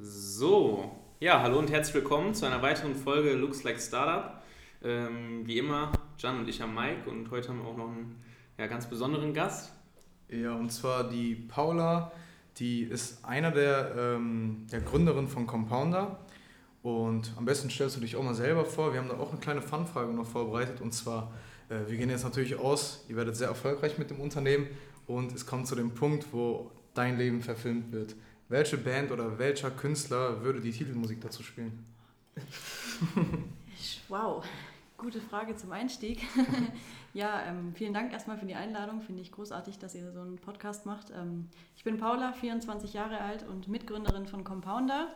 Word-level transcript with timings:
So, 0.00 0.92
ja, 1.18 1.42
hallo 1.42 1.58
und 1.58 1.72
herzlich 1.72 1.96
willkommen 1.96 2.32
zu 2.32 2.46
einer 2.46 2.62
weiteren 2.62 2.94
Folge 2.94 3.32
Looks 3.32 3.64
Like 3.64 3.80
Startup. 3.80 4.40
Ähm, 4.80 5.44
wie 5.44 5.58
immer, 5.58 5.90
Jan 6.18 6.38
und 6.38 6.48
ich 6.48 6.62
am 6.62 6.72
Mike 6.72 7.10
und 7.10 7.32
heute 7.32 7.48
haben 7.48 7.58
wir 7.58 7.66
auch 7.66 7.76
noch 7.76 7.88
einen 7.88 8.14
ja, 8.58 8.68
ganz 8.68 8.88
besonderen 8.88 9.34
Gast. 9.34 9.72
Ja, 10.28 10.54
und 10.54 10.70
zwar 10.70 11.10
die 11.10 11.34
Paula, 11.34 12.12
die 12.58 12.84
ist 12.84 13.24
einer 13.24 13.50
der, 13.50 13.92
ähm, 13.98 14.68
der 14.70 14.82
Gründerinnen 14.82 15.26
von 15.26 15.48
Compounder. 15.48 16.20
Und 16.84 17.32
am 17.36 17.44
besten 17.44 17.68
stellst 17.68 17.96
du 17.96 18.00
dich 18.00 18.14
auch 18.14 18.22
mal 18.22 18.34
selber 18.34 18.64
vor. 18.64 18.92
Wir 18.92 19.00
haben 19.00 19.08
da 19.08 19.18
auch 19.18 19.32
eine 19.32 19.40
kleine 19.40 19.62
Fanfrage 19.62 20.12
noch 20.12 20.28
vorbereitet. 20.28 20.80
Und 20.80 20.94
zwar, 20.94 21.32
äh, 21.70 21.90
wir 21.90 21.96
gehen 21.96 22.08
jetzt 22.08 22.22
natürlich 22.22 22.56
aus, 22.56 23.04
ihr 23.08 23.16
werdet 23.16 23.34
sehr 23.34 23.48
erfolgreich 23.48 23.98
mit 23.98 24.10
dem 24.10 24.20
Unternehmen 24.20 24.68
und 25.08 25.32
es 25.32 25.44
kommt 25.44 25.66
zu 25.66 25.74
dem 25.74 25.90
Punkt, 25.90 26.26
wo 26.30 26.70
dein 26.94 27.18
Leben 27.18 27.42
verfilmt 27.42 27.90
wird. 27.90 28.14
Welche 28.48 28.78
Band 28.78 29.12
oder 29.12 29.38
welcher 29.38 29.70
Künstler 29.70 30.42
würde 30.42 30.60
die 30.60 30.72
Titelmusik 30.72 31.20
dazu 31.20 31.42
spielen? 31.42 31.84
wow, 34.08 34.42
gute 34.96 35.20
Frage 35.20 35.54
zum 35.56 35.72
Einstieg. 35.72 36.22
ja, 37.12 37.42
ähm, 37.46 37.74
vielen 37.74 37.92
Dank 37.92 38.10
erstmal 38.10 38.38
für 38.38 38.46
die 38.46 38.54
Einladung. 38.54 39.02
Finde 39.02 39.20
ich 39.20 39.32
großartig, 39.32 39.78
dass 39.78 39.94
ihr 39.94 40.10
so 40.12 40.20
einen 40.20 40.38
Podcast 40.38 40.86
macht. 40.86 41.10
Ähm, 41.10 41.50
ich 41.76 41.84
bin 41.84 41.98
Paula, 41.98 42.32
24 42.32 42.94
Jahre 42.94 43.20
alt 43.20 43.46
und 43.46 43.68
Mitgründerin 43.68 44.26
von 44.26 44.44
Compounder. 44.44 45.08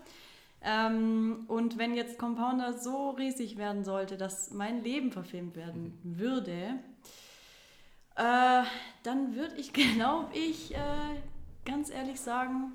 Ähm, 0.60 1.44
und 1.48 1.78
wenn 1.78 1.94
jetzt 1.94 2.18
Compounder 2.18 2.74
so 2.78 3.10
riesig 3.10 3.56
werden 3.56 3.82
sollte, 3.82 4.18
dass 4.18 4.50
mein 4.50 4.84
Leben 4.84 5.10
verfilmt 5.10 5.56
werden 5.56 5.98
würde, 6.04 6.74
äh, 8.16 8.62
dann 9.02 9.34
würde 9.34 9.56
ich, 9.56 9.72
glaube 9.72 10.36
ich, 10.36 10.74
äh, 10.74 10.78
ganz 11.64 11.90
ehrlich 11.90 12.20
sagen, 12.20 12.72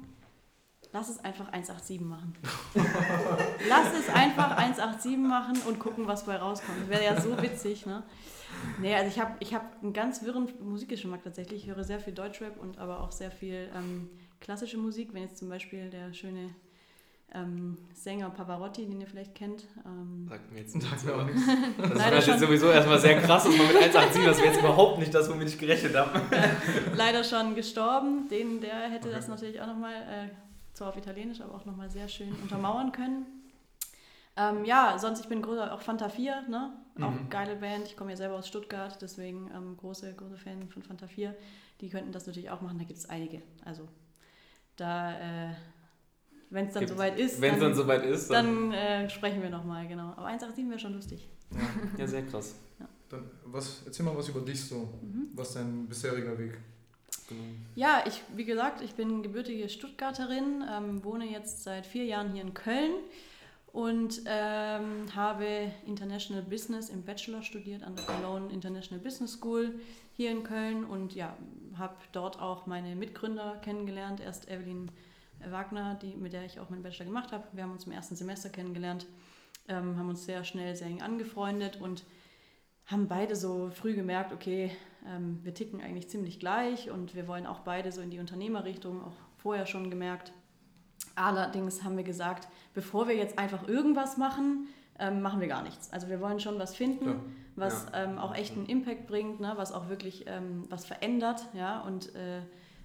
lass 0.98 1.10
es 1.10 1.24
einfach 1.24 1.50
187 1.50 2.02
machen. 2.02 2.34
lass 3.70 3.94
es 3.94 4.10
einfach 4.10 4.58
187 4.58 5.18
machen 5.18 5.62
und 5.68 5.78
gucken, 5.78 6.08
was 6.08 6.26
bei 6.26 6.38
rauskommt. 6.38 6.82
Das 6.82 6.90
wäre 6.90 7.04
ja 7.04 7.22
so 7.22 7.40
witzig, 7.40 7.86
ne? 7.86 8.02
Nee, 8.82 8.96
also 8.96 9.08
ich 9.08 9.20
habe 9.20 9.34
ich 9.40 9.54
hab 9.54 9.84
einen 9.84 9.94
ganz 9.94 10.24
wirren 10.24 10.50
Musikgeschmack 10.60 11.22
tatsächlich. 11.24 11.64
Ich 11.64 11.76
höre 11.76 11.84
sehr 11.84 12.00
viel 12.00 12.14
Deutschrap 12.14 12.60
und 12.60 12.80
aber 12.80 13.02
auch 13.02 13.12
sehr 13.12 13.30
viel 13.30 13.70
ähm, 13.76 14.10
klassische 14.40 14.80
Musik. 14.80 15.14
Wenn 15.14 15.22
jetzt 15.22 15.38
zum 15.38 15.50
Beispiel 15.50 15.92
der 15.92 16.14
schöne 16.14 16.50
ähm, 17.36 17.78
Sänger 17.94 18.30
Pavarotti, 18.30 18.86
den 18.86 19.02
ihr 19.02 19.08
vielleicht 19.08 19.36
kennt. 19.36 19.66
Ähm, 19.86 20.28
Sagt 20.30 20.52
mir 20.52 20.62
jetzt. 20.62 20.82
Sagt 20.82 21.06
mir 21.06 21.16
auch 21.16 21.26
nichts. 21.26 21.42
Das 21.78 22.00
war 22.00 22.14
jetzt 22.14 22.40
sowieso 22.40 22.70
erstmal 22.70 23.00
sehr 23.00 23.22
krass, 23.22 23.44
dass 23.44 23.56
man 23.56 23.68
mit 23.68 23.76
1,87, 23.78 24.26
das 24.26 24.38
wäre 24.38 24.48
jetzt 24.48 24.60
überhaupt 24.60 25.00
nicht 25.00 25.14
das, 25.14 25.30
womit 25.30 25.50
ich 25.50 25.60
gerechnet 25.60 25.96
habe. 25.96 26.22
Leider 26.96 27.24
schon 27.24 27.54
gestorben. 27.54 28.28
Den, 28.30 28.62
der 28.62 28.90
hätte 28.90 29.10
okay. 29.10 29.18
das 29.18 29.28
natürlich 29.28 29.62
auch 29.62 29.68
nochmal, 29.68 29.94
äh, 29.94 30.47
zwar 30.78 30.90
auf 30.90 30.98
Italienisch, 30.98 31.42
aber 31.42 31.56
auch 31.56 31.66
nochmal 31.66 31.90
sehr 31.90 32.08
schön 32.08 32.34
untermauern 32.42 32.92
können. 32.92 33.26
Ähm, 34.36 34.66
ja, 34.66 34.98
sonst, 35.00 35.20
ich 35.22 35.28
bin 35.28 35.42
großer, 35.42 35.74
auch 35.74 35.82
Fanta 35.82 36.10
4, 36.10 36.44
ne? 36.50 36.72
auch 37.02 37.12
mhm. 37.12 37.30
geile 37.30 37.56
Band. 37.56 37.88
Ich 37.88 37.98
komme 37.98 38.12
ja 38.12 38.18
selber 38.18 38.36
aus 38.36 38.48
Stuttgart, 38.48 38.98
deswegen 39.02 39.50
ähm, 39.56 39.76
große, 39.78 40.14
große 40.14 40.38
Fan 40.38 40.70
von 40.70 40.84
Fanta 40.84 41.08
4. 41.08 41.36
Die 41.82 41.90
könnten 41.90 42.12
das 42.12 42.28
natürlich 42.28 42.50
auch 42.50 42.62
machen, 42.62 42.78
da 42.78 42.84
gibt 42.86 43.00
es 43.00 43.10
einige. 43.10 43.42
Also 43.66 43.88
da... 44.76 45.50
Äh, 45.50 45.54
wenn 46.50 46.68
es 46.68 46.74
dann 46.74 46.88
soweit 46.88 47.20
ist. 47.20 47.42
Wenn 47.42 47.56
es 47.56 47.60
dann, 47.60 47.76
soweit 47.76 48.06
ist, 48.06 48.30
dann, 48.30 48.72
dann 48.72 48.72
äh, 48.72 49.10
sprechen 49.10 49.42
wir 49.42 49.50
nochmal, 49.50 49.86
genau. 49.86 50.12
Aber 50.12 50.28
187 50.28 50.70
wäre 50.70 50.80
schon 50.80 50.94
lustig. 50.94 51.28
Ja, 51.52 51.60
ja 51.98 52.08
sehr 52.08 52.26
krass. 52.26 52.56
Ja. 52.80 52.88
Dann 53.10 53.30
was, 53.44 53.82
erzähl 53.86 54.06
mal 54.06 54.16
was 54.16 54.30
über 54.30 54.40
dich 54.40 54.64
so. 54.64 54.94
Mhm. 55.02 55.28
Was 55.34 55.50
ist 55.50 55.56
dein 55.58 55.88
bisheriger 55.88 56.38
Weg? 56.40 56.58
Ja, 57.76 58.04
ich, 58.06 58.22
wie 58.36 58.46
gesagt, 58.46 58.82
ich 58.82 58.94
bin 58.94 59.24
gebürtige 59.24 59.70
Stuttgarterin, 59.70 60.64
ähm, 60.70 61.04
wohne 61.04 61.26
jetzt 61.26 61.64
seit 61.64 61.86
vier 61.86 62.06
Jahren 62.06 62.32
hier 62.32 62.42
in 62.42 62.54
Köln 62.54 62.94
und 63.74 64.22
ähm, 64.26 65.06
habe 65.16 65.72
International 65.86 66.42
Business 66.42 66.90
im 66.90 67.04
Bachelor 67.04 67.44
studiert 67.44 67.84
an 67.84 67.96
der 67.96 68.06
Cologne 68.06 68.52
International 68.52 69.04
Business 69.04 69.34
School 69.34 69.80
hier 70.14 70.32
in 70.32 70.44
Köln 70.44 70.84
und 70.84 71.14
ja, 71.14 71.38
habe 71.78 71.96
dort 72.12 72.42
auch 72.42 72.66
meine 72.66 72.96
Mitgründer 72.96 73.58
kennengelernt. 73.62 74.20
Erst 74.20 74.50
Evelyn 74.50 74.90
Wagner, 75.46 75.96
die, 76.02 76.16
mit 76.16 76.34
der 76.34 76.46
ich 76.46 76.60
auch 76.60 76.70
meinen 76.70 76.82
Bachelor 76.82 77.06
gemacht 77.06 77.32
habe. 77.32 77.44
Wir 77.52 77.64
haben 77.64 77.72
uns 77.72 77.86
im 77.86 77.92
ersten 77.92 78.16
Semester 78.16 78.50
kennengelernt, 78.50 79.06
ähm, 79.68 79.98
haben 79.98 80.10
uns 80.10 80.26
sehr 80.26 80.44
schnell 80.44 80.76
sehr 80.76 80.88
eng 80.88 81.02
angefreundet 81.02 81.80
und 81.80 82.04
haben 82.88 83.08
beide 83.08 83.36
so 83.36 83.70
früh 83.70 83.94
gemerkt, 83.94 84.32
okay, 84.32 84.72
ähm, 85.06 85.40
wir 85.44 85.54
ticken 85.54 85.82
eigentlich 85.82 86.10
ziemlich 86.10 86.40
gleich 86.40 86.90
und 86.90 87.16
wir 87.16 87.28
wollen 87.28 87.46
auch 87.46 87.60
beide 87.60 87.92
so 87.92 88.02
in 88.02 88.10
die 88.10 88.20
Unternehmerrichtung, 88.20 89.04
auch 89.04 89.16
vorher 89.38 89.66
schon 89.66 89.90
gemerkt. 89.90 90.32
Allerdings 91.16 91.84
haben 91.84 91.98
wir 91.98 92.04
gesagt, 92.04 92.48
bevor 92.74 93.08
wir 93.08 93.16
jetzt 93.16 93.40
einfach 93.40 93.68
irgendwas 93.68 94.18
machen, 94.18 94.68
ähm, 95.00 95.22
machen 95.22 95.40
wir 95.40 95.48
gar 95.48 95.64
nichts. 95.64 95.92
Also 95.92 96.10
wir 96.10 96.22
wollen 96.22 96.40
schon 96.40 96.60
was 96.60 96.76
finden, 96.76 97.08
ja. 97.08 97.16
was 97.56 97.86
ja. 97.92 98.04
Ähm, 98.04 98.18
auch 98.18 98.36
echt 98.36 98.56
einen 98.56 98.66
Impact 98.66 99.08
bringt, 99.08 99.40
ne, 99.40 99.54
was 99.56 99.72
auch 99.72 99.90
wirklich 99.90 100.26
ähm, 100.28 100.64
was 100.70 100.86
verändert 100.86 101.48
ja, 101.54 101.82
und 101.82 102.16
äh, 102.16 102.42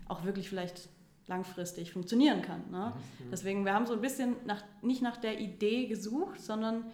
auch 0.08 0.24
wirklich 0.24 0.48
vielleicht 0.48 0.88
langfristig 1.26 1.92
funktionieren 1.92 2.42
kann. 2.42 2.62
Ne? 2.70 2.92
Mhm. 3.18 3.30
Deswegen, 3.30 3.64
wir 3.64 3.74
haben 3.74 3.86
so 3.86 3.94
ein 3.94 4.00
bisschen 4.00 4.36
nach, 4.44 4.62
nicht 4.82 5.02
nach 5.02 5.16
der 5.16 5.40
Idee 5.40 5.86
gesucht, 5.86 6.40
sondern 6.40 6.84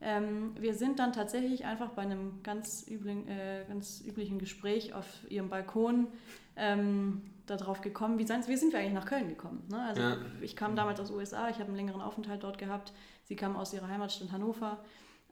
ähm, 0.00 0.52
wir 0.58 0.74
sind 0.74 0.98
dann 0.98 1.12
tatsächlich 1.12 1.64
einfach 1.64 1.90
bei 1.90 2.02
einem 2.02 2.42
ganz, 2.42 2.86
übling, 2.88 3.26
äh, 3.26 3.64
ganz 3.68 4.02
üblichen 4.06 4.38
Gespräch 4.38 4.94
auf 4.94 5.06
ihrem 5.28 5.48
Balkon 5.48 6.08
ähm, 6.56 7.22
darauf 7.46 7.80
gekommen, 7.80 8.18
wie, 8.18 8.28
wie 8.28 8.56
sind 8.56 8.72
wir 8.72 8.80
eigentlich 8.80 8.94
nach 8.94 9.06
Köln 9.06 9.28
gekommen. 9.28 9.64
Ne? 9.70 9.80
Also 9.80 10.02
ja. 10.02 10.16
ich 10.40 10.54
kam 10.54 10.76
damals 10.76 11.00
aus 11.00 11.08
den 11.08 11.16
USA, 11.16 11.48
ich 11.48 11.56
habe 11.56 11.66
einen 11.66 11.76
längeren 11.76 12.00
Aufenthalt 12.00 12.42
dort 12.42 12.58
gehabt, 12.58 12.92
sie 13.24 13.36
kam 13.36 13.56
aus 13.56 13.72
ihrer 13.72 13.88
Heimatstadt 13.88 14.30
Hannover. 14.32 14.78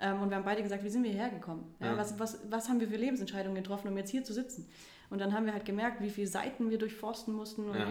Ähm, 0.01 0.21
und 0.21 0.31
wir 0.31 0.37
haben 0.37 0.45
beide 0.45 0.63
gesagt, 0.63 0.85
wie 0.85 0.91
sind 0.91 1.05
wir 1.05 1.11
hierher 1.11 1.31
gekommen? 1.31 1.75
Ja, 1.81 1.87
ja. 1.87 1.97
Was, 1.97 2.19
was, 2.19 2.41
was 2.51 2.69
haben 2.69 2.81
wir 2.81 2.89
für 2.89 2.97
Lebensentscheidungen 2.97 3.57
getroffen, 3.57 3.89
um 3.89 3.97
jetzt 3.97 4.11
hier 4.11 4.25
zu 4.25 4.33
sitzen? 4.33 4.69
Und 5.09 5.21
dann 5.21 5.33
haben 5.33 5.47
wir 5.47 5.53
halt 5.53 5.65
gemerkt, 5.65 6.03
wie 6.03 6.11
viele 6.11 6.27
Seiten 6.27 6.69
wir 6.69 6.79
durchforsten 6.79 7.33
mussten 7.33 7.71
und 7.71 7.79
ja, 7.79 7.87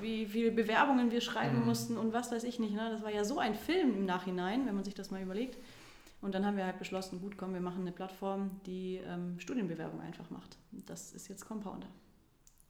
wie, 0.00 0.20
wie, 0.20 0.26
viele 0.26 0.52
Bewerbungen 0.52 1.10
wir 1.10 1.20
schreiben 1.20 1.60
mhm. 1.60 1.66
mussten 1.66 1.96
und 1.96 2.12
was 2.12 2.30
weiß 2.30 2.44
ich 2.44 2.60
nicht. 2.60 2.74
Ne? 2.74 2.88
Das 2.90 3.02
war 3.02 3.10
ja 3.10 3.24
so 3.24 3.38
ein 3.38 3.54
Film 3.54 3.96
im 3.96 4.06
Nachhinein, 4.06 4.66
wenn 4.66 4.74
man 4.74 4.84
sich 4.84 4.94
das 4.94 5.10
mal 5.10 5.20
überlegt. 5.20 5.58
Und 6.22 6.34
dann 6.34 6.46
haben 6.46 6.56
wir 6.56 6.64
halt 6.64 6.78
beschlossen, 6.78 7.20
gut, 7.20 7.36
komm, 7.36 7.52
wir 7.52 7.60
machen 7.60 7.82
eine 7.82 7.92
Plattform, 7.92 8.60
die 8.64 9.00
ähm, 9.04 9.38
Studienbewerbung 9.38 10.00
einfach 10.00 10.30
macht. 10.30 10.56
Das 10.86 11.12
ist 11.12 11.28
jetzt 11.28 11.44
Compounder. 11.46 11.88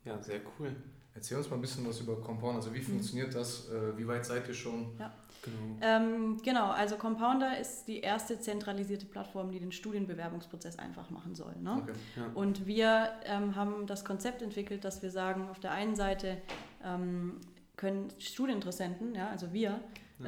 Ja, 0.04 0.20
sehr 0.20 0.40
cool. 0.58 0.74
Erzähl 1.14 1.36
uns 1.36 1.50
mal 1.50 1.56
ein 1.56 1.60
bisschen 1.60 1.86
was 1.86 2.00
über 2.00 2.18
Compound. 2.20 2.56
Also 2.56 2.72
wie 2.72 2.78
mhm. 2.78 2.84
funktioniert 2.84 3.34
das? 3.34 3.68
Äh, 3.68 3.96
wie 3.98 4.08
weit 4.08 4.24
seid 4.24 4.48
ihr 4.48 4.54
schon? 4.54 4.96
Ja. 4.98 5.12
Genau. 5.42 5.76
Ähm, 5.82 6.41
genau, 6.42 6.70
also 6.70 6.96
Compounder 6.96 7.58
ist 7.58 7.86
die 7.86 8.00
erste 8.00 8.41
zentralisierte 8.41 9.06
Plattform, 9.06 9.50
die 9.50 9.58
den 9.58 9.72
Studienbewerbungsprozess 9.72 10.78
einfach 10.78 11.10
machen 11.10 11.34
soll. 11.34 11.54
Ne? 11.60 11.82
Okay, 11.82 11.92
ja. 12.16 12.30
Und 12.34 12.66
wir 12.66 13.12
ähm, 13.24 13.54
haben 13.56 13.86
das 13.86 14.04
Konzept 14.04 14.41
entwickelt, 14.41 14.84
dass 14.84 15.02
wir 15.02 15.10
sagen, 15.10 15.48
auf 15.50 15.60
der 15.60 15.72
einen 15.72 15.96
Seite 15.96 16.38
ähm, 16.84 17.41
können 17.76 18.08
Studieninteressenten, 18.18 19.14
ja, 19.14 19.28
also 19.28 19.52
wir, 19.52 19.80
ja. 20.20 20.26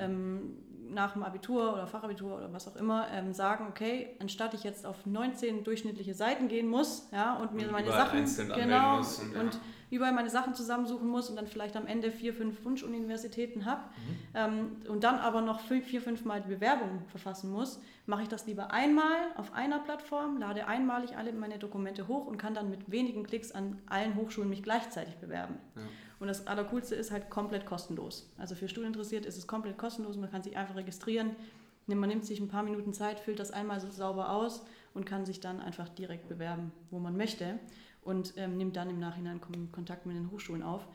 Nach 0.91 1.13
dem 1.13 1.23
Abitur 1.23 1.73
oder 1.73 1.87
Fachabitur 1.87 2.37
oder 2.37 2.53
was 2.53 2.69
auch 2.69 2.77
immer 2.77 3.07
ähm, 3.13 3.33
sagen, 3.33 3.67
okay, 3.69 4.17
anstatt 4.21 4.55
ich 4.55 4.65
jetzt 4.65 4.87
auf 4.87 5.07
19 5.07 5.65
durchschnittliche 5.65 6.15
Seiten 6.15 6.49
gehen 6.49 6.69
muss 6.69 7.09
ja, 7.13 7.35
und 7.35 7.55
mir 7.55 7.67
und 7.67 7.73
meine 7.73 7.89
Sachen 7.89 8.25
genau 8.55 8.99
muss 8.99 9.19
und, 9.19 9.33
ja. 9.33 9.41
und 9.41 9.61
überall 9.91 10.13
meine 10.13 10.31
Sachen 10.31 10.55
zusammensuchen 10.55 11.09
muss 11.09 11.31
und 11.31 11.37
dann 11.37 11.47
vielleicht 11.47 11.77
am 11.77 11.87
Ende 11.87 12.11
vier, 12.11 12.35
fünf 12.35 12.65
Wunschuniversitäten 12.65 13.65
habe 13.65 13.83
mhm. 13.83 14.27
ähm, 14.35 14.77
und 14.89 15.05
dann 15.05 15.19
aber 15.19 15.41
noch 15.41 15.61
vier, 15.61 15.83
vier, 15.83 16.03
fünf 16.03 16.25
Mal 16.25 16.43
die 16.43 16.49
Bewerbung 16.49 17.03
verfassen 17.07 17.51
muss, 17.51 17.81
mache 18.07 18.23
ich 18.23 18.29
das 18.29 18.47
lieber 18.47 18.73
einmal 18.73 19.33
auf 19.37 19.53
einer 19.55 19.79
Plattform, 19.79 20.39
lade 20.39 20.67
einmalig 20.67 21.17
alle 21.17 21.33
meine 21.33 21.59
Dokumente 21.59 22.09
hoch 22.09 22.27
und 22.27 22.39
kann 22.39 22.55
dann 22.55 22.71
mit 22.71 22.91
wenigen 22.91 23.25
Klicks 23.25 23.53
an 23.53 23.81
allen 23.87 24.17
Hochschulen 24.17 24.51
mich 24.51 24.63
gleichzeitig 24.63 25.17
bewerben. 25.17 25.57
Ja. 25.77 25.83
Und 26.19 26.29
das 26.29 26.47
Allercoolste 26.47 26.95
ist 26.95 27.11
halt 27.11 27.31
komplett 27.31 27.67
kostenlos. 27.67 28.31
Also 28.39 28.55
für 28.55 28.69
Studieninteressiert 28.69 29.27
ist 29.27 29.37
es 29.37 29.47
komplett 29.47 29.79
kostenlos, 29.79 30.17
man 30.17 30.31
kann 30.31 30.43
sich 30.43 30.57
einfach 30.57 30.77
registrieren. 30.77 31.37
Man 31.87 32.09
nimmt 32.09 32.25
sich 32.25 32.41
ein 32.41 32.49
paar 32.49 32.63
Minuten 32.63 32.95
Zeit, 32.95 33.21
füllt 33.21 33.39
das 33.39 33.51
einmal 33.51 33.79
so 33.79 33.91
sauber 33.91 34.31
aus 34.31 34.65
und 34.95 35.05
kann 35.05 35.27
sich 35.27 35.41
dann 35.41 35.61
einfach 35.61 35.89
direkt 35.91 36.29
bewerben, 36.29 36.73
wo 36.91 36.99
man 36.99 37.17
möchte 37.17 37.59
und 38.03 38.35
ähm, 38.37 38.57
nimmt 38.57 38.77
dann 38.77 38.89
im 38.89 38.99
Nachhinein 38.99 39.41
Kontakt 39.71 40.07
mit 40.07 40.17
den 40.17 40.31
Hochschulen 40.31 40.63
auf. 40.63 40.87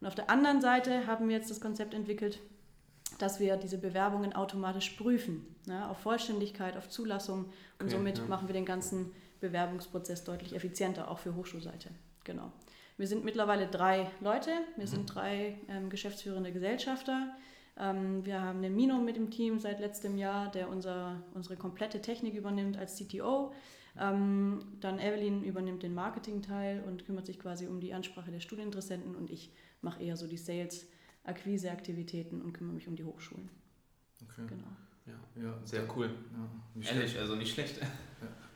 Und 0.00 0.06
auf 0.06 0.14
der 0.14 0.30
anderen 0.30 0.60
Seite 0.60 1.06
haben 1.06 1.28
wir 1.28 1.36
jetzt 1.36 1.50
das 1.50 1.60
Konzept 1.60 1.92
entwickelt, 1.92 2.40
dass 3.18 3.40
wir 3.40 3.56
diese 3.56 3.78
Bewerbungen 3.78 4.32
automatisch 4.34 4.90
prüfen, 4.90 5.44
ne, 5.66 5.88
auf 5.88 5.98
Vollständigkeit, 5.98 6.76
auf 6.76 6.88
Zulassung 6.88 7.46
und 7.78 7.86
okay, 7.86 7.90
somit 7.90 8.18
ja. 8.18 8.24
machen 8.26 8.48
wir 8.48 8.52
den 8.52 8.66
ganzen 8.66 9.10
Bewerbungsprozess 9.40 10.24
deutlich 10.24 10.54
effizienter, 10.54 11.10
auch 11.10 11.18
für 11.18 11.34
Hochschulseite. 11.34 11.90
Genau. 12.24 12.52
Wir 12.98 13.06
sind 13.06 13.24
mittlerweile 13.24 13.68
drei 13.68 14.10
Leute, 14.20 14.50
wir 14.76 14.84
mhm. 14.84 14.88
sind 14.88 15.06
drei 15.14 15.56
ähm, 15.68 15.88
geschäftsführende 15.88 16.52
Gesellschafter. 16.52 17.32
Ähm, 17.76 18.26
wir 18.26 18.42
haben 18.42 18.60
den 18.60 18.74
Mino 18.74 18.98
mit 18.98 19.16
im 19.16 19.30
Team 19.30 19.60
seit 19.60 19.78
letztem 19.78 20.18
Jahr, 20.18 20.50
der 20.50 20.68
unser, 20.68 21.22
unsere 21.32 21.56
komplette 21.56 22.02
Technik 22.02 22.34
übernimmt 22.34 22.76
als 22.76 22.96
CTO. 22.96 23.52
Ähm, 23.96 24.64
dann 24.80 24.98
Evelyn 24.98 25.44
übernimmt 25.44 25.84
den 25.84 25.94
Marketing-Teil 25.94 26.82
und 26.86 27.06
kümmert 27.06 27.26
sich 27.26 27.38
quasi 27.38 27.68
um 27.68 27.80
die 27.80 27.94
Ansprache 27.94 28.32
der 28.32 28.40
Studieninteressenten 28.40 29.14
und 29.14 29.30
ich 29.30 29.52
mache 29.80 30.02
eher 30.02 30.16
so 30.16 30.26
die 30.26 30.36
Sales, 30.36 30.88
Akquise-Aktivitäten 31.22 32.42
und 32.42 32.52
kümmere 32.52 32.74
mich 32.74 32.88
um 32.88 32.96
die 32.96 33.04
Hochschulen. 33.04 33.48
Okay. 34.24 34.42
Genau. 34.48 34.68
Ja, 35.06 35.42
Ja, 35.42 35.58
sehr 35.64 35.84
cool. 35.96 36.10
Ja. 36.32 36.90
Ehrlich, 36.90 37.12
schnell- 37.12 37.22
also 37.22 37.36
nicht 37.36 37.54
schlecht. 37.54 37.80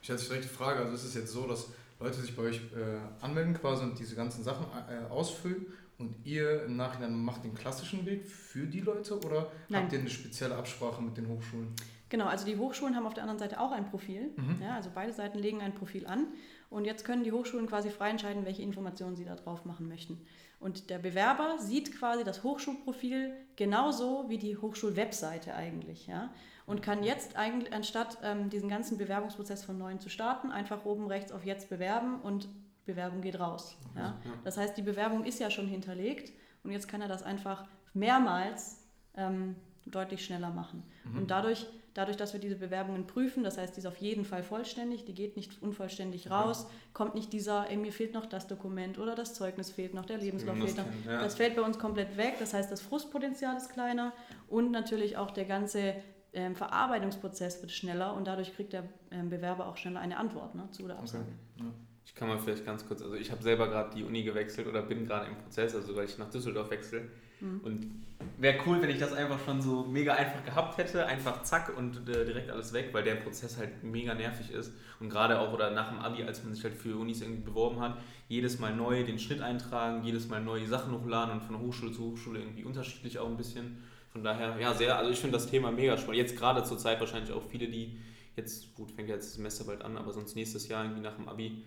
Ich 0.01 0.11
hatte 0.11 0.21
direkt 0.25 0.43
die 0.43 0.49
Frage, 0.49 0.79
also 0.81 0.93
ist 0.93 1.05
es 1.05 1.15
jetzt 1.15 1.31
so, 1.31 1.47
dass 1.47 1.69
Leute 2.03 2.21
sich 2.21 2.35
bei 2.35 2.43
euch 2.43 2.57
äh, 2.75 3.23
anmelden 3.23 3.53
quasi 3.53 3.83
und 3.83 3.97
diese 3.97 4.15
ganzen 4.15 4.43
Sachen 4.43 4.65
äh, 4.89 5.09
ausfüllen 5.11 5.65
und 5.97 6.15
ihr 6.25 6.65
im 6.65 6.75
Nachhinein 6.75 7.15
macht 7.15 7.43
den 7.43 7.53
klassischen 7.53 8.05
Weg 8.05 8.25
für 8.25 8.65
die 8.65 8.81
Leute 8.81 9.17
oder 9.19 9.51
Nein. 9.69 9.83
habt 9.83 9.93
ihr 9.93 9.99
eine 9.99 10.09
spezielle 10.09 10.55
Absprache 10.55 11.01
mit 11.01 11.17
den 11.17 11.27
Hochschulen? 11.29 11.73
Genau, 12.09 12.25
also 12.25 12.45
die 12.45 12.57
Hochschulen 12.57 12.95
haben 12.95 13.07
auf 13.07 13.13
der 13.13 13.23
anderen 13.23 13.39
Seite 13.39 13.59
auch 13.59 13.71
ein 13.71 13.89
Profil. 13.89 14.31
Mhm. 14.35 14.61
Ja, 14.61 14.75
also 14.75 14.91
beide 14.93 15.13
Seiten 15.13 15.39
legen 15.39 15.61
ein 15.61 15.73
Profil 15.73 16.05
an. 16.05 16.27
Und 16.69 16.85
jetzt 16.85 17.05
können 17.05 17.23
die 17.23 17.31
Hochschulen 17.31 17.67
quasi 17.67 17.89
frei 17.89 18.09
entscheiden, 18.09 18.45
welche 18.45 18.61
Informationen 18.61 19.15
sie 19.15 19.25
da 19.25 19.35
drauf 19.35 19.65
machen 19.65 19.87
möchten. 19.87 20.21
Und 20.59 20.89
der 20.89 20.99
Bewerber 20.99 21.57
sieht 21.59 21.97
quasi 21.97 22.23
das 22.23 22.43
Hochschulprofil 22.43 23.33
genauso 23.55 24.25
wie 24.29 24.37
die 24.37 24.57
Hochschulwebseite 24.57 25.55
eigentlich. 25.55 26.05
Ja? 26.05 26.31
Und 26.65 26.81
kann 26.81 27.03
jetzt 27.03 27.35
eigentlich, 27.35 27.73
anstatt 27.73 28.17
ähm, 28.23 28.49
diesen 28.49 28.69
ganzen 28.69 28.97
Bewerbungsprozess 28.97 29.63
von 29.65 29.77
neuem 29.77 29.99
zu 29.99 30.09
starten, 30.09 30.51
einfach 30.51 30.85
oben 30.85 31.07
rechts 31.07 31.31
auf 31.31 31.43
Jetzt 31.45 31.69
bewerben 31.69 32.21
und 32.21 32.47
Bewerbung 32.85 33.21
geht 33.21 33.39
raus. 33.39 33.77
Ja? 33.95 34.01
Ja. 34.01 34.15
Das 34.43 34.57
heißt, 34.57 34.77
die 34.77 34.81
Bewerbung 34.81 35.25
ist 35.25 35.39
ja 35.39 35.49
schon 35.49 35.67
hinterlegt 35.67 36.31
und 36.63 36.71
jetzt 36.71 36.87
kann 36.87 37.01
er 37.01 37.07
das 37.07 37.23
einfach 37.23 37.65
mehrmals 37.93 38.83
ähm, 39.15 39.55
deutlich 39.85 40.25
schneller 40.25 40.49
machen. 40.49 40.83
Mhm. 41.03 41.19
Und 41.19 41.31
dadurch, 41.31 41.67
dadurch, 41.93 42.17
dass 42.17 42.33
wir 42.33 42.39
diese 42.39 42.55
Bewerbungen 42.55 43.05
prüfen, 43.05 43.43
das 43.43 43.57
heißt, 43.57 43.75
die 43.75 43.79
ist 43.79 43.85
auf 43.85 43.97
jeden 43.97 44.25
Fall 44.25 44.43
vollständig, 44.43 45.05
die 45.05 45.13
geht 45.13 45.35
nicht 45.35 45.61
unvollständig 45.61 46.31
raus, 46.31 46.67
kommt 46.93 47.15
nicht 47.15 47.33
dieser, 47.33 47.69
ey, 47.69 47.77
mir 47.77 47.91
fehlt 47.91 48.13
noch 48.13 48.25
das 48.25 48.47
Dokument 48.47 48.97
oder 48.97 49.15
das 49.15 49.33
Zeugnis 49.33 49.71
fehlt 49.71 49.93
noch, 49.93 50.05
der 50.05 50.17
Lebenslauf 50.17 50.57
fehlt 50.57 50.77
noch. 50.77 50.85
ja. 51.05 51.21
Das 51.21 51.35
fällt 51.35 51.55
bei 51.55 51.61
uns 51.61 51.77
komplett 51.77 52.17
weg, 52.17 52.35
das 52.39 52.53
heißt, 52.53 52.71
das 52.71 52.81
Frustpotenzial 52.81 53.55
ist 53.57 53.69
kleiner 53.69 54.13
und 54.47 54.71
natürlich 54.71 55.17
auch 55.17 55.31
der 55.31 55.45
ganze 55.45 55.95
ähm, 56.33 56.55
Verarbeitungsprozess 56.55 57.61
wird 57.61 57.71
schneller 57.71 58.13
und 58.15 58.27
dadurch 58.27 58.55
kriegt 58.55 58.73
der 58.73 58.83
ähm, 59.11 59.29
Bewerber 59.29 59.67
auch 59.67 59.77
schneller 59.77 59.99
eine 59.99 60.17
Antwort 60.17 60.55
ne, 60.55 60.67
zu 60.71 60.87
der 60.87 60.97
Absage. 60.97 61.25
Ja. 61.57 61.65
Ich 62.05 62.15
kann 62.15 62.27
mal 62.27 62.37
vielleicht 62.37 62.65
ganz 62.65 62.85
kurz, 62.85 63.01
also 63.01 63.15
ich 63.15 63.31
habe 63.31 63.41
selber 63.41 63.67
gerade 63.67 63.95
die 63.95 64.03
Uni 64.03 64.23
gewechselt 64.23 64.67
oder 64.67 64.81
bin 64.81 65.05
gerade 65.05 65.27
im 65.27 65.37
Prozess, 65.37 65.73
also 65.75 65.95
weil 65.95 66.05
ich 66.05 66.17
nach 66.17 66.29
Düsseldorf 66.29 66.69
wechsle. 66.69 67.09
Mhm. 67.39 67.61
Und 67.63 68.03
wäre 68.37 68.57
cool, 68.65 68.81
wenn 68.81 68.89
ich 68.89 68.99
das 68.99 69.13
einfach 69.13 69.39
schon 69.45 69.61
so 69.61 69.83
mega 69.83 70.13
einfach 70.13 70.43
gehabt 70.43 70.77
hätte, 70.77 71.05
einfach 71.05 71.43
zack 71.43 71.75
und 71.77 72.07
äh, 72.09 72.25
direkt 72.25 72.49
alles 72.49 72.73
weg, 72.73 72.89
weil 72.91 73.03
der 73.03 73.15
Prozess 73.15 73.57
halt 73.57 73.83
mega 73.83 74.13
nervig 74.13 74.51
ist. 74.51 74.73
Und 74.99 75.09
gerade 75.09 75.39
auch 75.39 75.53
oder 75.53 75.71
nach 75.71 75.89
dem 75.89 75.99
Abi, 75.99 76.23
als 76.23 76.43
man 76.43 76.53
sich 76.53 76.63
halt 76.63 76.73
für 76.73 76.97
Unis 76.97 77.21
irgendwie 77.21 77.41
beworben 77.41 77.79
hat, 77.79 77.97
jedes 78.27 78.59
Mal 78.59 78.75
neu 78.75 79.03
den 79.03 79.19
Schritt 79.19 79.41
eintragen, 79.41 80.03
jedes 80.03 80.27
Mal 80.27 80.41
neue 80.41 80.67
Sachen 80.67 80.93
hochladen 80.93 81.35
und 81.35 81.43
von 81.43 81.59
Hochschule 81.59 81.91
zu 81.91 82.11
Hochschule 82.11 82.39
irgendwie 82.39 82.63
unterschiedlich 82.63 83.19
auch 83.19 83.27
ein 83.27 83.37
bisschen. 83.37 83.83
Von 84.13 84.23
daher, 84.23 84.59
ja, 84.59 84.75
sehr, 84.75 84.95
also 84.95 85.09
ich 85.09 85.19
finde 85.19 85.33
das 85.33 85.47
Thema 85.47 85.71
mega 85.71 85.97
spannend. 85.97 86.19
Jetzt 86.19 86.37
gerade 86.37 86.63
zur 86.63 86.77
Zeit 86.77 86.99
wahrscheinlich 86.99 87.31
auch 87.31 87.43
viele, 87.43 87.67
die 87.67 87.97
jetzt, 88.35 88.75
gut, 88.75 88.91
fängt 88.91 89.09
ja 89.09 89.15
jetzt 89.15 89.25
das 89.25 89.33
Semester 89.33 89.63
bald 89.63 89.81
an, 89.81 89.97
aber 89.97 90.13
sonst 90.13 90.35
nächstes 90.35 90.67
Jahr 90.67 90.83
irgendwie 90.83 91.01
nach 91.01 91.15
dem 91.15 91.27
Abi 91.27 91.63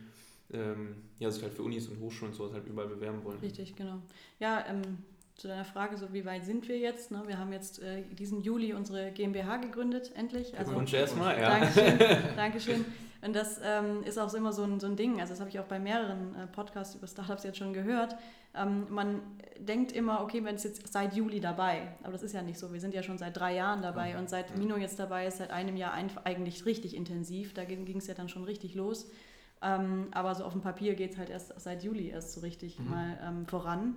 ähm, 0.52 0.94
ja, 1.19 1.28
sich 1.28 1.43
halt 1.43 1.54
für 1.54 1.64
Unis 1.64 1.88
und 1.88 1.98
Hochschulen 2.00 2.32
und 2.32 2.37
sowas 2.37 2.52
halt 2.52 2.66
überall 2.66 2.87
bewerben 2.87 3.25
wollen. 3.25 3.38
Richtig, 3.40 3.75
genau. 3.75 4.00
Ja, 4.38 4.64
ähm, 4.69 4.98
zu 5.37 5.49
deiner 5.49 5.65
Frage, 5.65 5.97
so 5.99 6.12
wie 6.12 6.25
weit 6.25 6.44
sind 6.47 6.67
wir 6.69 6.79
jetzt? 6.79 7.11
Ne? 7.11 7.23
Wir 7.27 7.38
haben 7.38 7.53
jetzt 7.53 7.83
äh, 7.83 8.03
diesen 8.03 8.41
Juli 8.43 8.73
unsere 8.73 9.11
GmbH 9.12 9.59
gegründet, 9.59 10.12
endlich. 10.15 10.53
Also, 10.59 10.71
Glückwunsch 10.71 10.94
erstmal, 10.94 11.38
ja. 11.38 11.50
Dankeschön, 11.59 11.99
Dankeschön. 12.37 12.85
Und 13.23 13.35
das 13.35 13.61
ähm, 13.65 14.03
ist 14.05 14.19
auch 14.19 14.33
immer 14.35 14.53
so 14.53 14.62
ein, 14.62 14.79
so 14.79 14.87
ein 14.87 14.94
Ding, 14.97 15.21
also 15.21 15.33
das 15.33 15.41
habe 15.41 15.50
ich 15.50 15.59
auch 15.59 15.65
bei 15.65 15.79
mehreren 15.79 16.35
äh, 16.37 16.47
Podcasts 16.47 16.94
über 16.94 17.06
Startups 17.06 17.44
jetzt 17.44 17.59
schon 17.59 17.73
gehört. 17.73 18.15
Ähm, 18.55 18.87
man 18.88 19.21
denkt 19.59 19.93
immer, 19.93 20.23
okay, 20.23 20.41
man 20.41 20.55
ist 20.55 20.65
jetzt 20.65 20.93
seit 20.93 21.15
Juli 21.15 21.41
dabei, 21.41 21.89
aber 22.03 22.12
das 22.12 22.23
ist 22.23 22.32
ja 22.35 22.43
nicht 22.43 22.59
so. 22.59 22.73
Wir 22.73 22.81
sind 22.81 22.94
ja 22.94 23.03
schon 23.03 23.19
seit 23.19 23.37
drei 23.37 23.55
Jahren 23.55 23.82
dabei 23.82 24.17
und 24.19 24.31
seit 24.31 24.56
Mino 24.56 24.77
jetzt 24.77 24.99
dabei 24.99 25.27
ist, 25.27 25.39
seit 25.39 25.50
einem 25.50 25.77
Jahr 25.77 25.93
eigentlich 26.25 26.67
richtig 26.67 26.94
intensiv. 26.94 27.53
Da 27.53 27.65
ging 27.65 27.97
es 27.97 28.06
ja 28.06 28.15
dann 28.15 28.29
schon 28.29 28.44
richtig 28.44 28.75
los. 28.75 29.11
Ähm, 29.62 30.09
aber 30.12 30.35
so 30.35 30.44
auf 30.44 30.53
dem 30.53 30.61
Papier 30.62 30.94
geht 30.94 31.12
es 31.12 31.19
halt 31.19 31.31
erst 31.31 31.59
seit 31.59 31.82
Juli 31.82 32.09
erst 32.11 32.32
so 32.32 32.41
richtig 32.43 32.79
Mhm. 32.79 32.91
mal 32.91 33.19
ähm, 33.27 33.47
voran 33.47 33.97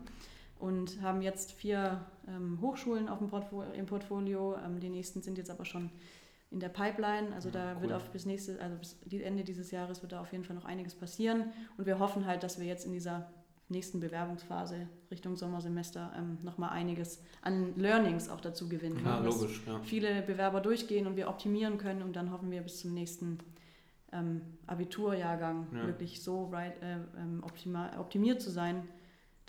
und 0.59 1.01
haben 1.01 1.21
jetzt 1.21 1.53
vier 1.53 2.05
ähm, 2.27 2.59
Hochschulen 2.61 3.09
auf 3.09 3.19
dem 3.19 3.29
Portfolio, 3.29 3.71
im 3.73 3.85
Portfolio. 3.85 4.55
Ähm, 4.63 4.79
die 4.79 4.89
nächsten 4.89 5.21
sind 5.21 5.37
jetzt 5.37 5.49
aber 5.49 5.65
schon 5.65 5.89
in 6.51 6.59
der 6.59 6.69
Pipeline. 6.69 7.33
Also 7.33 7.49
da 7.49 7.73
cool. 7.75 7.83
wird 7.83 7.93
auf 7.93 8.09
bis 8.11 8.25
nächste, 8.25 8.61
also 8.61 8.75
bis 8.77 9.21
Ende 9.21 9.43
dieses 9.43 9.71
Jahres 9.71 10.01
wird 10.01 10.11
da 10.11 10.21
auf 10.21 10.31
jeden 10.31 10.43
Fall 10.43 10.55
noch 10.55 10.65
einiges 10.65 10.95
passieren. 10.95 11.45
Und 11.77 11.85
wir 11.85 11.99
hoffen 11.99 12.25
halt, 12.25 12.43
dass 12.43 12.59
wir 12.59 12.65
jetzt 12.65 12.85
in 12.85 12.91
dieser 12.91 13.29
nächsten 13.69 13.99
Bewerbungsphase 13.99 14.87
Richtung 15.11 15.35
Sommersemester 15.35 16.11
ähm, 16.17 16.39
nochmal 16.43 16.71
einiges 16.71 17.21
an 17.41 17.75
Learnings 17.77 18.27
auch 18.27 18.41
dazu 18.41 18.67
gewinnen. 18.67 18.99
Ja, 19.05 19.19
ne? 19.19 19.25
Dass 19.25 19.39
logisch, 19.39 19.61
ja. 19.65 19.79
viele 19.83 20.21
Bewerber 20.23 20.59
durchgehen 20.59 21.07
und 21.07 21.15
wir 21.15 21.29
optimieren 21.29 21.77
können 21.77 22.01
und 22.01 22.15
dann 22.15 22.31
hoffen 22.31 22.51
wir 22.51 22.61
bis 22.61 22.79
zum 22.79 22.93
nächsten 22.93 23.37
ähm, 24.11 24.41
Abiturjahrgang 24.65 25.67
Ja. 25.71 25.85
wirklich 25.85 26.23
so 26.23 26.45
right, 26.45 26.81
äh, 26.81 26.95
ähm, 27.17 27.43
optima 27.43 27.91
optimiert 27.99 28.41
zu 28.41 28.49
sein, 28.49 28.87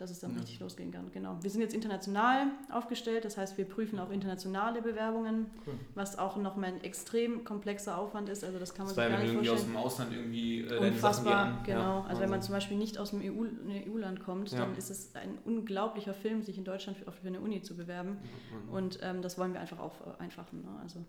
dass 0.01 0.11
es 0.11 0.21
dann 0.21 0.33
Ja. 0.33 0.39
richtig 0.41 0.61
losgehen 0.61 0.91
kann. 0.91 1.11
Genau. 1.13 1.39
Wir 1.43 1.51
sind 1.51 1.61
jetzt 1.61 1.75
international 1.75 2.47
aufgestellt, 2.71 3.25
das 3.25 3.37
heißt, 3.37 3.59
wir 3.59 3.65
prüfen 3.65 3.99
auch 3.99 4.11
internationale 4.11 4.83
Bewerbungen, 4.83 5.47
Cool. 5.67 5.75
was 5.95 6.19
auch 6.19 6.37
nochmal 6.37 6.71
ein 6.73 6.85
extrem 6.85 7.45
komplexer 7.45 7.99
Aufwand 7.99 8.29
ist. 8.29 8.45
Also 8.45 8.59
das 8.59 8.75
kann 8.75 8.87
man 8.87 8.95
Das 8.95 9.05
sich 9.05 9.13
gar 9.13 9.21
nicht 9.23 9.33
irgendwie 9.33 9.51
aus 9.51 9.57
vorstellen. 9.61 9.75
dem 9.75 9.85
Ausland 9.85 10.13
irgendwie 10.15 10.61
äh, 10.63 10.79
Unfassbar, 10.89 11.63
genau. 11.65 11.81
Ja, 11.81 12.05
also 12.09 12.21
wenn 12.21 12.31
man 12.31 12.39
Wahnsinn. 12.39 12.43
zum 12.47 12.55
Beispiel 12.55 12.77
nicht 12.77 12.99
aus 12.99 13.11
dem 13.11 13.21
EU, 13.21 13.45
EU-Land 13.91 14.21
kommt, 14.25 14.51
Ja. 14.53 14.61
dann 14.61 14.77
ist 14.77 14.91
es 14.91 15.15
ein 15.15 15.39
unglaublicher 15.45 16.15
Film, 16.15 16.43
sich 16.43 16.57
in 16.59 16.65
Deutschland 16.65 16.99
für, 16.99 17.11
für 17.11 17.27
eine 17.27 17.41
Uni 17.41 17.63
zu 17.63 17.77
bewerben. 17.77 18.19
Ja, 18.23 18.77
Und 18.77 18.99
ähm, 19.03 19.23
das 19.23 19.39
wollen 19.39 19.53
wir 19.53 19.61
einfach 19.61 19.79
auf, 19.79 19.93
einfachen. 20.21 20.63
Ne? 20.63 20.69
Also 20.83 21.01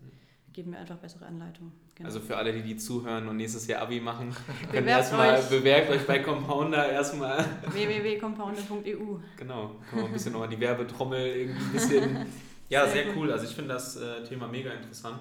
geben 0.52 0.72
wir 0.72 0.78
einfach 0.80 0.96
bessere 0.96 1.26
Anleitungen. 1.26 1.72
Genau. 1.94 2.06
Also 2.08 2.20
für 2.20 2.36
alle, 2.36 2.52
die 2.52 2.62
die 2.62 2.76
zuhören 2.76 3.28
und 3.28 3.36
nächstes 3.36 3.66
Jahr 3.66 3.82
Abi 3.82 4.00
machen, 4.00 4.34
könnt 4.60 4.70
Bewerbt 4.72 4.88
erstmal 4.88 5.38
euch. 5.38 5.48
bewerbt 5.48 5.90
euch 5.90 6.06
bei 6.06 6.18
Compounder 6.20 6.90
erstmal. 6.90 7.44
www.compounder.eu. 7.72 9.18
Genau, 9.36 9.76
kann 9.90 9.98
man 9.98 10.06
ein 10.06 10.12
bisschen 10.12 10.32
nochmal 10.32 10.48
die 10.48 10.60
Werbetrommel 10.60 11.26
irgendwie 11.26 11.64
ein 11.64 11.72
bisschen. 11.72 12.26
Ja, 12.68 12.86
Sehr 12.86 13.04
sehr, 13.04 13.16
cool. 13.16 13.30
Also 13.30 13.44
ich 13.44 13.54
finde 13.54 13.74
das 13.74 13.96
äh, 13.96 14.24
Thema 14.24 14.48
mega 14.48 14.70
interessant. 14.70 15.18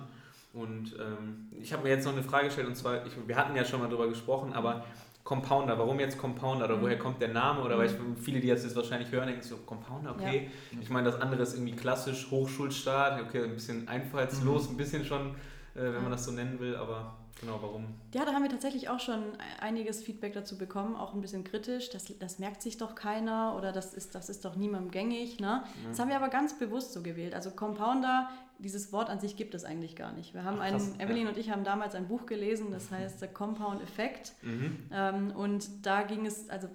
Und 0.54 0.96
ähm, 0.98 1.50
ich 1.60 1.74
habe 1.74 1.84
mir 1.84 1.90
jetzt 1.90 2.06
noch 2.06 2.14
eine 2.14 2.24
Frage 2.24 2.46
gestellt 2.46 2.68
und 2.68 2.76
zwar, 2.76 3.06
ich, 3.06 3.12
wir 3.28 3.36
hatten 3.36 3.54
ja 3.58 3.66
schon 3.66 3.82
mal 3.82 3.90
drüber 3.90 4.08
gesprochen, 4.08 4.54
aber 4.54 4.86
Compounder, 5.24 5.78
warum 5.78 6.00
jetzt 6.00 6.18
Compounder 6.18 6.66
oder 6.66 6.78
Mhm. 6.78 6.82
woher 6.82 7.00
kommt 7.00 7.22
der 7.22 7.30
Name? 7.30 7.62
Oder 7.62 7.76
Mhm. 7.76 7.80
weil 7.80 7.86
ich, 7.88 8.24
viele, 8.24 8.40
die 8.40 8.48
jetzt 8.48 8.66
das 8.66 8.76
wahrscheinlich 8.76 9.12
hören, 9.12 9.28
denken 9.28 9.44
so, 9.44 9.58
Compounder, 9.58 10.12
okay. 10.12 10.50
Ich 10.80 10.90
meine, 10.90 11.12
das 11.12 11.22
andere 11.22 11.44
ist 11.44 11.54
irgendwie 11.54 11.76
klassisch 11.76 12.30
Hochschulstaat, 12.32 13.22
okay, 13.22 13.44
ein 13.44 13.54
bisschen 13.54 13.88
einfallslos, 13.88 14.70
ein 14.70 14.78
bisschen 14.78 15.06
schon, 15.06 15.32
äh, 15.76 15.80
wenn 15.80 15.94
Ja. 15.94 16.00
man 16.02 16.12
das 16.12 16.26
so 16.26 16.32
nennen 16.32 16.60
will, 16.60 16.76
aber 16.76 17.16
genau, 17.40 17.60
warum? 17.62 17.86
Ja, 18.14 18.26
da 18.26 18.34
haben 18.34 18.44
wir 18.44 18.50
tatsächlich 18.50 18.90
auch 18.90 19.00
schon 19.00 19.24
einiges 19.62 20.04
Feedback 20.04 20.34
dazu 20.34 20.58
bekommen, 20.58 20.96
auch 20.96 21.14
ein 21.14 21.22
bisschen 21.22 21.44
kritisch. 21.44 21.90
Das, 21.92 22.06
das 22.20 22.40
merkt 22.40 22.62
sich 22.62 22.78
doch 22.78 22.96
keiner 22.96 23.56
oder 23.58 23.72
das 23.72 23.94
ist, 23.94 24.16
das 24.16 24.30
ist 24.30 24.44
doch 24.44 24.56
niemandem 24.56 24.92
gängig. 24.92 25.40
Ne? 25.40 25.64
Das 25.90 26.00
haben 26.00 26.10
wir 26.10 26.16
aber 26.18 26.30
ganz 26.30 26.58
bewusst 26.58 26.94
so 26.94 27.02
gewählt. 27.02 27.34
Also 27.34 27.52
Compounder, 27.52 28.30
dieses 28.62 28.94
Wort 28.94 29.10
an 29.10 29.20
sich 29.20 29.36
gibt 29.36 29.54
es 29.56 29.64
eigentlich 29.64 29.96
gar 29.96 30.14
nicht. 30.14 30.34
Wir 30.34 30.44
haben 30.44 30.58
Ach, 30.60 30.64
einen, 30.64 30.78
krass, 30.78 30.94
ja. 30.98 31.06
Evelyn 31.06 31.28
und 31.28 31.38
ich 31.38 31.50
haben 31.50 31.64
damals 31.64 31.96
ein 31.96 32.08
Buch 32.08 32.26
gelesen, 32.26 32.72
das 32.72 32.92
heißt 32.92 33.22
der 33.22 33.28
Compound 33.30 33.82
Effect. 33.82 34.34
Mhm. 34.42 34.78
Ähm, 34.92 35.32
und 35.36 35.86
da 35.86 36.04
ging 36.04 36.26
es, 36.26 36.50
also 36.50 36.68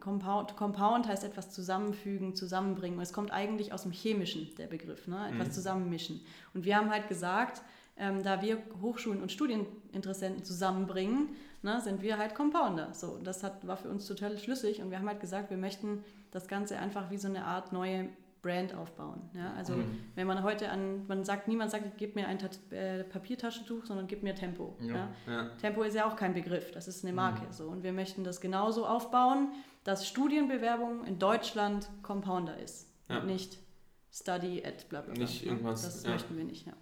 Compound, 0.00 0.56
Compound 0.56 1.08
heißt 1.08 1.24
etwas 1.24 1.50
zusammenfügen, 1.50 2.34
zusammenbringen. 2.34 2.98
Und 2.98 3.02
es 3.02 3.12
kommt 3.12 3.32
eigentlich 3.32 3.72
aus 3.72 3.82
dem 3.82 3.92
Chemischen, 3.92 4.48
der 4.56 4.66
Begriff, 4.66 5.06
ne? 5.06 5.28
etwas 5.30 5.48
Mhm. 5.48 5.52
zusammenmischen. 5.52 6.20
Und 6.54 6.64
wir 6.64 6.76
haben 6.76 6.90
halt 6.90 7.08
gesagt, 7.08 7.62
ähm, 7.98 8.22
da 8.22 8.42
wir 8.42 8.62
Hochschulen 8.80 9.20
und 9.20 9.32
Studieninteressenten 9.32 10.44
zusammenbringen, 10.44 11.30
ne, 11.62 11.80
sind 11.80 12.02
wir 12.02 12.18
halt 12.18 12.34
Compounder. 12.34 12.94
So, 12.94 13.18
das 13.22 13.42
hat, 13.42 13.66
war 13.66 13.76
für 13.76 13.88
uns 13.88 14.06
total 14.06 14.38
schlüssig 14.38 14.80
und 14.80 14.90
wir 14.90 14.98
haben 14.98 15.08
halt 15.08 15.20
gesagt, 15.20 15.50
wir 15.50 15.56
möchten 15.56 16.04
das 16.30 16.46
Ganze 16.46 16.78
einfach 16.78 17.10
wie 17.10 17.16
so 17.16 17.28
eine 17.28 17.44
Art 17.44 17.72
neue 17.72 18.08
Brand 18.42 18.74
aufbauen. 18.74 19.20
Ja? 19.34 19.52
Also 19.56 19.74
Mhm. 19.74 20.00
wenn 20.14 20.26
man 20.26 20.42
heute 20.42 20.70
an, 20.70 21.06
man 21.06 21.24
sagt, 21.24 21.48
niemand 21.48 21.70
sagt, 21.70 21.98
gib 21.98 22.14
mir 22.14 22.28
ein 22.28 22.38
Tat 22.38 22.58
äh, 22.70 23.04
Papiertaschentuch, 23.04 23.84
sondern 23.84 24.06
gib 24.06 24.22
mir 24.22 24.34
Tempo. 24.34 24.76
Ja. 24.80 25.08
Ja? 25.26 25.50
Tempo 25.60 25.82
ist 25.82 25.94
ja 25.94 26.08
auch 26.08 26.16
kein 26.16 26.34
Begriff, 26.34 26.70
das 26.70 26.88
ist 26.88 27.04
eine 27.04 27.12
Marke. 27.12 27.46
Mhm. 27.46 27.52
So. 27.52 27.64
Und 27.68 27.82
wir 27.82 27.92
möchten 27.92 28.24
das 28.24 28.40
genauso 28.40 28.86
aufbauen, 28.86 29.52
dass 29.84 30.06
Studienbewerbung 30.08 31.04
in 31.04 31.18
Deutschland 31.18 31.88
Compounder 32.02 32.58
ist. 32.58 32.86
Und 33.08 33.26
nicht 33.26 33.58
Study 34.12 34.62
at 34.64 34.88
bla 34.88 35.00
bla 35.00 35.14
bla. 35.14 35.22
Nicht 35.22 35.46
irgendwas, 35.46 35.82
Das 35.82 36.06
möchten 36.06 36.36
wir 36.36 36.44
nicht, 36.44 36.66
ja. 36.66 36.74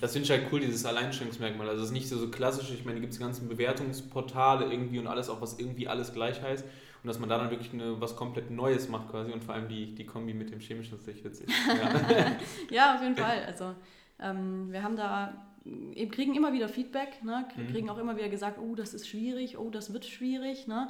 Das 0.00 0.12
finde 0.12 0.24
ich 0.24 0.30
halt 0.30 0.52
cool, 0.52 0.60
dieses 0.60 0.84
Alleinstellungsmerkmal. 0.84 1.68
Also 1.68 1.82
es 1.82 1.88
ist 1.88 1.92
nicht 1.94 2.08
so, 2.08 2.18
so 2.18 2.28
klassisch, 2.30 2.70
ich 2.70 2.84
meine, 2.84 2.96
da 2.96 3.00
gibt 3.00 3.12
es 3.12 3.18
die 3.18 3.24
ganzen 3.24 3.48
Bewertungsportale 3.48 4.70
irgendwie 4.70 4.98
und 4.98 5.06
alles, 5.06 5.28
auch 5.30 5.40
was 5.40 5.58
irgendwie 5.58 5.88
alles 5.88 6.12
gleich 6.12 6.42
heißt. 6.42 6.64
Und 7.02 7.08
dass 7.08 7.18
man 7.18 7.28
da 7.28 7.38
dann 7.38 7.50
wirklich 7.50 7.72
eine, 7.72 8.00
was 8.00 8.16
komplett 8.16 8.50
Neues 8.50 8.88
macht 8.88 9.10
quasi 9.10 9.32
und 9.32 9.42
vor 9.42 9.54
allem 9.54 9.68
die, 9.68 9.94
die 9.94 10.04
Kombi 10.04 10.34
mit 10.34 10.50
dem 10.50 10.60
Chemischen 10.60 10.98
ist 10.98 11.08
echt 11.08 11.24
witzig. 11.24 11.48
Ja. 11.66 12.36
Ja, 12.70 12.94
auf 12.94 13.02
jeden 13.02 13.16
Fall. 13.16 13.44
Also 13.46 13.74
ähm, 14.18 14.70
wir 14.70 14.82
haben 14.82 14.96
da, 14.96 15.46
eben 15.64 16.10
kriegen 16.10 16.34
immer 16.34 16.52
wieder 16.52 16.68
Feedback, 16.68 17.24
ne? 17.24 17.46
Mhm. 17.56 17.68
kriegen 17.68 17.90
auch 17.90 17.98
immer 17.98 18.16
wieder 18.16 18.28
gesagt, 18.28 18.58
oh, 18.58 18.74
das 18.74 18.92
ist 18.92 19.08
schwierig, 19.08 19.58
oh, 19.58 19.70
das 19.70 19.92
wird 19.92 20.04
schwierig. 20.04 20.66
Ne? 20.66 20.88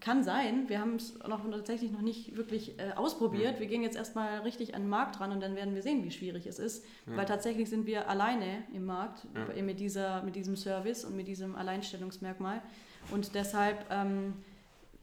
kann 0.00 0.22
sein. 0.22 0.68
Wir 0.68 0.80
haben 0.80 0.96
es 0.96 1.18
noch 1.26 1.48
tatsächlich 1.50 1.90
noch 1.90 2.02
nicht 2.02 2.36
wirklich 2.36 2.78
äh, 2.78 2.92
ausprobiert. 2.94 3.54
Ja. 3.54 3.60
Wir 3.60 3.66
gehen 3.66 3.82
jetzt 3.82 3.96
erstmal 3.96 4.40
richtig 4.40 4.74
an 4.74 4.82
den 4.82 4.90
Markt 4.90 5.20
ran 5.20 5.32
und 5.32 5.40
dann 5.40 5.56
werden 5.56 5.74
wir 5.74 5.82
sehen, 5.82 6.04
wie 6.04 6.10
schwierig 6.10 6.46
es 6.46 6.58
ist. 6.58 6.84
Ja. 7.06 7.16
Weil 7.16 7.24
tatsächlich 7.24 7.68
sind 7.68 7.86
wir 7.86 8.08
alleine 8.08 8.64
im 8.72 8.84
Markt 8.84 9.26
ja. 9.34 9.62
mit, 9.62 9.80
dieser, 9.80 10.22
mit 10.22 10.36
diesem 10.36 10.56
Service 10.56 11.04
und 11.04 11.16
mit 11.16 11.26
diesem 11.28 11.56
Alleinstellungsmerkmal. 11.56 12.62
Und 13.10 13.34
deshalb 13.34 13.86
ähm, 13.90 14.34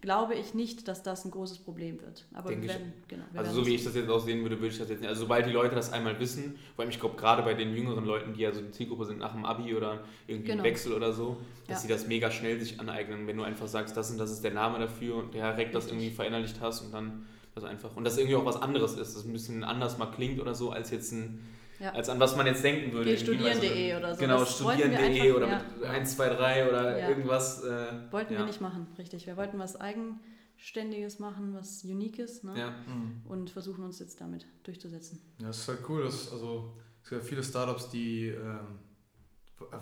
glaube 0.03 0.35
ich 0.35 0.53
nicht, 0.53 0.89
dass 0.89 1.01
das 1.01 1.23
ein 1.23 1.31
großes 1.31 1.59
Problem 1.59 2.01
wird. 2.01 2.25
Aber 2.33 2.49
Denke 2.49 2.67
wenn, 2.67 2.91
genau, 3.07 3.23
also 3.35 3.53
so 3.53 3.65
wie 3.65 3.75
ich 3.75 3.85
das 3.85 3.95
jetzt 3.95 4.09
aussehen 4.09 4.41
würde, 4.41 4.57
würde 4.57 4.73
ich 4.73 4.77
das 4.77 4.89
jetzt 4.89 4.99
nicht. 4.99 5.07
Also 5.07 5.21
sobald 5.21 5.45
die 5.45 5.51
Leute 5.51 5.75
das 5.75 5.93
einmal 5.93 6.19
wissen, 6.19 6.59
vor 6.75 6.83
allem 6.83 6.89
ich 6.89 6.99
glaube 6.99 7.15
gerade 7.15 7.41
bei 7.41 7.53
den 7.53 7.73
jüngeren 7.73 8.03
Leuten, 8.03 8.33
die 8.33 8.41
ja 8.41 8.51
so 8.51 8.61
die 8.61 8.71
Zielgruppe 8.71 9.05
sind 9.05 9.19
nach 9.19 9.31
dem 9.31 9.45
Abi 9.45 9.73
oder 9.73 10.03
irgendwie 10.27 10.51
genau. 10.51 10.63
Wechsel 10.63 10.91
oder 10.91 11.13
so, 11.13 11.37
dass 11.67 11.77
ja. 11.77 11.81
sie 11.83 11.87
das 11.87 12.05
mega 12.05 12.29
schnell 12.31 12.59
sich 12.59 12.81
aneignen, 12.81 13.27
wenn 13.27 13.37
du 13.37 13.43
einfach 13.43 13.67
sagst, 13.67 13.95
das 13.95 14.11
und 14.11 14.17
das 14.17 14.29
ist 14.29 14.43
der 14.43 14.53
Name 14.53 14.77
dafür 14.77 15.15
und 15.15 15.33
der 15.33 15.53
direkt 15.53 15.73
das 15.73 15.87
irgendwie 15.87 16.09
verinnerlicht 16.09 16.59
hast 16.59 16.81
und 16.81 16.93
dann 16.93 17.25
das 17.55 17.63
einfach. 17.63 17.95
Und 17.95 18.03
das 18.03 18.17
irgendwie 18.17 18.35
auch 18.35 18.45
was 18.45 18.61
anderes 18.61 18.97
ist, 18.97 19.15
das 19.15 19.23
ein 19.23 19.31
bisschen 19.31 19.63
anders 19.63 19.97
mal 19.97 20.07
klingt 20.07 20.41
oder 20.41 20.53
so, 20.53 20.71
als 20.71 20.91
jetzt 20.91 21.13
ein 21.13 21.39
ja. 21.79 21.91
als 21.91 22.09
an 22.09 22.19
was 22.19 22.35
man 22.35 22.45
jetzt 22.45 22.63
denken 22.63 22.91
würde. 22.91 23.17
Studieren.de 23.17 23.95
oder 23.95 24.13
so. 24.15 24.19
Genau, 24.19 24.45
studieren.de 24.45 25.31
oder 25.31 25.47
ja. 25.47 25.61
mit 25.79 25.89
1, 25.89 26.15
2, 26.15 26.29
3 26.29 26.69
oder 26.69 26.97
ja. 26.97 27.09
irgendwas. 27.09 27.63
Äh, 27.63 28.11
wollten 28.11 28.35
wir 28.35 28.45
nicht 28.45 28.61
machen, 28.61 28.87
richtig. 28.97 29.25
Wir 29.27 29.37
wollten 29.37 29.59
was 29.59 29.79
Eigenständiges 29.79 31.19
machen, 31.19 31.53
was 31.53 31.83
Uniques 31.83 32.43
ne? 32.43 32.73
mhm. 32.87 33.21
und 33.25 33.49
versuchen 33.49 33.83
uns 33.83 33.99
jetzt 33.99 34.19
damit 34.21 34.45
durchzusetzen. 34.63 35.19
Ja, 35.39 35.47
das 35.47 35.59
ist 35.59 35.67
halt 35.67 35.79
cool. 35.89 36.03
Dass, 36.03 36.31
also, 36.31 36.73
es 37.03 37.09
gibt 37.09 37.21
ja 37.21 37.27
viele 37.27 37.43
Startups, 37.43 37.89
die, 37.89 38.27
ähm, 38.27 38.79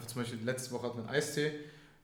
zum 0.08 0.22
Beispiel 0.22 0.40
letzte 0.44 0.72
Woche 0.72 0.88
hatten 0.88 0.98
wir 0.98 1.04
einen 1.04 1.16
Eistee. 1.16 1.52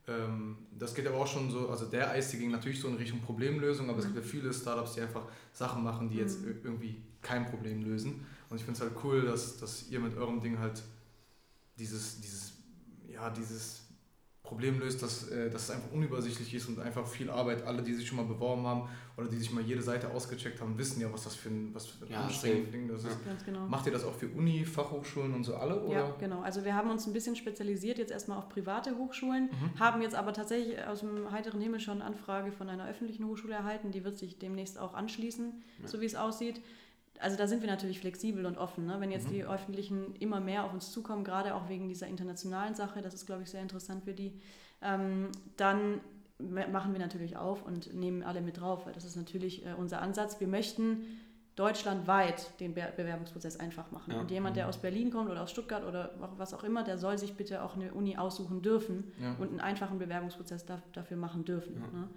Ähm, 0.08 0.56
das 0.72 0.94
geht 0.94 1.06
aber 1.06 1.18
auch 1.18 1.26
schon 1.26 1.50
so, 1.50 1.68
also 1.68 1.84
der 1.84 2.10
Eistee 2.10 2.38
ging 2.38 2.50
natürlich 2.50 2.80
so 2.80 2.88
in 2.88 2.94
Richtung 2.94 3.20
Problemlösung, 3.20 3.86
aber 3.90 3.94
mhm. 3.94 3.98
es 4.00 4.04
gibt 4.06 4.16
ja 4.16 4.22
viele 4.22 4.52
Startups, 4.52 4.94
die 4.94 5.02
einfach 5.02 5.24
Sachen 5.52 5.82
machen, 5.84 6.08
die 6.08 6.16
jetzt 6.16 6.42
mhm. 6.42 6.60
irgendwie 6.64 7.02
kein 7.20 7.46
Problem 7.46 7.82
lösen. 7.82 8.26
Und 8.50 8.56
ich 8.56 8.64
finde 8.64 8.78
es 8.78 8.80
halt 8.80 8.92
cool, 9.04 9.22
dass, 9.22 9.58
dass 9.58 9.88
ihr 9.90 10.00
mit 10.00 10.16
eurem 10.16 10.40
Ding 10.40 10.58
halt 10.58 10.82
dieses, 11.78 12.20
dieses, 12.20 12.52
ja, 13.06 13.30
dieses 13.30 13.82
Problem 14.48 14.80
löst, 14.80 15.02
dass, 15.02 15.28
äh, 15.28 15.50
dass 15.50 15.64
es 15.64 15.70
einfach 15.70 15.92
unübersichtlich 15.92 16.54
ist 16.54 16.68
und 16.68 16.80
einfach 16.80 17.06
viel 17.06 17.28
Arbeit. 17.28 17.66
Alle, 17.66 17.82
die 17.82 17.92
sich 17.92 18.08
schon 18.08 18.16
mal 18.16 18.24
beworben 18.24 18.66
haben 18.66 18.88
oder 19.18 19.28
die 19.28 19.36
sich 19.36 19.52
mal 19.52 19.62
jede 19.62 19.82
Seite 19.82 20.10
ausgecheckt 20.10 20.58
haben, 20.62 20.78
wissen 20.78 21.02
ja, 21.02 21.12
was 21.12 21.24
das 21.24 21.34
für 21.34 21.50
ein, 21.50 21.74
was 21.74 21.86
für 21.86 22.06
ein 22.06 22.12
ja, 22.12 22.22
anstrengendes 22.22 22.70
Ding 22.70 22.88
das 22.88 23.04
ist. 23.04 23.24
Ganz 23.26 23.44
genau. 23.44 23.66
Macht 23.66 23.84
ihr 23.84 23.92
das 23.92 24.04
auch 24.04 24.14
für 24.14 24.28
Uni, 24.28 24.64
Fachhochschulen 24.64 25.34
und 25.34 25.44
so 25.44 25.54
alle? 25.54 25.82
Oder? 25.82 25.98
Ja, 25.98 26.16
genau. 26.18 26.40
Also 26.40 26.64
wir 26.64 26.74
haben 26.74 26.90
uns 26.90 27.06
ein 27.06 27.12
bisschen 27.12 27.36
spezialisiert 27.36 27.98
jetzt 27.98 28.10
erstmal 28.10 28.38
auf 28.38 28.48
private 28.48 28.96
Hochschulen, 28.96 29.50
mhm. 29.50 29.78
haben 29.78 30.00
jetzt 30.00 30.14
aber 30.14 30.32
tatsächlich 30.32 30.82
aus 30.86 31.00
dem 31.00 31.30
heiteren 31.30 31.60
Himmel 31.60 31.80
schon 31.80 32.00
eine 32.00 32.04
Anfrage 32.04 32.50
von 32.50 32.70
einer 32.70 32.88
öffentlichen 32.88 33.26
Hochschule 33.26 33.52
erhalten, 33.52 33.90
die 33.90 34.02
wird 34.02 34.16
sich 34.16 34.38
demnächst 34.38 34.78
auch 34.78 34.94
anschließen, 34.94 35.62
ja. 35.82 35.88
so 35.88 36.00
wie 36.00 36.06
es 36.06 36.14
aussieht 36.14 36.62
also 37.20 37.36
da 37.36 37.46
sind 37.46 37.62
wir 37.62 37.68
natürlich 37.68 38.00
flexibel 38.00 38.46
und 38.46 38.58
offen. 38.58 38.86
Ne? 38.86 38.96
Wenn 38.98 39.10
jetzt 39.10 39.28
mhm. 39.28 39.34
die 39.34 39.44
Öffentlichen 39.44 40.14
immer 40.16 40.40
mehr 40.40 40.64
auf 40.64 40.72
uns 40.72 40.92
zukommen, 40.92 41.24
gerade 41.24 41.54
auch 41.54 41.68
wegen 41.68 41.88
dieser 41.88 42.06
internationalen 42.06 42.74
Sache, 42.74 43.02
das 43.02 43.14
ist, 43.14 43.26
glaube 43.26 43.42
ich, 43.42 43.50
sehr 43.50 43.62
interessant 43.62 44.04
für 44.04 44.14
die, 44.14 44.32
ähm, 44.82 45.28
dann 45.56 46.00
machen 46.38 46.92
wir 46.92 47.00
natürlich 47.00 47.36
auf 47.36 47.66
und 47.66 47.92
nehmen 47.94 48.22
alle 48.22 48.40
mit 48.40 48.60
drauf, 48.60 48.86
weil 48.86 48.92
das 48.92 49.04
ist 49.04 49.16
natürlich 49.16 49.66
äh, 49.66 49.74
unser 49.76 50.00
Ansatz. 50.00 50.38
Wir 50.38 50.46
möchten 50.46 51.04
deutschlandweit 51.56 52.60
den 52.60 52.74
Be 52.74 52.86
Bewerbungsprozess 52.96 53.58
einfach 53.58 53.90
machen. 53.90 54.12
Ja. 54.12 54.20
Und 54.20 54.30
jemand, 54.30 54.56
der 54.56 54.64
mhm. 54.64 54.68
aus 54.68 54.76
Berlin 54.78 55.10
kommt 55.10 55.28
oder 55.28 55.42
aus 55.42 55.50
Stuttgart 55.50 55.84
oder 55.84 56.14
was 56.36 56.54
auch 56.54 56.62
immer, 56.62 56.84
der 56.84 56.98
soll 56.98 57.18
sich 57.18 57.34
bitte 57.34 57.64
auch 57.64 57.74
eine 57.74 57.92
Uni 57.92 58.16
aussuchen 58.16 58.62
dürfen 58.62 59.12
ja. 59.20 59.34
und 59.40 59.48
einen 59.48 59.60
einfachen 59.60 59.98
Bewerbungsprozess 59.98 60.64
da, 60.66 60.80
dafür 60.92 61.16
machen 61.16 61.44
dürfen. 61.44 61.74
Ja. 61.74 61.98
Ne? 61.98 62.08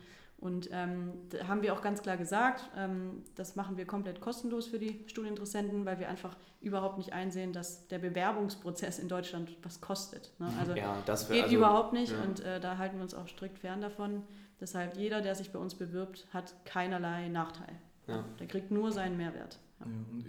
Und 0.42 0.70
ähm, 0.72 1.14
da 1.30 1.48
haben 1.48 1.62
wir 1.62 1.72
auch 1.72 1.84
ganz 1.84 2.02
klar 2.02 2.18
gesagt, 2.18 2.68
ähm, 2.76 3.22
das 3.36 3.56
machen 3.56 3.78
wir 3.78 3.86
komplett 3.86 4.22
kostenlos 4.22 4.66
für 4.66 4.80
die 4.80 5.04
Studieninteressenten, 5.06 5.86
weil 5.86 6.00
wir 6.00 6.10
einfach 6.10 6.36
überhaupt 6.62 6.98
nicht 6.98 7.14
einsehen, 7.14 7.54
dass 7.54 7.88
der 7.88 8.00
Bewerbungsprozess 8.00 8.98
in 8.98 9.08
Deutschland 9.08 9.56
was 9.62 9.82
kostet. 9.82 10.32
Ne? 10.40 10.52
Also 10.60 10.74
ja, 10.74 10.98
das 11.06 11.30
geht 11.30 11.44
also, 11.44 11.56
überhaupt 11.56 11.94
nicht 11.94 12.12
ja. 12.12 12.24
und 12.24 12.40
äh, 12.40 12.60
da 12.60 12.80
halten 12.80 12.98
wir 12.98 13.04
uns 13.04 13.14
auch 13.14 13.28
strikt 13.28 13.60
fern 13.60 13.82
davon. 13.82 14.24
Deshalb 14.60 14.98
jeder, 14.98 15.22
der 15.22 15.36
sich 15.36 15.52
bei 15.52 15.60
uns 15.60 15.76
bewirbt, 15.76 16.28
hat 16.34 16.56
keinerlei 16.66 17.30
Nachteil. 17.30 17.76
Ja. 18.08 18.26
Der 18.40 18.48
kriegt 18.48 18.72
nur 18.72 18.92
seinen 18.92 19.18
Mehrwert. 19.18 19.60
Ja. 19.80 19.86
und 19.86 20.26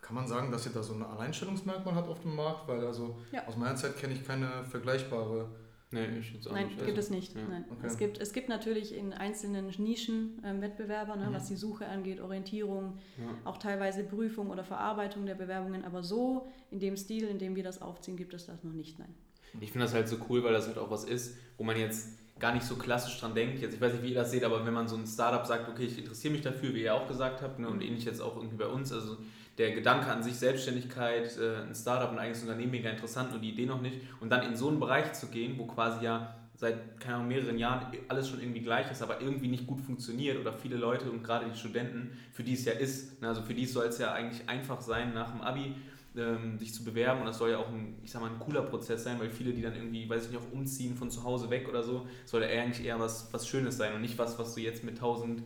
kann 0.00 0.14
man 0.14 0.28
sagen, 0.28 0.52
dass 0.52 0.64
ihr 0.64 0.72
da 0.72 0.82
so 0.82 0.94
ein 0.94 1.02
Alleinstellungsmerkmal 1.02 1.94
hat 1.94 2.08
auf 2.08 2.20
dem 2.20 2.36
Markt? 2.36 2.68
Weil 2.68 2.86
also 2.86 3.18
aus 3.46 3.56
meiner 3.56 3.74
Zeit 3.74 3.96
kenne 3.98 4.14
ich 4.14 4.24
keine 4.24 4.64
vergleichbare 4.64 5.48
Nee, 5.90 6.18
ich 6.18 6.34
jetzt 6.34 6.46
auch 6.46 6.52
Nein, 6.52 6.66
nicht. 6.66 6.76
gibt 6.78 6.98
also, 6.98 7.00
es 7.00 7.10
nicht. 7.10 7.34
Ja. 7.34 7.40
Nein. 7.48 7.64
Okay. 7.70 7.86
Es, 7.86 7.96
gibt, 7.96 8.18
es 8.18 8.32
gibt 8.32 8.48
natürlich 8.48 8.94
in 8.94 9.12
einzelnen 9.14 9.72
Nischen 9.78 10.40
ähm, 10.44 10.60
Wettbewerber, 10.60 11.16
ne, 11.16 11.28
mhm. 11.28 11.34
was 11.34 11.48
die 11.48 11.56
Suche 11.56 11.86
angeht, 11.86 12.20
Orientierung, 12.20 12.98
ja. 13.16 13.24
auch 13.44 13.56
teilweise 13.56 14.04
Prüfung 14.04 14.50
oder 14.50 14.64
Verarbeitung 14.64 15.24
der 15.24 15.34
Bewerbungen, 15.34 15.84
aber 15.84 16.02
so 16.02 16.46
in 16.70 16.78
dem 16.78 16.96
Stil, 16.96 17.24
in 17.24 17.38
dem 17.38 17.56
wir 17.56 17.62
das 17.62 17.80
aufziehen, 17.80 18.16
gibt 18.16 18.34
es 18.34 18.46
das 18.46 18.62
noch 18.64 18.72
nicht. 18.72 18.98
Nein. 18.98 19.14
Ich 19.60 19.72
finde 19.72 19.86
das 19.86 19.94
halt 19.94 20.08
so 20.08 20.16
cool, 20.28 20.44
weil 20.44 20.52
das 20.52 20.66
halt 20.66 20.76
auch 20.76 20.90
was 20.90 21.04
ist, 21.04 21.38
wo 21.56 21.64
man 21.64 21.78
jetzt 21.78 22.18
gar 22.38 22.52
nicht 22.52 22.64
so 22.64 22.76
klassisch 22.76 23.18
dran 23.18 23.34
denkt. 23.34 23.60
Jetzt, 23.60 23.74
ich 23.74 23.80
weiß 23.80 23.94
nicht, 23.94 24.02
wie 24.02 24.10
ihr 24.10 24.14
das 24.14 24.30
seht, 24.30 24.44
aber 24.44 24.64
wenn 24.64 24.74
man 24.74 24.88
so 24.88 24.96
ein 24.96 25.06
Startup 25.06 25.44
sagt, 25.46 25.68
okay, 25.68 25.84
ich 25.84 25.98
interessiere 25.98 26.32
mich 26.32 26.42
dafür, 26.42 26.74
wie 26.74 26.82
ihr 26.82 26.94
auch 26.94 27.08
gesagt 27.08 27.42
habt, 27.42 27.58
ne, 27.58 27.68
und 27.68 27.80
ähnlich 27.80 28.04
jetzt 28.04 28.20
auch 28.20 28.36
irgendwie 28.36 28.56
bei 28.56 28.66
uns, 28.66 28.92
also 28.92 29.16
der 29.58 29.72
Gedanke 29.72 30.06
an 30.06 30.22
sich, 30.22 30.36
Selbstständigkeit, 30.36 31.36
äh, 31.36 31.62
ein 31.62 31.74
Startup, 31.74 32.10
ein 32.10 32.18
eigenes 32.18 32.42
Unternehmen, 32.42 32.70
mega 32.70 32.90
interessant, 32.90 33.32
nur 33.32 33.40
die 33.40 33.50
Idee 33.50 33.66
noch 33.66 33.82
nicht. 33.82 34.00
Und 34.20 34.30
dann 34.30 34.46
in 34.46 34.56
so 34.56 34.68
einen 34.68 34.80
Bereich 34.80 35.12
zu 35.12 35.26
gehen, 35.26 35.58
wo 35.58 35.66
quasi 35.66 36.04
ja 36.04 36.34
seit 36.58 36.98
keine 37.00 37.16
Ahnung, 37.16 37.28
mehreren 37.28 37.56
Jahren 37.56 37.86
alles 38.08 38.28
schon 38.28 38.40
irgendwie 38.40 38.60
gleich 38.60 38.90
ist, 38.90 39.00
aber 39.00 39.20
irgendwie 39.20 39.46
nicht 39.46 39.66
gut 39.66 39.80
funktioniert 39.80 40.38
oder 40.38 40.52
viele 40.52 40.76
Leute 40.76 41.08
und 41.08 41.22
gerade 41.22 41.46
die 41.48 41.56
Studenten, 41.56 42.18
für 42.32 42.42
die 42.42 42.54
es 42.54 42.64
ja 42.64 42.72
ist, 42.72 43.22
ne, 43.22 43.28
also 43.28 43.42
für 43.42 43.54
die 43.54 43.64
soll 43.64 43.86
es 43.86 43.98
ja 43.98 44.12
eigentlich 44.12 44.48
einfach 44.48 44.80
sein, 44.80 45.14
nach 45.14 45.30
dem 45.30 45.40
Abi 45.40 45.76
ähm, 46.16 46.58
sich 46.58 46.74
zu 46.74 46.82
bewerben 46.82 47.20
und 47.20 47.26
das 47.26 47.38
soll 47.38 47.50
ja 47.50 47.58
auch 47.58 47.68
ein, 47.68 47.94
ich 48.02 48.10
sag 48.10 48.22
mal, 48.22 48.30
ein 48.30 48.40
cooler 48.40 48.62
Prozess 48.62 49.04
sein, 49.04 49.20
weil 49.20 49.30
viele, 49.30 49.52
die 49.52 49.62
dann 49.62 49.76
irgendwie, 49.76 50.10
weiß 50.10 50.24
ich 50.24 50.32
nicht, 50.32 50.40
auch 50.40 50.52
umziehen 50.52 50.96
von 50.96 51.12
zu 51.12 51.22
Hause 51.22 51.48
weg 51.48 51.68
oder 51.68 51.84
so, 51.84 52.08
soll 52.24 52.42
ja 52.42 52.48
eigentlich 52.48 52.84
eher 52.84 52.98
was, 52.98 53.32
was 53.32 53.46
Schönes 53.46 53.76
sein 53.76 53.94
und 53.94 54.00
nicht 54.00 54.18
was, 54.18 54.36
was 54.36 54.52
du 54.54 54.60
jetzt 54.60 54.82
mit 54.82 54.98
tausend 54.98 55.44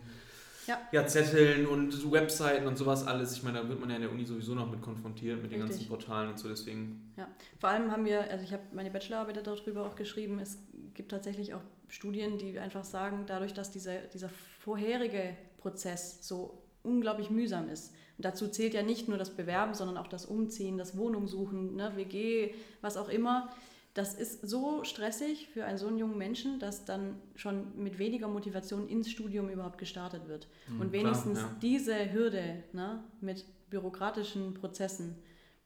ja. 0.67 0.79
ja. 0.91 1.07
Zetteln 1.07 1.65
und 1.65 2.11
Webseiten 2.11 2.67
und 2.67 2.77
sowas 2.77 3.05
alles. 3.05 3.33
Ich 3.33 3.43
meine, 3.43 3.61
da 3.61 3.69
wird 3.69 3.79
man 3.79 3.89
ja 3.89 3.95
in 3.97 4.01
der 4.03 4.11
Uni 4.11 4.25
sowieso 4.25 4.55
noch 4.55 4.69
mit 4.69 4.81
konfrontiert, 4.81 5.41
mit 5.41 5.51
Richtig. 5.51 5.59
den 5.59 5.67
ganzen 5.67 5.87
Portalen 5.87 6.29
und 6.29 6.39
so, 6.39 6.49
deswegen. 6.49 7.13
Ja, 7.17 7.27
vor 7.59 7.69
allem 7.69 7.91
haben 7.91 8.05
wir, 8.05 8.29
also 8.29 8.43
ich 8.43 8.53
habe 8.53 8.63
meine 8.73 8.91
Bachelorarbeit 8.91 9.45
darüber 9.45 9.85
auch 9.85 9.95
geschrieben, 9.95 10.39
es 10.39 10.57
gibt 10.93 11.11
tatsächlich 11.11 11.53
auch 11.53 11.61
Studien, 11.87 12.37
die 12.37 12.57
einfach 12.59 12.83
sagen, 12.83 13.25
dadurch, 13.27 13.53
dass 13.53 13.71
dieser, 13.71 13.97
dieser 14.13 14.29
vorherige 14.59 15.35
Prozess 15.57 16.27
so 16.27 16.63
unglaublich 16.83 17.29
mühsam 17.29 17.69
ist. 17.69 17.93
Und 18.17 18.25
dazu 18.25 18.47
zählt 18.47 18.73
ja 18.73 18.83
nicht 18.83 19.07
nur 19.07 19.17
das 19.17 19.31
Bewerben, 19.31 19.73
sondern 19.73 19.97
auch 19.97 20.07
das 20.07 20.25
Umziehen, 20.25 20.77
das 20.77 20.97
Wohnungssuchen, 20.97 21.75
ne, 21.75 21.93
WG, 21.95 22.53
was 22.81 22.97
auch 22.97 23.09
immer 23.09 23.49
das 23.93 24.15
ist 24.15 24.47
so 24.47 24.83
stressig 24.83 25.49
für 25.53 25.65
einen 25.65 25.77
so 25.77 25.87
einen 25.87 25.97
jungen 25.97 26.17
Menschen, 26.17 26.59
dass 26.59 26.85
dann 26.85 27.15
schon 27.35 27.77
mit 27.77 27.99
weniger 27.99 28.27
Motivation 28.27 28.87
ins 28.87 29.09
Studium 29.09 29.49
überhaupt 29.49 29.77
gestartet 29.77 30.27
wird. 30.27 30.47
Mhm, 30.67 30.81
und 30.81 30.91
wenigstens 30.91 31.39
klar, 31.39 31.51
ja. 31.51 31.57
diese 31.61 32.13
Hürde 32.13 32.63
ne, 32.73 33.03
mit 33.21 33.45
bürokratischen 33.69 34.55
Prozessen, 34.55 35.15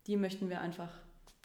die 0.07 0.17
möchten 0.17 0.49
wir 0.49 0.59
einfach 0.59 0.89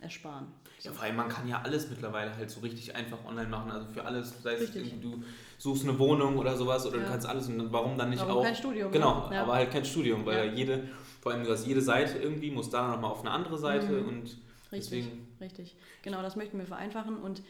ersparen. 0.00 0.48
Ja, 0.80 0.90
vor 0.90 1.04
allem 1.04 1.14
man 1.14 1.28
kann 1.28 1.46
ja 1.46 1.62
alles 1.62 1.88
mittlerweile 1.88 2.34
halt 2.36 2.50
so 2.50 2.58
richtig 2.58 2.96
einfach 2.96 3.24
online 3.24 3.48
machen. 3.48 3.70
Also 3.70 3.86
für 3.86 4.04
alles, 4.04 4.42
sei 4.42 4.54
es 4.54 4.72
du 4.72 5.22
suchst 5.58 5.84
eine 5.84 5.96
Wohnung 5.96 6.36
oder 6.36 6.56
sowas 6.56 6.84
oder 6.84 6.96
ja. 6.96 7.04
du 7.04 7.08
kannst 7.08 7.28
alles 7.28 7.46
und 7.46 7.72
warum 7.72 7.96
dann 7.96 8.10
nicht 8.10 8.20
warum 8.22 8.38
auch. 8.38 8.42
Kein 8.42 8.56
Studium. 8.56 8.90
Genau, 8.90 9.30
ja. 9.30 9.42
aber 9.42 9.54
halt 9.54 9.70
kein 9.70 9.84
Studium, 9.84 10.26
weil 10.26 10.48
ja. 10.48 10.52
jede, 10.52 10.88
vor 11.20 11.30
allem 11.30 11.44
du 11.44 11.52
hast 11.52 11.64
jede 11.64 11.80
Seite 11.80 12.18
irgendwie, 12.18 12.50
muss 12.50 12.70
da 12.70 12.88
nochmal 12.88 13.12
auf 13.12 13.20
eine 13.20 13.30
andere 13.30 13.56
Seite 13.56 13.92
mhm. 13.92 14.08
und 14.08 14.38
Richtig, 14.72 15.04
Deswegen. 15.04 15.28
Richtig. 15.42 15.76
Genau, 16.00 16.22
das 16.22 16.36
möchten 16.36 16.58
wir 16.58 16.66
vereinfachen 16.66 17.18
und 17.18 17.42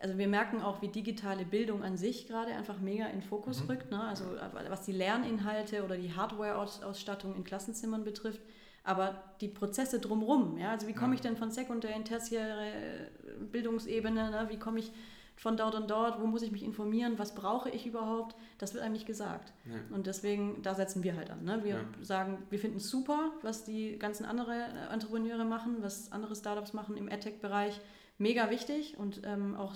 also 0.00 0.18
wir 0.18 0.28
merken 0.28 0.62
auch, 0.62 0.82
wie 0.82 0.88
digitale 0.88 1.44
Bildung 1.44 1.82
an 1.82 1.96
sich 1.96 2.28
gerade 2.28 2.54
einfach 2.54 2.78
mega 2.80 3.06
in 3.06 3.22
Fokus 3.22 3.62
mhm. 3.62 3.70
rückt. 3.70 3.90
Ne? 3.90 4.00
Also 4.00 4.24
was 4.68 4.82
die 4.82 4.92
Lerninhalte 4.92 5.84
oder 5.84 5.96
die 5.96 6.14
Hardware-Ausstattung 6.14 7.34
in 7.34 7.44
Klassenzimmern 7.44 8.04
betrifft, 8.04 8.40
aber 8.84 9.22
die 9.40 9.48
Prozesse 9.48 9.98
drumherum. 10.00 10.58
Ja? 10.58 10.70
Also 10.70 10.86
wie 10.86 10.94
komme 10.94 11.14
ich 11.14 11.20
denn 11.20 11.36
von 11.36 11.50
sekundär 11.50 11.94
in 11.94 12.04
tertiäre 12.04 13.10
Bildungsebene? 13.50 14.30
Ne? 14.30 14.46
Wie 14.50 14.58
komme 14.58 14.78
ich 14.80 14.92
von 15.38 15.56
dort 15.56 15.76
und 15.76 15.88
dort, 15.88 16.20
wo 16.20 16.26
muss 16.26 16.42
ich 16.42 16.50
mich 16.50 16.64
informieren, 16.64 17.14
was 17.16 17.34
brauche 17.34 17.70
ich 17.70 17.86
überhaupt, 17.86 18.34
das 18.58 18.74
wird 18.74 18.82
einem 18.82 18.92
nicht 18.92 19.06
gesagt. 19.06 19.52
Ja. 19.66 19.76
Und 19.94 20.08
deswegen, 20.08 20.60
da 20.62 20.74
setzen 20.74 21.04
wir 21.04 21.16
halt 21.16 21.30
an. 21.30 21.44
Ne? 21.44 21.60
Wir 21.62 21.74
ja. 21.74 21.84
sagen, 22.02 22.38
wir 22.50 22.58
finden 22.58 22.78
es 22.78 22.90
super, 22.90 23.30
was 23.42 23.64
die 23.64 23.98
ganzen 23.98 24.26
anderen 24.26 24.76
Entrepreneure 24.92 25.44
machen, 25.44 25.76
was 25.80 26.10
andere 26.10 26.34
Startups 26.34 26.72
machen 26.72 26.96
im 26.96 27.08
AdTech-Bereich. 27.08 27.80
Mega 28.20 28.50
wichtig 28.50 28.98
und 28.98 29.22
ähm, 29.24 29.54
auch 29.54 29.74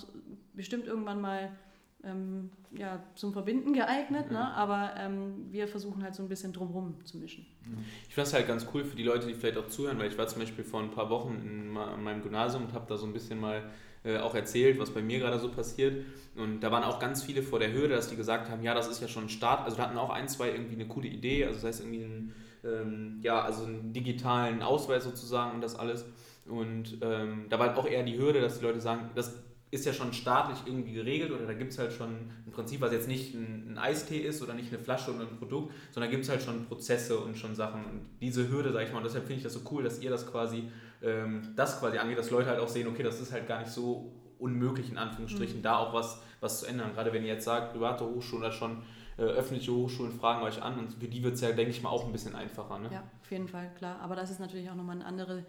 bestimmt 0.52 0.86
irgendwann 0.88 1.20
mal 1.20 1.52
ähm, 2.02 2.50
ja, 2.72 3.00
zum 3.14 3.32
Verbinden 3.32 3.72
geeignet, 3.72 4.26
mhm. 4.26 4.32
ne? 4.32 4.52
aber 4.54 4.94
ähm, 4.98 5.46
wir 5.52 5.68
versuchen 5.68 6.02
halt 6.02 6.16
so 6.16 6.24
ein 6.24 6.28
bisschen 6.28 6.52
drumherum 6.52 6.96
zu 7.04 7.18
mischen. 7.18 7.46
Ich 8.08 8.14
finde 8.14 8.28
das 8.28 8.34
halt 8.34 8.48
ganz 8.48 8.66
cool 8.74 8.84
für 8.84 8.96
die 8.96 9.04
Leute, 9.04 9.28
die 9.28 9.34
vielleicht 9.34 9.58
auch 9.58 9.68
zuhören, 9.68 9.96
weil 10.00 10.08
ich 10.08 10.18
war 10.18 10.26
zum 10.26 10.40
Beispiel 10.40 10.64
vor 10.64 10.80
ein 10.80 10.90
paar 10.90 11.08
Wochen 11.08 11.40
in 11.44 11.68
meinem 11.68 12.20
Gymnasium 12.20 12.64
und 12.64 12.72
habe 12.72 12.86
da 12.88 12.96
so 12.96 13.06
ein 13.06 13.12
bisschen 13.12 13.40
mal 13.40 13.70
äh, 14.04 14.18
auch 14.18 14.34
erzählt, 14.34 14.78
was 14.78 14.90
bei 14.90 15.02
mir 15.02 15.18
gerade 15.18 15.38
so 15.38 15.50
passiert. 15.50 16.04
Und 16.34 16.60
da 16.60 16.70
waren 16.70 16.84
auch 16.84 16.98
ganz 16.98 17.22
viele 17.22 17.42
vor 17.42 17.58
der 17.58 17.72
Hürde, 17.72 17.94
dass 17.94 18.08
die 18.08 18.16
gesagt 18.16 18.50
haben, 18.50 18.62
ja, 18.62 18.74
das 18.74 18.88
ist 18.88 19.00
ja 19.00 19.08
schon 19.08 19.24
ein 19.24 19.28
Start. 19.28 19.64
Also 19.64 19.76
da 19.76 19.84
hatten 19.84 19.98
auch 19.98 20.10
ein, 20.10 20.28
zwei 20.28 20.50
irgendwie 20.50 20.74
eine 20.74 20.86
coole 20.86 21.08
Idee, 21.08 21.44
also 21.44 21.56
das 21.56 21.64
heißt 21.64 21.80
irgendwie 21.80 22.04
einen, 22.04 22.34
ähm, 22.64 23.18
ja, 23.22 23.42
also 23.42 23.64
einen 23.64 23.92
digitalen 23.92 24.62
Ausweis 24.62 25.04
sozusagen 25.04 25.54
und 25.54 25.60
das 25.60 25.76
alles. 25.76 26.06
Und 26.46 26.98
ähm, 27.02 27.46
da 27.48 27.58
war 27.58 27.76
auch 27.76 27.86
eher 27.86 28.02
die 28.02 28.18
Hürde, 28.18 28.40
dass 28.40 28.58
die 28.58 28.64
Leute 28.64 28.80
sagen, 28.80 29.10
das 29.14 29.42
ist 29.72 29.86
ja 29.86 29.94
schon 29.94 30.12
staatlich 30.12 30.58
irgendwie 30.66 30.92
geregelt 30.92 31.32
oder 31.32 31.46
da 31.46 31.54
gibt 31.54 31.72
es 31.72 31.78
halt 31.78 31.94
schon 31.94 32.10
ein 32.46 32.52
Prinzip, 32.52 32.82
was 32.82 32.92
jetzt 32.92 33.08
nicht 33.08 33.34
ein, 33.34 33.72
ein, 33.72 33.78
Eistee 33.78 34.18
ist 34.18 34.42
oder 34.42 34.52
nicht 34.52 34.68
eine 34.70 34.78
Flasche 34.78 35.14
oder 35.14 35.22
ein 35.22 35.38
Produkt, 35.38 35.72
sondern 35.90 36.10
gibt 36.10 36.24
es 36.24 36.28
halt 36.28 36.42
schon 36.42 36.66
Prozesse 36.66 37.18
und 37.18 37.38
schon 37.38 37.54
Sachen. 37.54 37.82
Und 37.86 38.06
diese 38.20 38.50
Hürde, 38.50 38.70
sag 38.70 38.84
ich 38.84 38.92
mal, 38.92 38.98
und 38.98 39.04
deshalb 39.04 39.24
finde 39.24 39.38
ich 39.38 39.42
das 39.42 39.54
so 39.54 39.60
cool, 39.70 39.82
dass 39.82 39.98
ihr 40.02 40.10
das 40.10 40.30
quasi, 40.30 40.64
ähm, 41.02 41.54
das 41.56 41.80
quasi 41.80 41.96
angeht, 41.96 42.18
dass 42.18 42.30
Leute 42.30 42.50
halt 42.50 42.60
auch 42.60 42.68
sehen, 42.68 42.86
okay, 42.86 43.02
das 43.02 43.18
ist 43.18 43.32
halt 43.32 43.48
gar 43.48 43.60
nicht 43.60 43.70
so 43.70 44.12
unmöglich, 44.38 44.90
in 44.90 44.98
Anführungsstrichen, 44.98 45.60
mhm. 45.60 45.62
da 45.62 45.78
auch 45.78 45.94
was, 45.94 46.20
was 46.40 46.60
zu 46.60 46.66
ändern. 46.66 46.92
Gerade 46.92 47.10
wenn 47.14 47.22
ihr 47.22 47.32
jetzt 47.32 47.46
sagt, 47.46 47.72
private 47.72 48.04
Hochschulen 48.04 48.44
oder 48.44 48.52
schon 48.52 48.82
äh, 49.16 49.22
öffentliche 49.22 49.72
Hochschulen 49.72 50.12
fragen 50.12 50.42
euch 50.42 50.60
an 50.60 50.78
und 50.78 50.92
für 50.92 51.08
die 51.08 51.22
wird 51.22 51.34
es 51.34 51.40
ja, 51.40 51.50
denke 51.52 51.70
ich 51.70 51.82
mal, 51.82 51.88
auch 51.88 52.04
ein 52.04 52.12
bisschen 52.12 52.34
einfacher. 52.34 52.78
Ne? 52.78 52.90
Ja, 52.92 53.04
auf 53.22 53.30
jeden 53.30 53.48
Fall, 53.48 53.70
klar. 53.78 54.00
Aber 54.00 54.16
das 54.16 54.30
ist 54.30 54.38
natürlich 54.38 54.68
auch 54.68 54.74
nochmal 54.74 54.96
eine 54.96 55.06
andere 55.06 55.46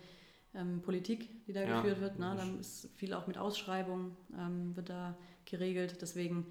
ähm, 0.56 0.82
Politik, 0.82 1.46
die 1.46 1.54
da 1.54 1.62
ja, 1.62 1.82
geführt 1.82 2.02
wird. 2.02 2.20
Ne? 2.20 2.34
Dann 2.38 2.60
ist 2.60 2.90
viel 2.96 3.14
auch 3.14 3.28
mit 3.28 3.38
Ausschreibungen 3.38 4.16
ähm, 4.38 4.76
wird 4.76 4.90
da 4.90 5.18
geregelt. 5.46 5.98
Deswegen, 6.02 6.48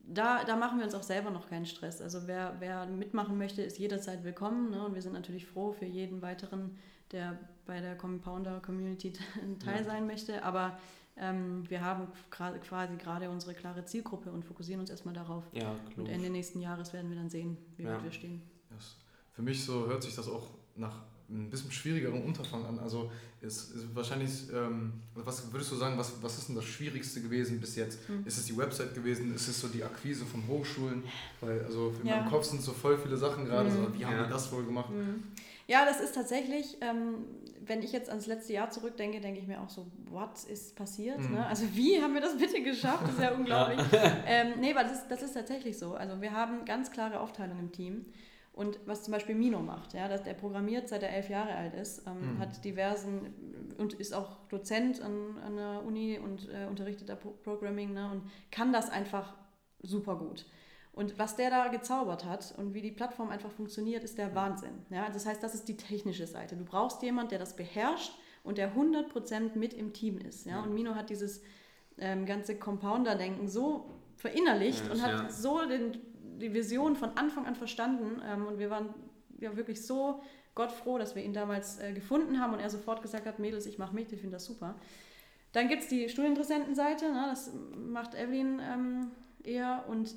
da, 0.00 0.44
da 0.44 0.56
machen 0.56 0.78
wir 0.78 0.84
uns 0.84 0.94
auch 0.94 1.02
selber 1.02 1.30
noch 1.30 1.48
keinen 1.48 1.66
Stress. 1.66 2.00
Also 2.00 2.26
wer, 2.26 2.56
wer 2.58 2.86
mitmachen 2.86 3.38
möchte, 3.38 3.62
ist 3.62 3.78
jederzeit 3.78 4.24
willkommen. 4.24 4.70
Ne? 4.70 4.84
Und 4.84 4.94
wir 4.94 5.02
sind 5.02 5.12
natürlich 5.12 5.46
froh 5.46 5.72
für 5.72 5.86
jeden 5.86 6.22
weiteren, 6.22 6.76
der 7.10 7.38
bei 7.64 7.80
der 7.80 7.96
Compounder 7.96 8.60
Community 8.60 9.12
teil 9.58 9.78
ja. 9.78 9.84
sein 9.84 10.06
möchte. 10.06 10.42
Aber 10.44 10.78
ähm, 11.16 11.68
wir 11.68 11.82
haben 11.82 12.08
quasi 12.30 12.96
gerade 12.96 13.30
unsere 13.30 13.54
klare 13.54 13.84
Zielgruppe 13.84 14.30
und 14.30 14.44
fokussieren 14.44 14.80
uns 14.80 14.90
erstmal 14.90 15.14
darauf. 15.14 15.44
Ja, 15.52 15.74
und 15.96 16.08
Ende 16.08 16.30
nächsten 16.30 16.60
Jahres 16.60 16.92
werden 16.92 17.10
wir 17.10 17.16
dann 17.16 17.28
sehen, 17.28 17.58
wie 17.76 17.84
ja. 17.84 17.94
weit 17.94 18.04
wir 18.04 18.12
stehen. 18.12 18.42
Yes. 18.74 18.96
Für 19.30 19.42
mich 19.42 19.64
so 19.64 19.86
hört 19.86 20.02
sich 20.02 20.14
das 20.14 20.28
auch 20.28 20.50
nach 20.74 21.02
ein 21.32 21.50
bisschen 21.50 21.72
schwierigeren 21.72 22.22
Unterfangen 22.22 22.66
an. 22.66 22.78
Also 22.78 23.10
ist, 23.40 23.74
ist 23.74 23.94
wahrscheinlich, 23.94 24.30
ähm, 24.52 24.92
was 25.14 25.52
würdest 25.52 25.72
du 25.72 25.76
sagen, 25.76 25.98
was, 25.98 26.12
was 26.22 26.38
ist 26.38 26.48
denn 26.48 26.56
das 26.56 26.64
Schwierigste 26.64 27.20
gewesen 27.20 27.60
bis 27.60 27.76
jetzt? 27.76 28.08
Mhm. 28.08 28.26
Ist 28.26 28.38
es 28.38 28.46
die 28.46 28.56
Website 28.56 28.94
gewesen? 28.94 29.34
Ist 29.34 29.48
es 29.48 29.60
so 29.60 29.68
die 29.68 29.82
Akquise 29.82 30.24
von 30.24 30.46
Hochschulen? 30.46 31.02
Weil 31.40 31.64
also 31.64 31.94
in 32.02 32.08
ja. 32.08 32.18
meinem 32.18 32.28
Kopf 32.30 32.44
sind 32.44 32.62
so 32.62 32.72
voll 32.72 32.98
viele 32.98 33.16
Sachen 33.16 33.46
gerade, 33.46 33.68
mhm. 33.68 33.74
so, 33.74 33.98
wie 33.98 34.04
haben 34.04 34.16
ja. 34.16 34.24
die 34.24 34.30
das 34.30 34.52
wohl 34.52 34.64
gemacht? 34.64 34.90
Mhm. 34.90 35.24
Ja, 35.66 35.84
das 35.84 36.00
ist 36.00 36.14
tatsächlich, 36.14 36.76
ähm, 36.80 37.24
wenn 37.64 37.82
ich 37.82 37.92
jetzt 37.92 38.10
ans 38.10 38.26
letzte 38.26 38.52
Jahr 38.52 38.70
zurückdenke, 38.70 39.20
denke 39.20 39.40
ich 39.40 39.46
mir 39.46 39.60
auch 39.60 39.70
so, 39.70 39.86
what 40.10 40.44
ist 40.44 40.76
passiert? 40.76 41.18
Mhm. 41.18 41.34
Ne? 41.34 41.46
Also 41.46 41.64
wie 41.74 42.00
haben 42.02 42.14
wir 42.14 42.20
das 42.20 42.36
bitte 42.36 42.62
geschafft? 42.62 43.04
Das 43.04 43.14
ist 43.14 43.20
ja 43.20 43.32
unglaublich. 43.36 43.80
ähm, 44.26 44.54
nee, 44.60 44.72
aber 44.72 44.82
das 44.82 44.98
ist, 44.98 45.08
das 45.08 45.22
ist 45.22 45.34
tatsächlich 45.34 45.78
so. 45.78 45.94
Also 45.94 46.20
wir 46.20 46.32
haben 46.32 46.64
ganz 46.64 46.90
klare 46.90 47.20
Aufteilung 47.20 47.58
im 47.58 47.72
Team. 47.72 48.06
Und 48.52 48.80
was 48.84 49.02
zum 49.02 49.12
Beispiel 49.12 49.34
Mino 49.34 49.60
macht, 49.60 49.94
ja, 49.94 50.08
dass 50.08 50.22
der 50.24 50.34
programmiert, 50.34 50.88
seit 50.88 51.02
er 51.02 51.10
elf 51.10 51.30
Jahre 51.30 51.54
alt 51.54 51.74
ist, 51.74 52.06
ähm, 52.06 52.34
mhm. 52.34 52.38
hat 52.38 52.62
diversen 52.64 53.74
und 53.78 53.94
ist 53.94 54.12
auch 54.12 54.46
Dozent 54.48 55.00
an, 55.00 55.38
an 55.38 55.56
der 55.56 55.82
Uni 55.86 56.18
und 56.18 56.50
äh, 56.50 56.66
unterrichtet 56.68 57.08
da 57.08 57.16
Programming 57.16 57.94
ne, 57.94 58.10
und 58.10 58.30
kann 58.50 58.72
das 58.72 58.90
einfach 58.90 59.34
super 59.80 60.16
gut. 60.16 60.44
Und 60.92 61.18
was 61.18 61.36
der 61.36 61.48
da 61.48 61.68
gezaubert 61.68 62.26
hat 62.26 62.54
und 62.58 62.74
wie 62.74 62.82
die 62.82 62.90
Plattform 62.90 63.30
einfach 63.30 63.50
funktioniert, 63.50 64.04
ist 64.04 64.18
der 64.18 64.34
Wahnsinn. 64.34 64.84
Ja? 64.90 65.08
Das 65.08 65.24
heißt, 65.24 65.42
das 65.42 65.54
ist 65.54 65.66
die 65.66 65.76
technische 65.76 66.26
Seite. 66.26 66.54
Du 66.54 66.64
brauchst 66.64 67.02
jemanden, 67.02 67.30
der 67.30 67.38
das 67.38 67.56
beherrscht 67.56 68.12
und 68.44 68.58
der 68.58 68.74
100% 68.76 69.56
mit 69.56 69.72
im 69.72 69.94
Team 69.94 70.18
ist. 70.18 70.44
Ja? 70.44 70.62
Und 70.62 70.74
Mino 70.74 70.94
hat 70.94 71.08
dieses 71.08 71.42
ähm, 71.96 72.26
ganze 72.26 72.58
Compounder-Denken 72.58 73.48
so 73.48 73.90
verinnerlicht 74.16 74.84
ja, 74.86 74.92
und 74.92 75.02
hat 75.02 75.22
ja. 75.22 75.30
so 75.30 75.66
den, 75.66 75.98
die 76.42 76.52
Vision 76.52 76.96
von 76.96 77.16
Anfang 77.16 77.46
an 77.46 77.54
verstanden. 77.54 78.20
Ähm, 78.26 78.46
und 78.46 78.58
wir 78.58 78.68
waren 78.68 78.92
ja 79.38 79.56
wirklich 79.56 79.86
so 79.86 80.20
Gott 80.54 80.72
froh, 80.72 80.98
dass 80.98 81.14
wir 81.14 81.24
ihn 81.24 81.32
damals 81.32 81.80
äh, 81.80 81.92
gefunden 81.92 82.40
haben 82.40 82.52
und 82.52 82.60
er 82.60 82.68
sofort 82.68 83.00
gesagt 83.00 83.26
hat, 83.26 83.38
Mädels, 83.38 83.66
ich 83.66 83.78
mache 83.78 83.94
mit, 83.94 84.12
ich 84.12 84.20
finde 84.20 84.36
das 84.36 84.44
super. 84.44 84.74
Dann 85.52 85.68
gibt 85.68 85.82
es 85.82 85.88
die 85.88 86.08
Studieninteressentenseite, 86.08 87.10
ne, 87.12 87.26
das 87.30 87.52
macht 87.74 88.14
Evelyn 88.14 88.60
ähm, 88.60 89.10
eher 89.44 89.84
und 89.88 90.14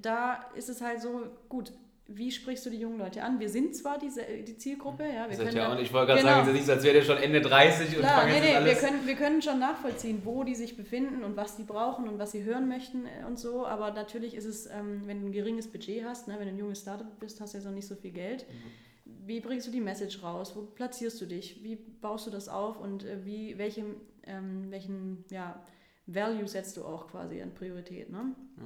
da 0.00 0.50
ist 0.54 0.68
es 0.68 0.80
halt 0.80 1.00
so, 1.00 1.26
gut, 1.48 1.72
wie 2.08 2.30
sprichst 2.30 2.66
du 2.66 2.70
die 2.70 2.78
jungen 2.78 2.98
Leute 2.98 3.22
an? 3.22 3.38
Wir 3.38 3.48
sind 3.48 3.76
zwar 3.76 3.98
diese, 3.98 4.22
die 4.24 4.56
Zielgruppe, 4.56 5.04
ja. 5.04 5.30
Wir 5.30 5.36
können 5.36 5.56
ja, 5.56 5.78
ich 5.78 5.92
wollte 5.92 6.08
gerade 6.08 6.20
genau. 6.20 6.32
sagen, 6.32 6.42
es 6.42 6.48
ist 6.48 6.54
nicht 6.54 6.66
so, 6.66 6.72
als 6.72 6.84
wäre 6.84 6.94
der 6.94 7.02
schon 7.02 7.16
Ende 7.18 7.40
30 7.40 7.96
und 7.96 8.04
fangen 8.04 8.32
nee, 8.32 8.40
nee, 8.40 8.54
alles... 8.56 8.82
Wir 8.82 8.88
können, 8.88 9.06
wir 9.06 9.14
können 9.14 9.42
schon 9.42 9.58
nachvollziehen, 9.58 10.22
wo 10.24 10.42
die 10.42 10.54
sich 10.54 10.76
befinden 10.76 11.22
und 11.22 11.36
was 11.36 11.56
die 11.56 11.62
brauchen 11.62 12.08
und 12.08 12.18
was 12.18 12.32
sie 12.32 12.42
hören 12.42 12.68
möchten 12.68 13.06
äh, 13.06 13.24
und 13.26 13.38
so. 13.38 13.66
Aber 13.66 13.92
natürlich 13.92 14.34
ist 14.34 14.46
es, 14.46 14.66
ähm, 14.66 15.02
wenn 15.06 15.20
du 15.20 15.28
ein 15.28 15.32
geringes 15.32 15.68
Budget 15.70 16.04
hast, 16.04 16.28
ne, 16.28 16.34
wenn 16.38 16.48
du 16.48 16.54
ein 16.54 16.58
junges 16.58 16.80
Startup 16.80 17.18
bist, 17.20 17.40
hast 17.40 17.54
du 17.54 17.58
jetzt 17.58 17.66
noch 17.66 17.72
nicht 17.72 17.86
so 17.86 17.94
viel 17.94 18.12
Geld. 18.12 18.46
Mhm. 18.48 19.26
Wie 19.26 19.40
bringst 19.40 19.68
du 19.68 19.70
die 19.70 19.80
Message 19.80 20.22
raus? 20.22 20.56
Wo 20.56 20.62
platzierst 20.62 21.20
du 21.20 21.26
dich? 21.26 21.62
Wie 21.62 21.76
baust 21.76 22.26
du 22.26 22.30
das 22.30 22.48
auf? 22.48 22.80
Und 22.80 23.04
äh, 23.04 23.24
wie, 23.24 23.56
welche, 23.58 23.84
ähm, 24.24 24.70
welchen 24.70 25.24
ja, 25.30 25.64
Value 26.06 26.48
setzt 26.48 26.76
du 26.76 26.84
auch 26.84 27.06
quasi 27.06 27.40
an 27.40 27.54
Priorität? 27.54 28.10
Ne? 28.10 28.34
Ja. 28.58 28.64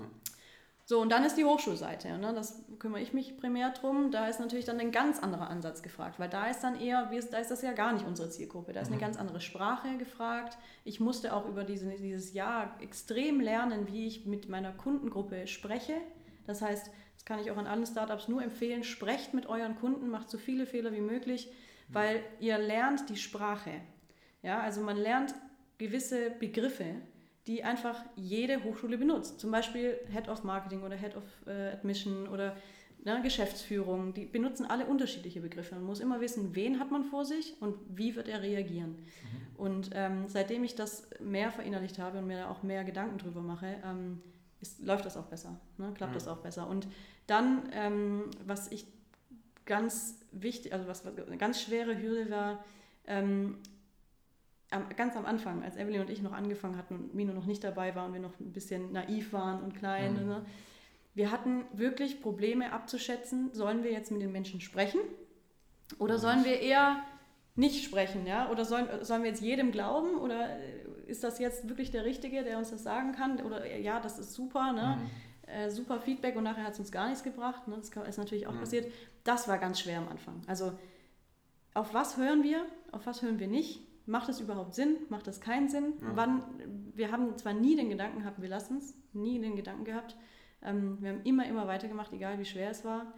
So, 0.89 1.01
und 1.01 1.11
dann 1.11 1.25
ist 1.25 1.37
die 1.37 1.45
Hochschulseite. 1.45 2.17
Ne? 2.17 2.33
Das 2.33 2.63
kümmere 2.79 3.01
ich 3.01 3.13
mich 3.13 3.37
primär 3.37 3.71
drum. 3.71 4.13
Da 4.13 4.29
ist 4.29 4.39
natürlich 4.39 4.67
dann 4.67 4.79
ein 4.79 4.93
ganz 4.93 5.19
anderer 5.19 5.51
Ansatz 5.51 5.83
gefragt, 5.83 6.21
weil 6.21 6.29
da 6.29 6.47
ist 6.47 6.61
dann 6.61 6.81
eher, 6.81 7.11
da 7.33 7.39
ist 7.39 7.51
das 7.51 7.63
ja 7.63 7.73
gar 7.73 7.93
nicht 7.93 8.07
unsere 8.07 8.31
Zielgruppe. 8.31 8.73
Da 8.73 8.83
ist 8.83 8.87
eine 8.87 8.97
mhm. 8.97 9.01
ganz 9.01 9.17
andere 9.17 9.41
Sprache 9.41 9.99
gefragt. 9.99 10.57
Ich 10.85 11.01
musste 11.01 11.35
auch 11.35 11.49
über 11.49 11.65
diese, 11.65 11.89
dieses 11.91 12.35
Jahr 12.35 12.81
extrem 12.81 13.41
lernen, 13.41 13.89
wie 13.89 14.07
ich 14.07 14.27
mit 14.27 14.49
meiner 14.49 14.71
Kundengruppe 14.71 15.49
spreche. 15.49 15.95
Das 16.47 16.63
heißt, 16.63 16.89
das 17.15 17.25
kann 17.25 17.41
ich 17.41 17.51
auch 17.51 17.57
an 17.57 17.67
allen 17.67 17.85
Startups 17.85 18.29
nur 18.29 18.41
empfehlen, 18.41 18.85
sprecht 18.85 19.35
mit 19.35 19.47
euren 19.47 19.75
Kunden, 19.75 20.09
macht 20.09 20.31
so 20.31 20.39
viele 20.39 20.67
Fehler 20.67 20.93
wie 20.93 21.01
möglich, 21.01 21.49
mhm. 21.49 21.95
weil 21.95 22.21
ihr 22.39 22.59
lernt 22.59 23.09
die 23.09 23.17
Sprache. 23.17 23.73
Ja, 24.45 24.61
also 24.61 24.83
man 24.83 24.97
lernt 24.97 25.35
gewisse 25.79 26.31
Begriffe 26.31 26.95
die 27.47 27.63
einfach 27.63 28.05
jede 28.17 28.65
Hochschule 28.65 28.99
benutzt. 28.99 29.41
Zum 29.41 29.51
Beispiel 29.51 29.99
Head 30.13 30.29
of 30.29 30.43
Marketing 30.45 30.83
oder 30.83 30.97
Head 30.97 31.17
of 31.17 31.25
äh, 31.47 31.73
Admission 31.73 32.29
oder 32.29 32.57
ne, 33.05 33.21
Geschäftsführung. 33.23 34.15
Die 34.15 34.27
benutzen 34.27 34.67
alle 34.67 34.87
unterschiedliche 34.87 35.41
Begriffe. 35.41 35.77
Man 35.77 35.85
muss 35.85 36.01
immer 36.01 36.21
wissen, 36.21 36.55
wen 36.55 36.81
hat 36.81 36.91
man 36.91 37.05
vor 37.05 37.25
sich 37.25 37.55
und 37.61 37.77
wie 37.89 38.17
wird 38.17 38.29
er 38.29 38.43
reagieren. 38.43 38.91
Mhm. 38.91 39.57
Und 39.57 39.91
ähm, 39.95 40.25
seitdem 40.27 40.65
ich 40.65 40.75
das 40.75 41.09
mehr 41.21 41.51
verinnerlicht 41.51 41.99
habe 41.99 42.19
und 42.19 42.27
mir 42.27 42.51
auch 42.51 42.63
mehr 42.63 42.85
Gedanken 42.85 43.19
drüber 43.19 43.41
mache, 43.41 43.77
ähm, 43.85 44.21
ist, 44.61 44.83
läuft 44.83 45.07
das 45.07 45.17
auch 45.17 45.27
besser, 45.27 45.61
ne? 45.79 45.93
klappt 45.95 46.13
mhm. 46.13 46.17
das 46.17 46.29
auch 46.29 46.39
besser. 46.39 46.69
Und 46.69 46.89
dann, 47.27 47.69
ähm, 47.73 48.25
was 48.45 48.71
ich 48.73 48.87
ganz 49.67 50.21
wichtig, 50.33 50.73
also 50.73 50.87
was, 50.87 51.05
was 51.05 51.27
eine 51.27 51.39
ganz 51.39 51.61
schwere 51.61 52.01
Hürde 52.01 52.31
war, 52.31 52.65
ähm, 53.07 53.59
ganz 54.97 55.17
am 55.17 55.27
Anfang, 55.27 55.63
als 55.63 55.77
Evelyn 55.77 56.03
und 56.03 56.11
ich 56.11 56.23
noch 56.23 56.33
angefangen 56.33 56.77
hatten 56.77 56.95
und 56.95 57.15
Mino 57.15 57.33
noch 57.33 57.47
nicht 57.47 57.63
dabei 57.63 57.95
war 57.95 58.07
und 58.07 58.13
wir 58.13 58.21
noch 58.21 58.39
ein 58.41 58.53
bisschen 58.53 58.93
naiv 58.93 59.33
waren 59.33 59.63
und 59.63 59.75
klein, 59.75 60.23
mhm. 60.23 60.29
ne? 60.29 60.47
wir 61.15 61.31
hatten 61.31 61.65
wirklich 61.73 62.21
Probleme 62.21 62.73
abzuschätzen, 62.73 63.53
sollen 63.55 63.83
wir 63.83 63.91
jetzt 63.91 64.11
mit 64.11 64.21
den 64.21 64.33
Menschen 64.33 64.61
sprechen 64.61 65.01
oder 65.99 66.19
sollen 66.19 66.45
wir 66.45 66.61
eher 66.61 67.03
nicht 67.55 67.85
sprechen, 67.85 68.27
ja? 68.27 68.51
Oder 68.51 68.67
sollen, 68.67 68.87
sollen 69.03 69.23
wir 69.23 69.31
jetzt 69.31 69.41
jedem 69.41 69.73
glauben 69.73 70.19
oder 70.19 70.59
ist 71.07 71.25
das 71.25 71.39
jetzt 71.39 71.69
wirklich 71.69 71.91
der 71.91 72.05
Richtige, 72.05 72.45
der 72.45 72.59
uns 72.59 72.71
das 72.71 72.83
sagen 72.83 73.13
kann? 73.13 73.41
Oder 73.41 73.77
ja, 73.77 73.99
das 73.99 74.19
ist 74.19 74.35
super, 74.35 74.73
ne? 74.73 74.99
Mhm. 75.01 75.11
Äh, 75.51 75.71
super 75.71 76.01
Feedback 76.01 76.37
und 76.37 76.45
nachher 76.45 76.65
hat 76.65 76.73
es 76.73 76.81
uns 76.81 76.93
gar 76.93 77.09
nichts 77.09 77.23
gebracht. 77.23 77.67
Ne? 77.69 77.77
Das 77.77 77.89
ist 77.89 78.19
natürlich 78.19 78.47
auch 78.47 78.53
mhm. 78.53 78.61
passiert. 78.61 78.93
Das 79.25 79.49
war 79.49 79.59
ganz 79.59 79.81
schwer 79.81 79.99
am 79.99 80.09
Anfang. 80.09 80.43
Also 80.47 80.73
auf 81.73 81.95
was 81.95 82.17
hören 82.17 82.43
wir, 82.43 82.67
auf 82.91 83.07
was 83.07 83.23
hören 83.23 83.39
wir 83.39 83.47
nicht? 83.47 83.81
Macht 84.07 84.29
das 84.29 84.41
überhaupt 84.41 84.75
Sinn? 84.75 84.97
Macht 85.09 85.27
das 85.27 85.41
keinen 85.41 85.69
Sinn? 85.69 85.95
Ja. 86.01 86.11
Wann, 86.15 86.43
wir 86.95 87.13
haben 87.13 87.37
zwar 87.37 87.53
nie 87.53 87.77
den 87.77 87.91
Gedanken 87.91 88.21
gehabt, 88.21 88.41
wir 88.41 88.49
lassen 88.49 88.79
es, 88.79 88.95
nie 89.13 89.41
den 89.41 89.57
Gedanken 89.57 89.85
gehabt. 89.85 90.17
Ähm, 90.63 90.99
wir 91.01 91.11
haben 91.11 91.23
immer, 91.25 91.47
immer 91.47 91.67
weitergemacht, 91.67 92.13
egal 92.13 92.39
wie 92.39 92.45
schwer 92.45 92.71
es 92.71 92.85
war. 92.85 93.13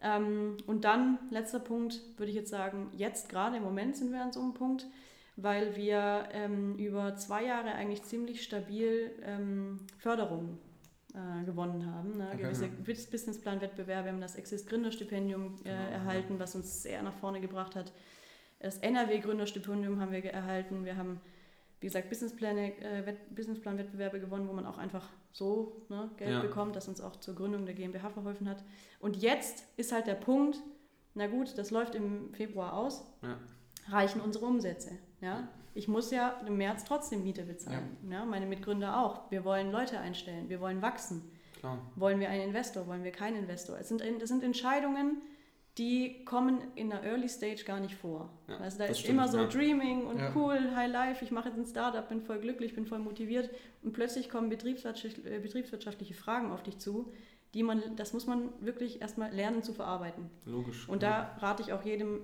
Ähm, 0.00 0.56
und 0.66 0.84
dann, 0.84 1.18
letzter 1.30 1.60
Punkt, 1.60 2.00
würde 2.16 2.30
ich 2.30 2.36
jetzt 2.36 2.50
sagen, 2.50 2.90
jetzt 2.96 3.28
gerade 3.28 3.56
im 3.56 3.62
Moment 3.62 3.96
sind 3.96 4.12
wir 4.12 4.22
an 4.22 4.32
so 4.32 4.40
einem 4.40 4.54
Punkt, 4.54 4.86
weil 5.36 5.76
wir 5.76 6.28
ähm, 6.32 6.76
über 6.76 7.16
zwei 7.16 7.44
Jahre 7.44 7.72
eigentlich 7.72 8.02
ziemlich 8.02 8.42
stabil 8.42 9.12
ähm, 9.22 9.78
Förderung 9.98 10.58
äh, 11.14 11.44
gewonnen 11.44 11.86
haben. 11.86 12.18
Ne? 12.18 12.28
Okay. 12.32 12.42
Gewisse 12.42 13.10
Businessplan-Wettbewerbe, 13.10 14.06
wir 14.06 14.12
haben 14.12 14.20
das 14.20 14.34
Exist 14.34 14.68
Gründerstipendium 14.68 15.54
äh, 15.60 15.68
genau. 15.68 15.74
erhalten, 15.74 16.38
was 16.38 16.54
uns 16.54 16.82
sehr 16.82 17.02
nach 17.02 17.14
vorne 17.14 17.40
gebracht 17.40 17.76
hat. 17.76 17.92
Das 18.62 18.78
NRW-Gründerstipendium 18.78 20.00
haben 20.00 20.12
wir 20.12 20.24
erhalten. 20.24 20.84
Wir 20.84 20.96
haben 20.96 21.20
wie 21.80 21.86
gesagt, 21.88 22.08
Businesspläne, 22.10 22.80
äh, 22.80 23.14
Businessplan-Wettbewerbe 23.34 24.20
gewonnen, 24.20 24.46
wo 24.48 24.52
man 24.52 24.66
auch 24.66 24.78
einfach 24.78 25.08
so 25.32 25.82
ne, 25.88 26.08
Geld 26.16 26.30
Ja. 26.30 26.40
bekommt, 26.40 26.76
das 26.76 26.86
uns 26.86 27.00
auch 27.00 27.16
zur 27.16 27.34
Gründung 27.34 27.66
der 27.66 27.74
GmbH 27.74 28.08
verholfen 28.10 28.48
hat. 28.48 28.62
Und 29.00 29.16
jetzt 29.16 29.64
ist 29.76 29.90
halt 29.90 30.06
der 30.06 30.14
Punkt, 30.14 30.60
na 31.14 31.26
gut, 31.26 31.58
das 31.58 31.72
läuft 31.72 31.96
im 31.96 32.32
Februar 32.34 32.74
aus, 32.74 33.04
Ja. 33.22 33.36
reichen 33.88 34.20
unsere 34.20 34.46
Umsätze. 34.46 34.92
Ja? 35.20 35.48
Ich 35.74 35.88
muss 35.88 36.12
ja 36.12 36.40
im 36.46 36.56
März 36.56 36.84
trotzdem 36.84 37.24
Miete 37.24 37.42
bezahlen. 37.42 37.96
Ja. 38.08 38.24
meine 38.26 38.46
Mitgründer 38.46 39.00
auch. 39.04 39.28
Wir 39.32 39.44
wollen 39.44 39.72
Leute 39.72 39.98
einstellen, 39.98 40.48
wir 40.48 40.60
wollen 40.60 40.82
wachsen. 40.82 41.32
Klar. 41.58 41.80
Wollen 41.96 42.20
wir 42.20 42.28
einen 42.28 42.42
Investor, 42.44 42.86
wollen 42.86 43.02
wir 43.02 43.10
keinen 43.10 43.38
Investor? 43.38 43.76
Es 43.80 43.88
sind, 43.88 44.04
das 44.20 44.28
sind 44.28 44.44
Entscheidungen, 44.44 45.20
die 45.78 46.24
kommen 46.26 46.60
in 46.74 46.90
der 46.90 47.02
Early 47.02 47.28
Stage 47.28 47.64
gar 47.64 47.80
nicht 47.80 47.94
vor. 47.94 48.28
Ja, 48.46 48.58
also 48.58 48.78
da 48.78 48.84
das 48.86 48.98
ist 48.98 49.04
stimmt, 49.04 49.14
immer 49.18 49.28
so 49.28 49.38
ja. 49.38 49.46
Dreaming 49.46 50.06
und 50.06 50.18
Ja. 50.18 50.32
cool, 50.34 50.58
High 50.76 50.92
Life, 50.92 51.24
ich 51.24 51.30
mache 51.30 51.48
jetzt 51.48 51.56
ein 51.58 51.64
Startup, 51.66 52.06
bin 52.06 52.20
voll 52.20 52.40
glücklich, 52.40 52.74
bin 52.74 52.84
voll 52.84 52.98
motiviert 52.98 53.48
und 53.82 53.92
plötzlich 53.92 54.28
kommen 54.28 54.50
betriebswirtschaftlich, 54.50 55.24
äh, 55.26 55.38
betriebswirtschaftliche 55.38 56.12
Fragen 56.14 56.52
auf 56.52 56.62
dich 56.62 56.78
zu, 56.78 57.10
die 57.54 57.62
man, 57.62 57.82
das 57.96 58.12
muss 58.12 58.26
man 58.26 58.50
wirklich 58.60 59.00
erstmal 59.00 59.32
lernen 59.32 59.62
zu 59.62 59.72
verarbeiten. 59.72 60.28
Logisch. 60.44 60.86
Und 60.88 61.02
da 61.02 61.36
rate 61.38 61.62
ich 61.62 61.72
auch 61.72 61.82
jedem, 61.84 62.20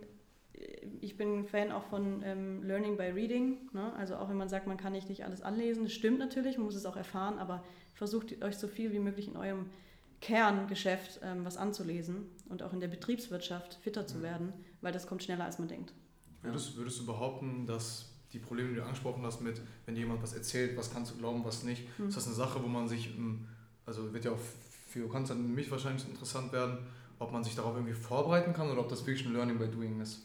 äh, 0.53 0.87
ich 1.01 1.17
bin 1.17 1.47
Fan 1.47 1.73
auch 1.73 1.85
von 1.85 2.23
ähm, 2.25 2.63
Learning 2.65 2.99
by 2.99 3.05
Reading. 3.05 3.71
Ne? 3.73 3.95
Also 3.95 4.17
auch 4.17 4.29
wenn 4.29 4.37
man 4.37 4.51
sagt, 4.51 4.67
man 4.67 4.77
kann 4.77 4.93
nicht, 4.93 5.09
nicht 5.09 5.25
alles 5.25 5.41
anlesen, 5.41 5.85
das 5.85 5.95
stimmt 5.95 6.19
natürlich, 6.19 6.59
man 6.59 6.67
muss 6.67 6.75
es 6.75 6.85
auch 6.85 6.97
erfahren, 6.97 7.39
aber 7.39 7.65
versucht 7.95 8.43
euch 8.45 8.59
so 8.59 8.69
viel 8.69 8.93
wie 8.93 8.99
möglich 8.99 9.27
in 9.29 9.39
eurem 9.39 9.71
Kerngeschäft 10.20 11.20
ähm, 11.22 11.44
was 11.44 11.57
anzulesen 11.57 12.26
und 12.48 12.62
auch 12.62 12.72
in 12.72 12.81
der 12.81 12.88
Betriebswirtschaft 12.88 13.78
fitter 13.83 14.07
zu 14.07 14.22
werden, 14.22 14.52
weil 14.81 14.92
das 14.92 15.07
kommt 15.07 15.22
schneller, 15.22 15.44
als 15.44 15.59
man 15.59 15.68
denkt. 15.68 15.92
Würdest, 16.42 16.76
würdest 16.76 17.00
du 17.00 17.07
behaupten, 17.07 17.66
dass 17.66 18.12
die 18.33 18.38
Probleme, 18.38 18.70
die 18.70 18.74
du 18.76 18.83
angesprochen 18.85 19.22
hast, 19.24 19.40
mit, 19.40 19.61
wenn 19.87 19.94
dir 19.94 20.02
jemand 20.02 20.22
was 20.22 20.35
erzählt, 20.35 20.76
was 20.76 20.92
kannst 20.92 21.12
du 21.12 21.16
glauben, 21.18 21.44
was 21.44 21.62
nicht, 21.62 21.87
Hm. 21.96 22.09
ist 22.09 22.16
das 22.16 22.26
eine 22.26 22.35
Sache, 22.35 22.62
wo 22.62 22.68
man 22.68 22.88
sich, 22.88 23.16
ähm, 23.16 23.46
also 23.87 24.12
wird 24.12 24.24
ja 24.24 24.33
auch 24.33 24.38
für 24.88 25.09
Konstantin 25.09 25.46
und 25.46 25.54
mich 25.54 25.70
wahrscheinlich 25.70 26.07
interessant 26.09 26.52
werden, 26.52 26.78
ob 27.18 27.33
man 27.33 27.42
sich 27.42 27.54
darauf 27.54 27.74
irgendwie 27.74 27.94
vorbereiten 27.94 28.52
kann 28.52 28.70
oder 28.70 28.81
ob 28.81 28.88
das 28.88 29.07
wirklich 29.07 29.26
ein 29.26 29.33
Learning 29.33 29.59
by 29.59 29.66
Doing 29.68 30.00
ist. 30.00 30.22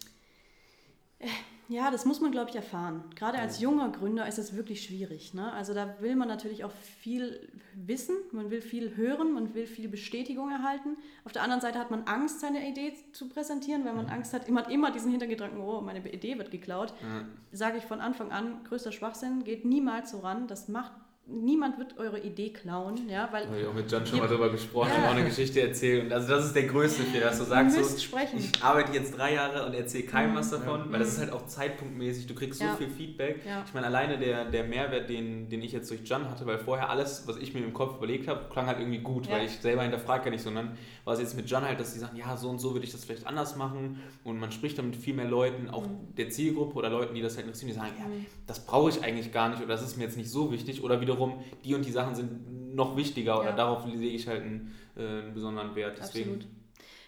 Ja, 1.69 1.91
das 1.91 2.06
muss 2.06 2.19
man, 2.19 2.32
glaube 2.32 2.49
ich, 2.49 2.56
erfahren. 2.56 3.04
Gerade 3.15 3.39
als 3.39 3.60
junger 3.60 3.89
Gründer 3.89 4.28
ist 4.28 4.38
es 4.38 4.56
wirklich 4.56 4.84
schwierig. 4.84 5.34
Ne? 5.34 5.52
Also 5.54 5.73
da 5.73 5.95
will 6.02 6.15
man 6.15 6.28
natürlich 6.28 6.63
auch 6.63 6.71
viel 6.71 7.49
wissen, 7.73 8.15
man 8.32 8.52
will 8.52 8.62
viel 8.62 8.95
hören, 8.95 9.34
man 9.34 9.54
will 9.54 9.65
viel 9.65 9.88
Bestätigung 9.88 10.52
erhalten. 10.52 10.97
Auf 11.26 11.32
der 11.32 11.41
anderen 11.41 11.62
Seite 11.62 11.80
hat 11.80 11.89
man 11.89 12.04
Angst, 12.04 12.41
seine 12.41 12.67
Idee 12.67 12.93
zu 13.13 13.30
präsentieren, 13.30 13.86
weil 13.86 13.93
man 13.93 14.08
Angst 14.08 14.34
hat, 14.34 14.49
man 14.49 14.65
hat 14.65 14.71
immer 14.71 14.91
diesen 14.91 15.12
Hintergedanken, 15.12 15.60
oh, 15.60 15.82
meine 15.82 15.99
Idee 16.12 16.38
wird 16.38 16.52
geklaut. 16.52 16.93
Ja. 17.02 17.26
Sage 17.52 17.78
ich 17.78 17.86
von 17.86 18.02
Anfang 18.02 18.32
an, 18.32 18.63
größter 18.65 18.91
Schwachsinn, 18.91 19.43
geht 19.43 19.65
niemals 19.65 20.12
so 20.12 20.19
ran. 20.19 20.47
Das 20.47 20.67
macht, 20.67 20.91
niemand 21.26 21.80
wird 21.80 21.98
eure 21.98 22.20
Idee 22.20 22.50
klauen, 22.52 23.08
ja, 23.08 23.30
weil 23.32 23.46
Habe 23.48 23.60
ich 23.62 23.66
auch 23.66 23.74
mit 23.74 23.90
John 23.90 24.06
schon 24.06 24.20
mal 24.20 24.28
drüber 24.28 24.50
gesprochen 24.50 24.90
Ja. 24.94 24.98
und 24.98 25.06
auch 25.06 25.12
eine 25.16 25.24
Geschichte 25.26 25.62
erzählt. 25.62 26.04
Und 26.06 26.12
also 26.14 26.28
das 26.28 26.46
ist 26.48 26.56
der 26.56 26.64
größte 26.64 27.04
Fehler, 27.04 27.28
dass 27.28 27.38
du 27.40 27.46
sagst, 27.46 27.78
müsst 27.78 27.92
so, 27.92 28.00
sprechen. 28.00 28.40
ich 28.40 28.62
arbeite 28.62 28.92
jetzt 28.94 29.18
drei 29.18 29.34
Jahre 29.36 29.66
und 29.66 29.74
erzähle 29.74 30.04
keinem 30.04 30.32
Mhm. 30.32 30.36
was 30.36 30.52
davon, 30.52 30.82
Ja. 30.82 30.92
weil 30.92 31.00
das 31.00 31.08
Mhm. 31.10 31.14
ist 31.14 31.20
halt 31.22 31.32
auch 31.32 31.46
zeitpunktmäßig. 31.48 32.28
Du 32.28 32.36
kriegst 32.36 32.60
so 32.60 32.66
Ja. 32.66 32.76
viel 32.76 32.90
Feedback. 32.90 33.40
Ja. 33.48 33.64
Ich 33.66 33.74
meine, 33.74 33.88
alleine 33.88 34.18
der, 34.18 34.46
der 34.52 34.66
Mehrwert, 34.66 35.10
den, 35.10 35.48
den 35.48 35.62
ich 35.62 35.72
jetzt 35.72 35.90
durch 35.90 36.02
John 36.04 36.30
hatte, 36.30 36.46
weil 36.46 36.58
vorher 36.60 36.90
alles, 36.90 37.24
was 37.26 37.38
ich 37.38 37.54
mir 37.54 37.62
im 37.62 37.74
Kopf 37.74 37.98
überlegt 37.98 38.28
habe, 38.28 38.50
klang 38.52 38.66
halt 38.68 38.80
irgendwie 38.80 39.00
gut, 39.00 39.28
Ja. 39.28 39.34
weil 39.36 39.46
ich 39.46 39.52
selber 39.54 39.84
hinterfrage 39.84 40.26
ja 40.26 40.32
nicht, 40.32 40.44
sondern 40.44 40.78
war 41.06 41.14
es 41.14 41.22
jetzt 41.22 41.36
mit 41.38 41.50
John 41.50 41.64
halt, 41.64 41.80
dass 41.80 41.94
die 41.94 42.00
sagen, 42.00 42.18
ja, 42.18 42.36
so 42.36 42.50
und 42.50 42.60
so 42.60 42.74
würde 42.74 42.86
ich 42.86 42.92
das 42.92 43.06
vielleicht 43.06 43.28
anders 43.28 43.56
machen 43.56 44.02
und 44.26 44.40
man 44.40 44.52
spricht 44.52 44.78
dann 44.78 44.88
mit 44.88 44.98
viel 44.98 45.14
mehr 45.14 45.28
Leuten, 45.30 45.70
auch 45.70 45.84
Mhm. 45.88 46.16
der 46.18 46.30
Zielgruppe 46.30 46.76
oder 46.76 46.90
Leuten, 46.90 47.16
die 47.16 47.22
das 47.22 47.36
halt 47.38 47.46
interessieren, 47.46 47.70
die 47.70 47.76
sagen, 47.76 47.94
ja, 47.98 48.06
Mhm. 48.06 48.26
das 48.46 48.66
brauche 48.66 48.90
ich 48.90 49.02
eigentlich 49.04 49.32
gar 49.32 49.48
nicht 49.50 49.60
oder 49.60 49.70
das 49.70 49.84
ist 49.84 49.96
mir 49.98 50.04
jetzt 50.04 50.18
nicht 50.18 50.30
so 50.30 50.52
wichtig 50.52 50.84
oder 50.84 51.00
wiederum, 51.13 51.43
die 51.63 51.73
und 51.76 51.86
die 51.86 51.91
Sachen 51.91 52.15
sind 52.15 52.76
noch 52.76 52.95
wichtiger 52.97 53.39
oder 53.39 53.49
Ja. 53.52 53.56
darauf 53.56 53.86
lege 53.86 54.08
ich 54.08 54.28
halt 54.28 54.41
einen, 54.43 54.73
äh, 54.97 55.02
einen 55.02 55.34
besonderen 55.34 55.76
Wert. 55.76 55.97
Deswegen, 55.99 56.36
Absolut. 56.36 56.54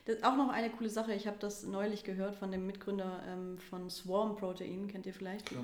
Das 0.06 0.16
ist 0.18 0.24
auch 0.24 0.36
noch 0.38 0.50
eine 0.50 0.70
coole 0.70 0.90
Sache. 0.90 1.14
Ich 1.14 1.26
habe 1.26 1.38
das 1.40 1.64
neulich 1.66 2.04
gehört 2.04 2.36
von 2.36 2.52
dem 2.52 2.68
Mitgründer 2.68 3.24
ähm, 3.28 3.58
von 3.58 3.90
Swarm 3.90 4.36
Protein, 4.36 4.88
kennt 4.88 5.08
ihr 5.08 5.14
vielleicht? 5.14 5.52
Ja. 5.52 5.58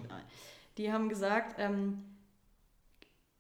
Die 0.80 0.92
haben 0.92 1.10
gesagt, 1.10 1.58
ähm, 1.60 2.00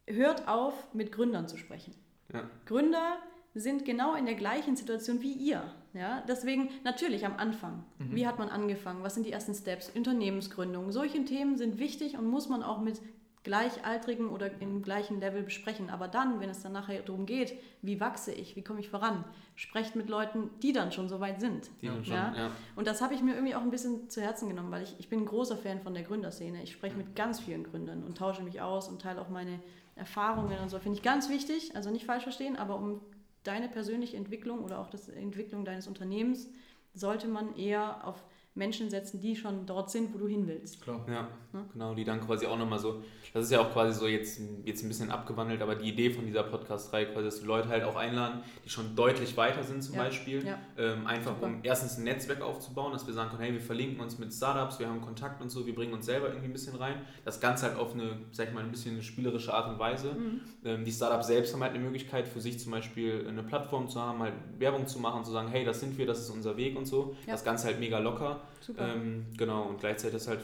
hört 0.07 0.47
auf, 0.47 0.93
mit 0.93 1.11
Gründern 1.11 1.47
zu 1.47 1.57
sprechen. 1.57 1.93
Ja. 2.33 2.43
Gründer 2.65 3.17
sind 3.53 3.83
genau 3.83 4.15
in 4.15 4.25
der 4.25 4.35
gleichen 4.35 4.75
Situation 4.75 5.21
wie 5.21 5.33
ihr. 5.33 5.63
Ja? 5.93 6.23
Deswegen 6.27 6.69
natürlich 6.83 7.25
am 7.25 7.35
Anfang. 7.37 7.83
Mhm. 7.99 8.15
Wie 8.15 8.27
hat 8.27 8.39
man 8.39 8.49
angefangen? 8.49 9.03
Was 9.03 9.15
sind 9.15 9.25
die 9.25 9.31
ersten 9.31 9.53
Steps? 9.53 9.89
Unternehmensgründung. 9.89 10.91
Solche 10.91 11.23
Themen 11.25 11.57
sind 11.57 11.79
wichtig 11.79 12.17
und 12.17 12.27
muss 12.27 12.47
man 12.47 12.63
auch 12.63 12.79
mit 12.79 13.01
Gleichaltrigen 13.43 14.29
oder 14.29 14.51
im 14.61 14.83
gleichen 14.83 15.19
Level 15.19 15.41
besprechen. 15.41 15.89
Aber 15.89 16.07
dann, 16.07 16.39
wenn 16.39 16.49
es 16.49 16.61
dann 16.61 16.73
nachher 16.73 17.01
darum 17.01 17.25
geht, 17.25 17.55
wie 17.81 17.99
wachse 17.99 18.31
ich, 18.31 18.55
wie 18.55 18.63
komme 18.63 18.79
ich 18.79 18.89
voran, 18.89 19.23
sprecht 19.55 19.95
mit 19.95 20.09
Leuten, 20.09 20.51
die 20.61 20.73
dann 20.73 20.91
schon 20.91 21.09
so 21.09 21.19
weit 21.19 21.41
sind. 21.41 21.69
die 21.81 21.87
Ja. 21.87 22.03
schon, 22.03 22.13
Ja. 22.13 22.33
ja. 22.35 22.51
Und 22.75 22.87
das 22.87 23.01
habe 23.01 23.15
ich 23.15 23.23
mir 23.23 23.33
irgendwie 23.33 23.55
auch 23.55 23.61
ein 23.61 23.71
bisschen 23.71 24.09
zu 24.09 24.21
Herzen 24.21 24.47
genommen, 24.47 24.71
weil 24.71 24.83
ich, 24.83 24.95
ich 24.99 25.09
bin 25.09 25.19
ein 25.21 25.25
großer 25.25 25.57
Fan 25.57 25.81
von 25.81 25.93
der 25.93 26.03
Gründerszene. 26.03 26.61
Ich 26.61 26.71
spreche 26.71 26.95
mit 26.95 27.15
ganz 27.15 27.39
vielen 27.39 27.63
Gründern 27.63 28.03
und 28.03 28.17
tausche 28.17 28.43
mich 28.43 28.61
aus 28.61 28.87
und 28.87 29.01
teile 29.01 29.19
auch 29.19 29.29
meine 29.29 29.59
Erfahrungen 29.95 30.59
und 30.59 30.69
so. 30.69 30.77
Finde 30.77 30.97
ich 30.97 31.03
ganz 31.03 31.29
wichtig, 31.29 31.75
also 31.75 31.89
nicht 31.89 32.05
falsch 32.05 32.23
verstehen, 32.23 32.57
aber 32.57 32.75
um 32.75 33.01
deine 33.43 33.69
persönliche 33.69 34.17
Entwicklung 34.17 34.63
oder 34.63 34.79
auch 34.79 34.89
die 34.89 34.97
Entwicklung 35.13 35.65
deines 35.65 35.87
Unternehmens 35.87 36.47
sollte 36.93 37.27
man 37.27 37.55
eher 37.55 38.07
auf 38.07 38.23
Menschen 38.53 38.89
setzen, 38.89 39.21
die 39.21 39.35
schon 39.35 39.65
dort 39.65 39.89
sind, 39.89 40.13
wo 40.13 40.17
du 40.17 40.27
hin 40.27 40.45
willst. 40.47 40.81
Klar. 40.81 41.05
Ja, 41.07 41.27
Ne? 41.53 41.65
genau, 41.73 41.93
die 41.93 42.05
dann 42.05 42.21
quasi 42.21 42.45
auch 42.45 42.57
nochmal 42.57 42.79
so, 42.79 43.01
das 43.33 43.43
ist 43.45 43.51
ja 43.51 43.59
auch 43.59 43.71
quasi 43.73 43.97
so 43.99 44.07
jetzt, 44.07 44.39
jetzt 44.63 44.83
ein 44.83 44.87
bisschen 44.87 45.11
abgewandelt, 45.11 45.61
aber 45.61 45.75
die 45.75 45.89
Idee 45.89 46.09
von 46.09 46.25
dieser 46.25 46.43
Podcast-Reihe 46.43 47.07
quasi, 47.07 47.25
dass 47.25 47.39
die 47.41 47.45
Leute 47.45 47.67
halt 47.67 47.83
auch 47.83 47.97
einladen, 47.97 48.41
die 48.63 48.69
schon 48.69 48.95
deutlich 48.95 49.35
weiter 49.35 49.61
sind 49.63 49.81
zum 49.83 49.95
Ja, 49.95 50.03
Beispiel, 50.03 50.45
ja. 50.45 50.57
ähm, 50.77 51.05
einfach 51.07 51.33
Super. 51.35 51.47
um 51.47 51.59
erstens 51.63 51.97
ein 51.97 52.05
Netzwerk 52.05 52.41
aufzubauen, 52.41 52.93
dass 52.93 53.05
wir 53.05 53.13
sagen 53.13 53.29
können, 53.31 53.41
hey, 53.43 53.53
wir 53.53 53.59
verlinken 53.61 53.99
uns 53.99 54.17
mit 54.17 54.33
Startups, 54.33 54.79
wir 54.79 54.87
haben 54.87 55.01
Kontakt 55.01 55.41
und 55.41 55.49
so, 55.49 55.65
wir 55.65 55.75
bringen 55.75 55.93
uns 55.93 56.05
selber 56.05 56.27
irgendwie 56.27 56.47
ein 56.47 56.53
bisschen 56.53 56.75
rein, 56.77 57.01
das 57.25 57.41
Ganze 57.41 57.65
halt 57.67 57.77
auf 57.77 57.93
eine, 57.93 58.17
sag 58.31 58.47
ich 58.47 58.53
mal, 58.53 58.63
ein 58.63 58.71
bisschen 58.71 58.93
eine 58.93 59.03
spielerische 59.03 59.53
Art 59.53 59.67
und 59.69 59.77
Weise. 59.79 60.13
Mhm. 60.13 60.41
Ähm, 60.63 60.85
die 60.85 60.91
Startups 60.93 61.27
selbst 61.27 61.53
haben 61.53 61.61
halt 61.63 61.73
eine 61.73 61.83
Möglichkeit 61.83 62.27
für 62.29 62.39
sich 62.39 62.59
zum 62.59 62.71
Beispiel 62.71 63.25
eine 63.27 63.43
Plattform 63.43 63.89
zu 63.89 63.99
haben, 64.01 64.19
halt 64.19 64.33
Werbung 64.57 64.87
zu 64.87 64.99
machen, 64.99 65.25
zu 65.25 65.31
sagen, 65.31 65.49
hey, 65.49 65.65
das 65.65 65.81
sind 65.81 65.97
wir, 65.97 66.05
das 66.05 66.19
ist 66.19 66.29
unser 66.29 66.55
Weg 66.57 66.77
und 66.77 66.85
so. 66.85 67.15
Ja. 67.25 67.33
Das 67.33 67.43
Ganze 67.43 67.67
halt 67.67 67.79
mega 67.79 67.99
locker. 67.99 68.40
Super. 68.59 68.95
Ähm, 68.95 69.25
genau, 69.37 69.63
und 69.63 69.79
gleichzeitig 69.79 70.13
das 70.13 70.27
halt 70.27 70.41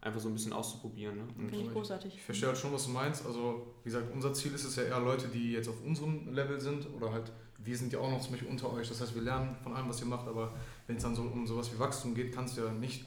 einfach 0.00 0.20
so 0.20 0.28
ein 0.28 0.34
bisschen 0.34 0.52
auszuprobieren. 0.52 1.16
Ne? 1.16 1.22
Und 1.38 1.50
Finde 1.50 1.66
ich 1.66 1.72
großartig. 1.72 2.14
Ich 2.14 2.22
verstehe 2.22 2.48
halt 2.48 2.58
schon, 2.58 2.72
was 2.72 2.84
du 2.84 2.90
meinst. 2.90 3.26
Also, 3.26 3.66
wie 3.82 3.90
gesagt, 3.90 4.06
unser 4.14 4.32
Ziel 4.32 4.54
ist 4.54 4.64
es 4.64 4.76
ja 4.76 4.84
eher 4.84 5.00
Leute, 5.00 5.28
die 5.28 5.52
jetzt 5.52 5.68
auf 5.68 5.82
unserem 5.84 6.32
Level 6.32 6.60
sind 6.60 6.86
oder 6.94 7.12
halt, 7.12 7.32
wir 7.58 7.76
sind 7.76 7.92
ja 7.92 7.98
auch 7.98 8.10
noch 8.10 8.20
zum 8.20 8.32
Beispiel 8.32 8.48
unter 8.48 8.72
euch. 8.72 8.88
Das 8.88 9.00
heißt, 9.00 9.14
wir 9.14 9.22
lernen 9.22 9.56
von 9.62 9.74
allem, 9.74 9.88
was 9.88 10.00
ihr 10.00 10.06
macht, 10.06 10.28
aber 10.28 10.54
wenn 10.86 10.96
es 10.96 11.02
dann 11.02 11.16
so 11.16 11.22
um 11.22 11.46
sowas 11.46 11.72
wie 11.72 11.78
Wachstum 11.78 12.14
geht, 12.14 12.32
kannst 12.32 12.56
du 12.56 12.62
ja 12.62 12.72
nicht 12.72 13.04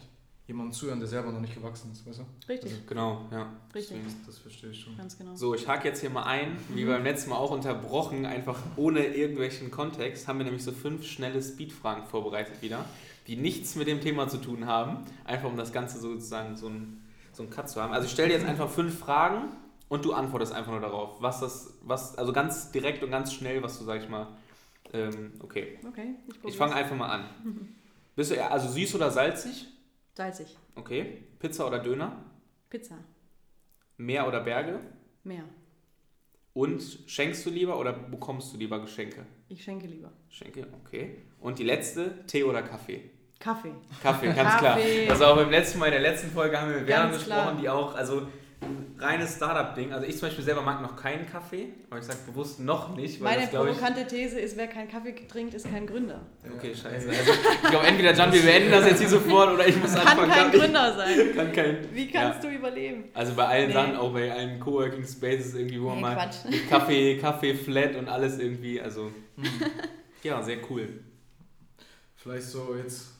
jemandem 0.49 0.73
zuhören, 0.73 0.99
der 0.99 1.07
selber 1.07 1.31
noch 1.31 1.41
nicht 1.41 1.53
gewachsen 1.53 1.91
ist, 1.91 2.07
weißt 2.07 2.19
du? 2.19 2.51
Richtig, 2.51 2.87
genau, 2.87 3.27
ja. 3.31 3.53
richtig. 3.73 3.97
Deswegen. 3.97 4.03
Das, 4.25 4.25
das 4.25 4.37
verstehe 4.39 4.71
ich 4.71 4.79
schon. 4.79 4.97
Ganz 4.97 5.15
genau. 5.15 5.35
So, 5.35 5.53
ich 5.53 5.67
hake 5.67 5.87
jetzt 5.87 6.01
hier 6.01 6.09
mal 6.09 6.23
ein, 6.23 6.57
wie 6.69 6.85
beim 6.85 7.03
letzten 7.03 7.29
Mal 7.29 7.37
auch 7.37 7.51
unterbrochen, 7.51 8.25
einfach 8.25 8.59
ohne 8.75 9.05
irgendwelchen 9.05 9.69
Kontext, 9.69 10.27
haben 10.27 10.39
wir 10.39 10.45
nämlich 10.45 10.63
so 10.63 10.71
fünf 10.71 11.05
schnelle 11.05 11.39
Speedfragen 11.41 12.03
vorbereitet 12.07 12.63
wieder, 12.63 12.83
die 13.29 13.35
nichts 13.35 13.75
mit 13.75 13.87
dem 13.87 14.01
Thema 14.01 14.27
zu 14.27 14.37
tun 14.37 14.65
haben, 14.65 15.05
einfach 15.23 15.47
um 15.47 15.55
das 15.55 15.71
Ganze 15.71 15.99
sozusagen 15.99 16.57
so 16.57 16.67
ein, 16.67 17.03
so 17.31 17.43
ein 17.43 17.51
Cut 17.51 17.69
zu 17.69 17.79
haben. 17.79 17.93
Also 17.93 18.07
ich 18.07 18.11
stelle 18.11 18.29
dir 18.29 18.39
jetzt 18.39 18.47
einfach 18.47 18.67
fünf 18.67 18.97
Fragen 18.97 19.49
und 19.87 20.03
du 20.03 20.13
antwortest 20.13 20.51
einfach 20.51 20.71
nur 20.71 20.81
darauf, 20.81 21.21
was 21.21 21.39
das, 21.39 21.77
was, 21.83 22.17
also 22.17 22.33
ganz 22.33 22.71
direkt 22.71 23.03
und 23.03 23.11
ganz 23.11 23.31
schnell, 23.31 23.61
was 23.61 23.77
du, 23.77 23.85
sag 23.85 24.01
ich 24.01 24.09
mal, 24.09 24.27
ähm, 24.93 25.33
okay. 25.41 25.77
Okay, 25.87 26.15
ich 26.27 26.49
Ich 26.49 26.57
fange 26.57 26.73
einfach 26.73 26.95
mal 26.95 27.07
an. 27.07 27.25
Bist 28.15 28.31
du 28.31 28.35
eher, 28.35 28.51
also 28.51 28.67
süß 28.67 28.95
oder 28.95 29.11
salzig? 29.11 29.67
Salzig. 30.15 30.57
Okay. 30.75 31.23
Pizza 31.37 31.67
oder 31.67 31.77
Döner? 31.77 32.25
Pizza. 32.67 32.95
Meer 33.97 34.27
oder 34.27 34.39
Berge? 34.39 34.79
Mehr. 35.23 35.43
Und 36.53 36.81
schenkst 37.05 37.45
du 37.45 37.51
lieber 37.51 37.79
oder 37.79 37.93
bekommst 37.93 38.51
du 38.53 38.57
lieber 38.57 38.81
Geschenke? 38.81 39.23
Ich 39.49 39.63
schenke 39.63 39.85
lieber. 39.85 40.11
Geschenke, 40.27 40.67
okay. 40.83 41.19
Und 41.39 41.59
die 41.59 41.63
letzte, 41.63 42.25
Tee 42.25 42.43
oder 42.43 42.63
Kaffee? 42.63 43.11
Kaffee. 43.39 43.71
Kaffee, 44.03 44.27
ganz 44.33 44.57
klar. 44.57 44.75
Kaffee. 44.75 45.09
Also 45.09 45.25
auch 45.25 45.35
beim 45.37 45.49
letzten 45.49 45.79
Mal, 45.79 45.85
in 45.87 45.91
der 45.93 46.01
letzten 46.01 46.29
Folge 46.31 46.59
haben 46.59 46.71
wir 46.71 46.79
mit 46.79 46.87
Werner 46.87 47.09
gesprochen, 47.13 47.27
klar. 47.29 47.57
die 47.61 47.69
auch, 47.69 47.95
also 47.95 48.27
ein 48.61 48.95
reines 48.99 49.37
Startup-Ding. 49.37 49.93
Also 49.93 50.05
ich 50.05 50.17
zum 50.17 50.27
Beispiel 50.27 50.43
selber 50.43 50.61
mag 50.61 50.81
noch 50.81 50.97
keinen 50.97 51.25
Kaffee, 51.25 51.69
aber 51.89 51.99
ich 51.99 52.05
sage 52.05 52.19
bewusst 52.25 52.59
noch 52.59 52.93
nicht, 52.97 53.21
weil 53.21 53.29
Meine 53.29 53.41
das 53.43 53.51
glaube 53.51 53.69
ich... 53.69 53.77
provokante 53.77 54.05
These 54.07 54.37
ist, 54.41 54.57
wer 54.57 54.67
keinen 54.67 54.89
Kaffee 54.89 55.15
trinkt, 55.29 55.53
ist 55.53 55.69
kein 55.71 55.87
Gründer. 55.87 56.19
Okay, 56.57 56.71
Ja. 56.71 56.75
scheiße. 56.75 57.07
Also 57.07 57.31
ich 57.63 57.69
glaube 57.69 57.87
entweder, 57.87 58.13
John, 58.13 58.33
wir 58.33 58.41
beenden 58.41 58.71
das 58.71 58.85
jetzt 58.87 58.99
hier 58.99 59.07
sofort 59.07 59.53
oder 59.53 59.65
ich 59.65 59.77
muss 59.77 59.93
Kann 59.95 60.05
anfangen. 60.05 60.29
kein 60.31 60.43
Kaffee- 60.47 60.57
Gründer 60.59 60.95
sein. 60.97 61.35
Kann 61.37 61.51
kein... 61.53 61.77
Wie 61.93 62.11
kannst 62.11 62.43
du 62.43 62.49
überleben? 62.49 63.05
Also 63.13 63.33
bei 63.35 63.45
allen 63.47 63.67
Nee. 63.67 63.73
Sachen, 63.73 63.95
auch 63.95 64.11
bei 64.11 64.29
allen 64.33 64.59
Coworking 64.59 65.05
Spaces 65.07 65.53
irgendwie, 65.55 65.81
wo 65.81 65.91
man 65.91 65.95
Nee, 65.95 66.01
mal 66.01 66.29
Kaffee, 66.69 67.17
Kaffee 67.17 67.53
flat 67.55 67.95
und 67.95 68.09
alles 68.09 68.37
irgendwie, 68.37 68.81
also 68.81 69.03
Hm. 69.37 69.45
ja, 70.23 70.43
sehr 70.43 70.57
cool. 70.69 70.89
Vielleicht 72.17 72.47
so 72.47 72.75
jetzt, 72.75 73.13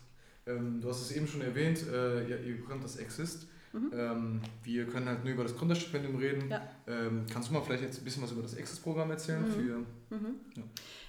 ähm, 0.49 0.81
du 0.81 0.89
hast 0.89 1.01
es 1.01 1.11
eben 1.11 1.27
schon 1.27 1.41
erwähnt, 1.41 1.85
äh, 1.87 2.27
ihr, 2.27 2.41
ihr 2.41 2.57
bekommt 2.57 2.83
das 2.83 2.97
Exist. 2.97 3.47
Mhm. 3.71 3.91
Ähm, 3.93 4.41
wir 4.63 4.87
können 4.87 5.07
halt 5.07 5.23
nur 5.23 5.33
über 5.33 5.43
das 5.43 5.55
Gründerstipendium 5.55 6.15
reden. 6.15 6.49
Ja. 6.49 6.61
Ähm, 6.87 7.25
kannst 7.31 7.49
du 7.49 7.53
mal 7.53 7.61
vielleicht 7.61 7.83
jetzt 7.83 7.99
ein 7.99 8.03
bisschen 8.03 8.23
was 8.23 8.31
über 8.31 8.41
das 8.41 8.57
Access-Programm 8.57 9.11
erzählen? 9.11 9.47
Mhm. 9.47 9.51
Für, 9.51 10.15
mhm. 10.15 10.35
Ja. 10.55 10.63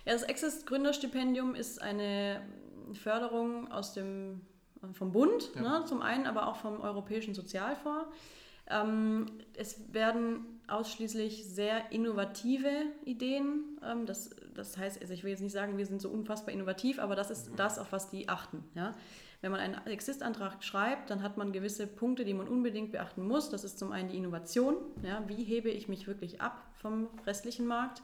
ja. 0.04 0.12
das 0.12 0.28
Access-Gründerstipendium 0.28 1.54
ist 1.54 1.80
eine 1.80 2.42
Förderung 2.92 3.70
aus 3.72 3.94
dem, 3.94 4.42
vom 4.92 5.12
Bund, 5.12 5.50
ja. 5.54 5.80
ne, 5.80 5.84
zum 5.86 6.02
einen, 6.02 6.26
aber 6.26 6.48
auch 6.48 6.56
vom 6.56 6.80
Europäischen 6.80 7.34
Sozialfonds. 7.34 8.06
Ähm, 8.68 9.26
es 9.56 9.92
werden 9.92 10.60
ausschließlich 10.68 11.44
sehr 11.46 11.90
innovative 11.90 12.70
Ideen. 13.04 13.78
Ähm, 13.82 14.06
das, 14.06 14.30
das 14.54 14.76
heißt, 14.76 15.00
also 15.00 15.12
ich 15.12 15.24
will 15.24 15.30
jetzt 15.30 15.42
nicht 15.42 15.52
sagen, 15.52 15.78
wir 15.78 15.86
sind 15.86 16.00
so 16.00 16.10
unfassbar 16.10 16.54
innovativ, 16.54 16.98
aber 16.98 17.16
das 17.16 17.30
ist 17.30 17.50
mhm. 17.50 17.56
das, 17.56 17.78
auf 17.78 17.90
was 17.90 18.10
die 18.10 18.28
achten. 18.28 18.64
Ja? 18.74 18.94
Wenn 19.40 19.52
man 19.52 19.60
einen 19.60 19.86
Exist-Antrag 19.86 20.62
schreibt, 20.62 21.08
dann 21.08 21.22
hat 21.22 21.38
man 21.38 21.52
gewisse 21.52 21.86
Punkte, 21.86 22.24
die 22.24 22.34
man 22.34 22.46
unbedingt 22.46 22.92
beachten 22.92 23.26
muss. 23.26 23.48
Das 23.48 23.64
ist 23.64 23.78
zum 23.78 23.90
einen 23.90 24.10
die 24.10 24.18
Innovation. 24.18 24.76
Ja? 25.02 25.22
Wie 25.28 25.42
hebe 25.44 25.70
ich 25.70 25.88
mich 25.88 26.06
wirklich 26.06 26.40
ab 26.40 26.62
vom 26.74 27.08
restlichen 27.26 27.66
Markt? 27.66 28.02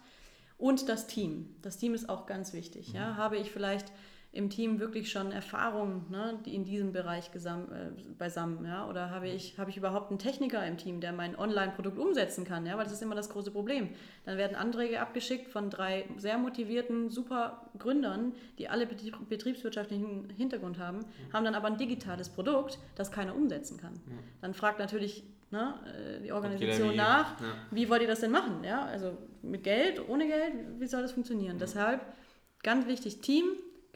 Und 0.56 0.88
das 0.88 1.06
Team. 1.06 1.54
Das 1.60 1.76
Team 1.76 1.92
ist 1.92 2.08
auch 2.08 2.24
ganz 2.26 2.54
wichtig. 2.54 2.92
Ja? 2.94 3.12
Mhm. 3.12 3.16
Habe 3.18 3.36
ich 3.36 3.50
vielleicht 3.50 3.92
im 4.32 4.50
Team 4.50 4.80
wirklich 4.80 5.10
schon 5.10 5.32
Erfahrungen 5.32 6.04
ne, 6.10 6.38
die 6.44 6.54
in 6.54 6.64
diesem 6.64 6.92
Bereich 6.92 7.32
gesam, 7.32 7.66
äh, 7.72 8.12
beisammen? 8.18 8.66
Ja? 8.66 8.88
Oder 8.88 9.10
habe 9.10 9.28
ich, 9.28 9.58
habe 9.58 9.70
ich 9.70 9.76
überhaupt 9.76 10.10
einen 10.10 10.18
Techniker 10.18 10.64
im 10.66 10.76
Team, 10.76 11.00
der 11.00 11.12
mein 11.12 11.38
Online-Produkt 11.38 11.98
umsetzen 11.98 12.44
kann? 12.44 12.66
Ja? 12.66 12.76
Weil 12.76 12.84
das 12.84 12.92
ist 12.92 13.02
immer 13.02 13.14
das 13.14 13.30
große 13.30 13.50
Problem. 13.50 13.88
Dann 14.24 14.36
werden 14.36 14.56
Anträge 14.56 15.00
abgeschickt 15.00 15.48
von 15.48 15.70
drei 15.70 16.04
sehr 16.18 16.38
motivierten, 16.38 17.08
super 17.08 17.70
Gründern, 17.78 18.34
die 18.58 18.68
alle 18.68 18.86
betriebswirtschaftlichen 18.86 20.28
Hintergrund 20.30 20.78
haben, 20.78 20.98
mhm. 20.98 21.32
haben 21.32 21.44
dann 21.44 21.54
aber 21.54 21.68
ein 21.68 21.78
digitales 21.78 22.28
Produkt, 22.28 22.78
das 22.94 23.10
keiner 23.10 23.34
umsetzen 23.34 23.78
kann. 23.78 23.92
Mhm. 23.92 24.18
Dann 24.42 24.54
fragt 24.54 24.78
natürlich 24.78 25.24
ne, 25.50 25.74
äh, 25.86 26.22
die 26.22 26.32
Organisation 26.32 26.94
nach, 26.94 27.40
ja. 27.40 27.46
wie 27.70 27.88
wollt 27.88 28.02
ihr 28.02 28.08
das 28.08 28.20
denn 28.20 28.32
machen? 28.32 28.64
Ja? 28.64 28.84
Also 28.84 29.16
mit 29.42 29.64
Geld, 29.64 30.06
ohne 30.08 30.26
Geld, 30.26 30.52
wie 30.78 30.86
soll 30.86 31.02
das 31.02 31.12
funktionieren? 31.12 31.56
Mhm. 31.56 31.60
Deshalb 31.60 32.00
ganz 32.62 32.86
wichtig 32.86 33.20
Team, 33.20 33.44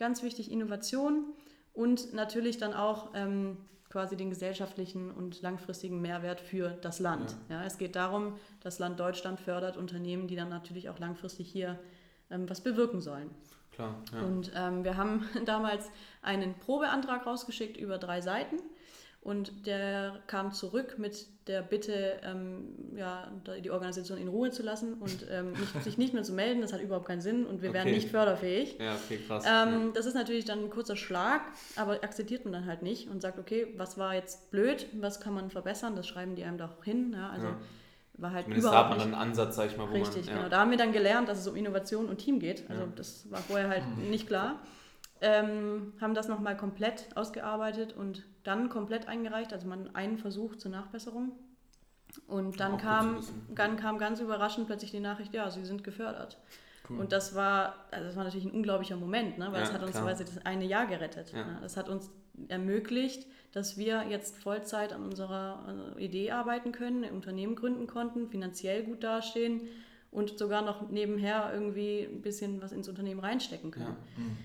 ganz 0.00 0.24
wichtig 0.24 0.50
Innovation 0.50 1.26
und 1.72 2.12
natürlich 2.12 2.58
dann 2.58 2.74
auch 2.74 3.10
ähm, 3.14 3.58
quasi 3.90 4.16
den 4.16 4.30
gesellschaftlichen 4.30 5.10
und 5.10 5.42
langfristigen 5.42 6.00
Mehrwert 6.00 6.40
für 6.40 6.70
das 6.70 6.98
Land. 6.98 7.36
Ja. 7.48 7.60
ja. 7.60 7.66
es 7.66 7.78
geht 7.78 7.94
darum, 7.94 8.34
das 8.60 8.78
Land 8.78 8.98
Deutschland 8.98 9.38
fördert 9.38 9.76
Unternehmen, 9.76 10.26
die 10.26 10.36
dann 10.36 10.48
natürlich 10.48 10.88
auch 10.88 10.98
langfristig 10.98 11.50
hier 11.50 11.78
ähm, 12.30 12.48
was 12.48 12.60
bewirken 12.62 13.00
sollen. 13.00 13.30
Klar, 13.72 14.02
ja. 14.12 14.22
Und 14.22 14.50
ähm, 14.56 14.84
wir 14.84 14.96
haben 14.96 15.28
damals 15.44 15.90
einen 16.22 16.54
Probeantrag 16.54 17.26
rausgeschickt 17.26 17.76
über 17.76 17.98
drei 17.98 18.20
Seiten 18.20 18.56
und 19.22 19.66
der 19.66 20.18
kam 20.26 20.52
zurück 20.52 20.98
mit 20.98 21.26
der 21.46 21.60
Bitte, 21.60 22.18
ähm, 22.24 22.94
ja, 22.96 23.30
die 23.62 23.70
Organisation 23.70 24.16
in 24.16 24.28
Ruhe 24.28 24.50
zu 24.50 24.62
lassen 24.62 24.94
und 24.94 25.26
ähm, 25.30 25.52
nicht, 25.52 25.82
sich 25.84 25.98
nicht 25.98 26.14
mehr 26.14 26.22
zu 26.22 26.32
melden. 26.32 26.62
Das 26.62 26.72
hat 26.72 26.80
überhaupt 26.80 27.06
keinen 27.06 27.20
Sinn 27.20 27.44
und 27.44 27.60
wir 27.60 27.68
okay. 27.68 27.78
wären 27.78 27.90
nicht 27.90 28.08
förderfähig. 28.08 28.78
Ja, 28.78 28.94
okay, 28.94 29.18
krass. 29.26 29.44
Ähm, 29.46 29.88
ja. 29.88 29.90
Das 29.92 30.06
ist 30.06 30.14
natürlich 30.14 30.46
dann 30.46 30.60
ein 30.60 30.70
kurzer 30.70 30.96
Schlag, 30.96 31.42
aber 31.76 32.02
akzeptiert 32.02 32.44
man 32.44 32.54
dann 32.54 32.66
halt 32.66 32.82
nicht 32.82 33.10
und 33.10 33.20
sagt, 33.20 33.38
okay, 33.38 33.66
was 33.76 33.98
war 33.98 34.14
jetzt 34.14 34.50
blöd, 34.50 34.86
was 34.94 35.20
kann 35.20 35.34
man 35.34 35.50
verbessern? 35.50 35.96
Das 35.96 36.06
schreiben 36.06 36.34
die 36.34 36.44
einem 36.44 36.56
doch 36.56 36.82
hin. 36.82 37.12
Ja, 37.12 37.28
also 37.28 37.48
ja. 37.48 37.56
war 38.14 38.32
halt 38.32 38.44
Zumindest 38.44 38.68
überhaupt 38.68 38.90
da 38.90 38.90
hat 38.92 38.98
man 38.98 39.14
einen 39.14 39.28
Ansatz, 39.28 39.56
sag 39.56 39.70
ich 39.70 39.76
mal, 39.76 39.86
wo 39.90 39.92
Richtig, 39.92 40.26
man, 40.26 40.34
ja. 40.34 40.36
genau. 40.38 40.48
Da 40.48 40.60
haben 40.60 40.70
wir 40.70 40.78
dann 40.78 40.92
gelernt, 40.92 41.28
dass 41.28 41.38
es 41.38 41.46
um 41.46 41.56
Innovation 41.56 42.06
und 42.06 42.16
Team 42.16 42.40
geht. 42.40 42.70
Also 42.70 42.86
das 42.96 43.30
war 43.30 43.40
vorher 43.40 43.68
halt 43.68 43.82
nicht 43.98 44.26
klar. 44.26 44.60
Ähm, 45.22 45.92
haben 46.00 46.14
das 46.14 46.28
nochmal 46.28 46.56
komplett 46.56 47.14
ausgearbeitet 47.14 47.92
und 47.92 48.24
dann 48.42 48.70
komplett 48.70 49.06
eingereicht, 49.06 49.52
also 49.52 49.68
man 49.68 49.94
einen 49.94 50.16
Versuch 50.16 50.56
zur 50.56 50.70
Nachbesserung. 50.70 51.32
Und 52.26 52.58
dann 52.58 52.78
kam, 52.78 53.20
dann 53.54 53.76
kam 53.76 53.98
ganz 53.98 54.20
überraschend 54.20 54.66
plötzlich 54.66 54.90
die 54.90 55.00
Nachricht, 55.00 55.34
ja, 55.34 55.50
sie 55.50 55.64
sind 55.64 55.84
gefördert. 55.84 56.38
Cool. 56.88 56.98
Und 56.98 57.12
das 57.12 57.34
war, 57.34 57.74
also 57.90 58.06
das 58.06 58.16
war 58.16 58.24
natürlich 58.24 58.46
ein 58.46 58.52
unglaublicher 58.52 58.96
Moment, 58.96 59.38
ne? 59.38 59.46
weil 59.52 59.60
ja, 59.60 59.66
das 59.66 59.72
hat 59.72 59.82
uns 59.82 59.92
quasi 59.92 60.24
das 60.24 60.44
eine 60.44 60.64
Jahr 60.64 60.86
gerettet. 60.86 61.32
Ja. 61.32 61.44
Ne? 61.44 61.58
Das 61.60 61.76
hat 61.76 61.88
uns 61.88 62.10
ermöglicht, 62.48 63.26
dass 63.52 63.76
wir 63.76 64.06
jetzt 64.08 64.38
Vollzeit 64.38 64.92
an 64.92 65.04
unserer 65.04 65.94
Idee 65.98 66.30
arbeiten 66.30 66.72
können, 66.72 67.04
ein 67.04 67.12
Unternehmen 67.12 67.56
gründen 67.56 67.86
konnten, 67.86 68.28
finanziell 68.28 68.82
gut 68.84 69.04
dastehen 69.04 69.62
und 70.10 70.38
sogar 70.38 70.62
noch 70.62 70.88
nebenher 70.88 71.50
irgendwie 71.52 72.08
ein 72.10 72.22
bisschen 72.22 72.60
was 72.62 72.72
ins 72.72 72.88
Unternehmen 72.88 73.20
reinstecken 73.20 73.70
können. 73.70 73.96
Ja. 74.16 74.22
Mhm. 74.22 74.36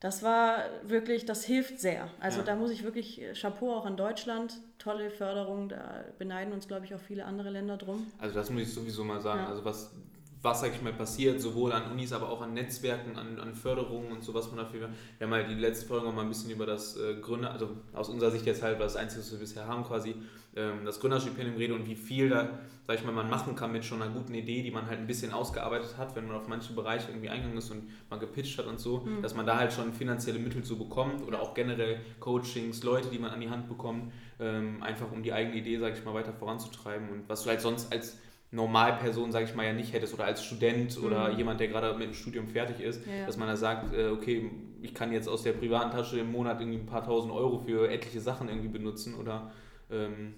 Das 0.00 0.22
war 0.22 0.64
wirklich, 0.82 1.26
das 1.26 1.44
hilft 1.44 1.78
sehr. 1.78 2.08
Also 2.20 2.38
ja. 2.38 2.46
da 2.46 2.56
muss 2.56 2.70
ich 2.70 2.84
wirklich 2.84 3.20
äh, 3.20 3.34
Chapeau 3.34 3.74
auch 3.74 3.84
an 3.84 3.98
Deutschland, 3.98 4.58
tolle 4.78 5.10
Förderung, 5.10 5.68
da 5.68 6.04
beneiden 6.18 6.54
uns, 6.54 6.66
glaube 6.66 6.86
ich, 6.86 6.94
auch 6.94 7.00
viele 7.00 7.26
andere 7.26 7.50
Länder 7.50 7.76
drum. 7.76 8.06
Also 8.18 8.34
das 8.34 8.48
muss 8.48 8.62
ich 8.62 8.72
sowieso 8.72 9.04
mal 9.04 9.20
sagen. 9.20 9.42
Ja. 9.42 9.48
Also 9.48 9.62
was, 9.62 9.92
was, 10.40 10.62
sag 10.62 10.74
ich 10.74 10.80
mal, 10.80 10.94
passiert, 10.94 11.38
sowohl 11.42 11.72
an 11.72 11.92
Unis, 11.92 12.14
aber 12.14 12.30
auch 12.30 12.40
an 12.40 12.54
Netzwerken, 12.54 13.18
an, 13.18 13.38
an 13.38 13.54
Förderungen 13.54 14.10
und 14.10 14.24
so, 14.24 14.32
was 14.32 14.48
man 14.48 14.56
dafür. 14.56 14.88
Wir 15.18 15.26
haben 15.26 15.34
halt 15.34 15.50
die 15.50 15.54
letzte 15.54 15.84
Folge 15.84 16.06
auch 16.06 16.14
mal 16.14 16.22
ein 16.22 16.28
bisschen 16.28 16.50
über 16.50 16.64
das 16.64 16.96
äh, 16.96 17.16
Gründer, 17.20 17.50
also 17.50 17.68
aus 17.92 18.08
unserer 18.08 18.30
Sicht 18.30 18.46
jetzt 18.46 18.62
halt, 18.62 18.80
das 18.80 18.96
Einzige, 18.96 19.20
was 19.20 19.32
wir 19.32 19.38
bisher 19.38 19.66
haben, 19.66 19.84
quasi 19.84 20.14
ähm, 20.56 20.84
das 20.84 21.00
Gründerstipendium 21.00 21.56
rede 21.56 21.74
und 21.74 21.86
wie 21.86 21.94
viel 21.94 22.28
da, 22.28 22.58
sag 22.86 22.98
ich 22.98 23.04
mal, 23.04 23.12
man 23.12 23.30
machen 23.30 23.54
kann 23.54 23.72
mit 23.72 23.84
schon 23.84 24.02
einer 24.02 24.12
guten 24.12 24.34
Idee, 24.34 24.62
die 24.62 24.70
man 24.70 24.86
halt 24.86 24.98
ein 24.98 25.06
bisschen 25.06 25.32
ausgearbeitet 25.32 25.96
hat, 25.96 26.16
wenn 26.16 26.26
man 26.26 26.36
auf 26.36 26.48
manche 26.48 26.72
Bereiche 26.72 27.08
irgendwie 27.10 27.28
eingegangen 27.28 27.58
ist 27.58 27.70
und 27.70 27.84
mal 28.10 28.18
gepitcht 28.18 28.58
hat 28.58 28.66
und 28.66 28.80
so, 28.80 29.00
mhm. 29.00 29.22
dass 29.22 29.34
man 29.34 29.46
da 29.46 29.58
halt 29.58 29.72
schon 29.72 29.92
finanzielle 29.92 30.38
Mittel 30.38 30.64
so 30.64 30.76
bekommt 30.76 31.26
oder 31.26 31.40
auch 31.40 31.54
generell 31.54 32.00
Coachings, 32.18 32.82
Leute, 32.82 33.08
die 33.08 33.18
man 33.18 33.30
an 33.30 33.40
die 33.40 33.50
Hand 33.50 33.68
bekommt, 33.68 34.12
ähm, 34.40 34.82
einfach 34.82 35.12
um 35.12 35.22
die 35.22 35.32
eigene 35.32 35.56
Idee, 35.56 35.78
sag 35.78 35.96
ich 35.96 36.04
mal, 36.04 36.14
weiter 36.14 36.32
voranzutreiben 36.32 37.08
und 37.10 37.28
was 37.28 37.44
du 37.44 37.50
halt 37.50 37.60
sonst 37.60 37.92
als 37.92 38.18
Normalperson, 38.52 39.30
sage 39.30 39.44
ich 39.44 39.54
mal, 39.54 39.64
ja 39.64 39.72
nicht 39.72 39.92
hättest 39.92 40.12
oder 40.14 40.24
als 40.24 40.44
Student 40.44 40.98
mhm. 40.98 41.06
oder 41.06 41.30
jemand, 41.30 41.60
der 41.60 41.68
gerade 41.68 41.96
mit 41.96 42.08
dem 42.08 42.14
Studium 42.14 42.48
fertig 42.48 42.80
ist, 42.80 43.06
ja. 43.06 43.26
dass 43.26 43.36
man 43.36 43.46
da 43.46 43.56
sagt, 43.56 43.94
äh, 43.94 44.08
okay, 44.08 44.50
ich 44.82 44.94
kann 44.94 45.12
jetzt 45.12 45.28
aus 45.28 45.42
der 45.42 45.52
privaten 45.52 45.92
Tasche 45.92 46.18
im 46.18 46.32
Monat 46.32 46.60
irgendwie 46.60 46.78
ein 46.78 46.86
paar 46.86 47.04
tausend 47.04 47.32
Euro 47.32 47.60
für 47.60 47.88
etliche 47.88 48.20
Sachen 48.20 48.48
irgendwie 48.48 48.68
benutzen 48.68 49.14
oder 49.14 49.52
ähm, 49.90 50.34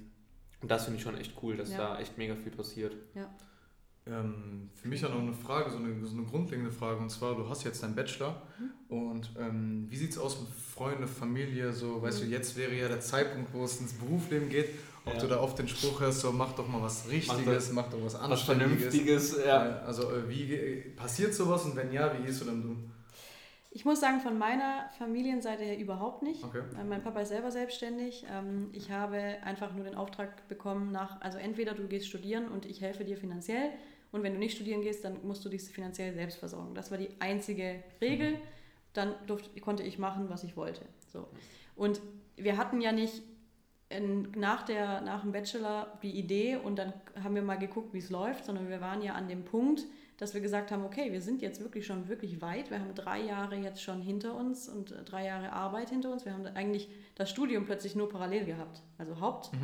und 0.61 0.71
das 0.71 0.85
finde 0.85 0.99
ich 0.99 1.03
schon 1.03 1.17
echt 1.17 1.35
cool, 1.43 1.57
dass 1.57 1.71
ja. 1.73 1.79
da 1.79 1.99
echt 1.99 2.17
mega 2.19 2.37
viel 2.37 2.53
passiert. 2.53 2.95
Ja. 3.15 3.29
Ähm, 4.05 4.71
für 4.75 4.89
mich 4.89 5.01
ja 5.01 5.09
noch 5.09 5.21
eine 5.21 5.33
Frage, 5.33 5.71
so 5.71 5.77
eine, 5.77 6.05
so 6.05 6.17
eine 6.17 6.27
grundlegende 6.27 6.73
Frage, 6.73 6.99
und 6.99 7.11
zwar, 7.11 7.37
du 7.37 7.49
hast 7.49 7.63
jetzt 7.63 7.85
deinen 7.85 7.95
Bachelor 7.95 8.43
mhm. 8.59 8.97
und 8.97 9.31
ähm, 9.39 9.87
wie 9.89 9.97
sieht 9.97 10.11
es 10.11 10.19
aus 10.19 10.41
mit 10.41 10.49
Freunde, 10.51 11.07
Familie, 11.07 11.73
so, 11.73 12.03
weißt 12.03 12.21
mhm. 12.21 12.27
du, 12.27 12.31
jetzt 12.33 12.57
wäre 12.57 12.75
ja 12.75 12.89
der 12.89 13.01
Zeitpunkt, 13.01 13.53
wo 13.55 13.65
es 13.65 13.81
ins 13.81 13.93
Berufsleben 13.93 14.49
geht, 14.49 14.71
ob 15.05 15.15
ja. 15.15 15.21
du 15.21 15.29
da 15.29 15.41
oft 15.41 15.57
den 15.57 15.69
Spruch 15.69 16.01
hörst, 16.01 16.21
so, 16.21 16.33
mach 16.33 16.53
doch 16.53 16.67
mal 16.67 16.83
was 16.83 17.09
Richtiges, 17.09 17.71
mach, 17.71 17.85
mach 17.85 17.93
doch 17.93 18.05
was 18.05 18.17
Anständiges. 18.17 18.87
Was 18.87 18.95
Vernünftiges, 18.95 19.37
ja. 19.45 19.83
Also, 19.83 20.11
äh, 20.11 20.29
wie 20.29 20.57
passiert 20.97 21.33
sowas 21.33 21.65
und 21.65 21.77
wenn 21.77 21.93
ja, 21.93 22.13
wie 22.19 22.27
gehst 22.27 22.41
du 22.41 22.47
dann 22.47 22.65
um? 22.65 22.91
Ich 23.75 23.87
muss 23.87 24.01
sagen, 24.01 24.21
von 24.21 24.37
meiner 24.37 24.91
Familienseite 24.99 25.65
her 25.65 25.79
überhaupt 25.79 26.23
nicht. 26.23 26.45
Okay. 26.45 26.63
Mein 26.87 27.03
Papa 27.03 27.23
ist 27.23 27.31
selber 27.31 27.51
selbstständig. 27.51 28.27
Ähm, 28.31 28.69
ich 28.73 28.91
habe 28.91 29.17
einfach 29.45 29.73
nur 29.73 29.85
den 29.85 29.95
Auftrag 29.95 30.47
bekommen, 30.49 30.93
nach, 30.93 31.21
also 31.23 31.39
entweder 31.39 31.73
du 31.73 31.89
gehst 31.89 32.07
studieren 32.07 32.49
und 32.49 32.67
ich 32.67 32.83
helfe 32.83 33.05
dir 33.05 33.17
finanziell 33.17 33.71
und 34.13 34.23
wenn 34.23 34.35
du 34.35 34.39
nicht 34.39 34.55
studieren 34.55 34.83
gehst, 34.83 35.05
dann 35.05 35.27
musst 35.27 35.43
du 35.45 35.49
dich 35.49 35.63
finanziell 35.63 36.13
selbst 36.13 36.39
versorgen. 36.39 36.75
Das 36.75 36.91
war 36.91 36.99
die 36.99 37.09
einzige 37.19 37.83
Regel. 38.01 38.39
Dann 38.93 39.15
durfte, 39.27 39.59
konnte 39.61 39.83
ich 39.83 39.99
machen, 39.99 40.29
was 40.29 40.45
ich 40.45 40.55
wollte. 40.55 40.85
So. 41.11 41.27
Und 41.75 42.03
wir 42.37 42.59
hatten 42.59 42.83
ja 42.83 42.93
nicht 42.93 43.23
nach, 44.37 44.63
der, 44.63 45.01
nach 45.01 45.23
dem 45.23 45.33
Bachelor 45.33 45.99
die 46.03 46.13
Idee 46.13 46.57
und 46.57 46.79
dann 46.79 46.93
haben 47.23 47.35
wir 47.35 47.43
mal 47.43 47.59
geguckt, 47.59 47.93
wie 47.95 47.99
es 47.99 48.11
läuft, 48.11 48.45
sondern 48.45 48.69
wir 48.69 48.81
waren 48.81 49.03
ja 49.03 49.15
an 49.15 49.29
dem 49.29 49.45
Punkt, 49.45 49.85
dass 50.23 50.35
wir 50.35 50.41
gesagt 50.41 50.71
haben, 50.71 50.85
okay, 50.85 51.11
wir 51.11 51.21
sind 51.21 51.43
jetzt 51.43 51.61
wirklich 51.61 51.85
schon 51.85 52.09
wirklich 52.09 52.41
weit. 52.41 52.71
Wir 52.71 52.79
haben 52.79 52.95
drei 52.95 53.21
Jahre 53.21 53.57
jetzt 53.57 53.83
schon 53.83 54.01
hinter 54.01 54.37
uns 54.37 54.69
und 54.69 54.93
äh, 54.93 55.03
drei 55.03 55.27
Jahre 55.27 55.53
Arbeit 55.53 55.91
hinter 55.91 56.13
uns. 56.13 56.25
Wir 56.25 56.33
haben 56.33 56.47
eigentlich 56.47 56.89
das 57.17 57.29
Studium 57.29 57.65
plötzlich 57.65 57.97
nur 57.97 58.09
parallel 58.09 58.45
gehabt. 58.45 58.83
Also 58.99 59.19
Hauptakt 59.19 59.61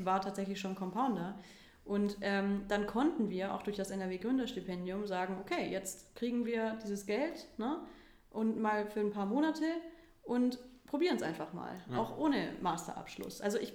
mhm. 0.00 0.04
war 0.04 0.20
tatsächlich 0.20 0.60
schon 0.60 0.74
Compounder. 0.74 1.38
Und 1.82 2.18
ähm, 2.20 2.66
dann 2.68 2.86
konnten 2.86 3.30
wir 3.30 3.54
auch 3.54 3.62
durch 3.62 3.76
das 3.76 3.90
NRW-Gründerstipendium 3.90 5.06
sagen, 5.06 5.38
okay, 5.40 5.70
jetzt 5.70 6.14
kriegen 6.14 6.44
wir 6.44 6.78
dieses 6.82 7.06
Geld 7.06 7.48
ne, 7.56 7.80
und 8.28 8.60
mal 8.60 8.84
für 8.84 9.00
ein 9.00 9.10
paar 9.10 9.24
Monate 9.24 9.64
und 10.22 10.58
probieren 10.84 11.16
es 11.16 11.22
einfach 11.22 11.54
mal, 11.54 11.80
ja. 11.90 11.96
auch 11.96 12.18
ohne 12.18 12.52
Masterabschluss. 12.60 13.40
Also 13.40 13.56
ich 13.56 13.72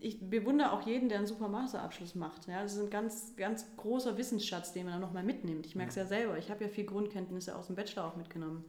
ich 0.00 0.28
bewundere 0.28 0.72
auch 0.72 0.86
jeden, 0.86 1.08
der 1.08 1.18
einen 1.18 1.26
super 1.26 1.48
Masterabschluss 1.48 2.14
macht. 2.14 2.46
Ja, 2.46 2.62
das 2.62 2.74
ist 2.74 2.80
ein 2.80 2.90
ganz, 2.90 3.34
ganz 3.36 3.66
großer 3.76 4.16
Wissensschatz, 4.16 4.72
den 4.72 4.84
man 4.84 4.94
dann 4.94 5.00
nochmal 5.00 5.22
mitnimmt. 5.22 5.66
Ich 5.66 5.74
merke 5.74 5.90
es 5.90 5.96
ja. 5.96 6.02
ja 6.02 6.08
selber. 6.08 6.38
Ich 6.38 6.50
habe 6.50 6.64
ja 6.64 6.68
viel 6.68 6.84
Grundkenntnisse 6.84 7.56
aus 7.56 7.66
dem 7.66 7.76
Bachelor 7.76 8.06
auch 8.06 8.16
mitgenommen. 8.16 8.64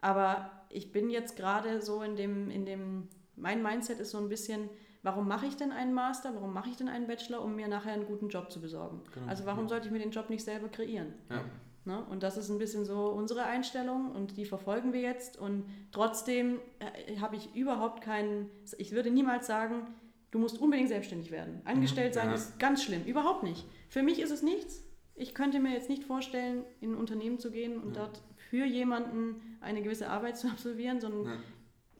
Aber 0.00 0.50
ich 0.68 0.92
bin 0.92 1.08
jetzt 1.10 1.36
gerade 1.36 1.80
so 1.80 2.02
in 2.02 2.16
dem, 2.16 2.50
in 2.50 2.66
dem, 2.66 3.08
mein 3.36 3.62
Mindset 3.62 4.00
ist 4.00 4.10
so 4.10 4.18
ein 4.18 4.28
bisschen, 4.28 4.68
warum 5.02 5.26
mache 5.26 5.46
ich 5.46 5.56
denn 5.56 5.72
einen 5.72 5.94
Master, 5.94 6.34
warum 6.34 6.52
mache 6.52 6.68
ich 6.70 6.76
denn 6.76 6.88
einen 6.88 7.06
Bachelor, 7.06 7.42
um 7.42 7.56
mir 7.56 7.68
nachher 7.68 7.92
einen 7.92 8.06
guten 8.06 8.28
Job 8.28 8.50
zu 8.50 8.60
besorgen? 8.60 9.00
Genau. 9.14 9.26
Also 9.26 9.46
warum 9.46 9.68
sollte 9.68 9.86
ich 9.86 9.92
mir 9.92 10.00
den 10.00 10.10
Job 10.10 10.28
nicht 10.30 10.44
selber 10.44 10.68
kreieren? 10.68 11.14
Ja. 11.30 11.44
Ne? 11.86 12.02
Und 12.10 12.22
das 12.22 12.36
ist 12.36 12.48
ein 12.48 12.58
bisschen 12.58 12.84
so 12.86 13.08
unsere 13.08 13.44
Einstellung 13.44 14.10
und 14.12 14.38
die 14.38 14.46
verfolgen 14.46 14.92
wir 14.92 15.00
jetzt. 15.00 15.38
Und 15.38 15.64
trotzdem 15.92 16.58
äh, 16.78 17.18
habe 17.18 17.36
ich 17.36 17.54
überhaupt 17.54 18.00
keinen, 18.02 18.50
ich 18.78 18.92
würde 18.92 19.10
niemals 19.10 19.46
sagen, 19.46 19.86
du 20.34 20.40
musst 20.40 20.58
unbedingt 20.58 20.88
selbstständig 20.88 21.30
werden. 21.30 21.60
Angestellt 21.64 22.12
sein 22.12 22.28
Ja. 22.28 22.34
ist 22.34 22.58
ganz 22.58 22.82
schlimm. 22.82 23.04
Überhaupt 23.04 23.44
nicht. 23.44 23.64
Für 23.88 24.02
mich 24.02 24.18
ist 24.20 24.32
es 24.32 24.42
nichts. 24.42 24.82
Ich 25.14 25.32
könnte 25.32 25.60
mir 25.60 25.72
jetzt 25.72 25.88
nicht 25.88 26.02
vorstellen, 26.02 26.64
in 26.80 26.90
ein 26.92 26.96
Unternehmen 26.96 27.38
zu 27.38 27.52
gehen 27.52 27.78
und 27.80 27.94
Ja. 27.94 28.02
dort 28.06 28.20
für 28.50 28.64
jemanden 28.66 29.56
eine 29.60 29.80
gewisse 29.80 30.08
Arbeit 30.10 30.36
zu 30.38 30.48
absolvieren, 30.48 31.00
sondern 31.00 31.24
Ja. 31.26 31.36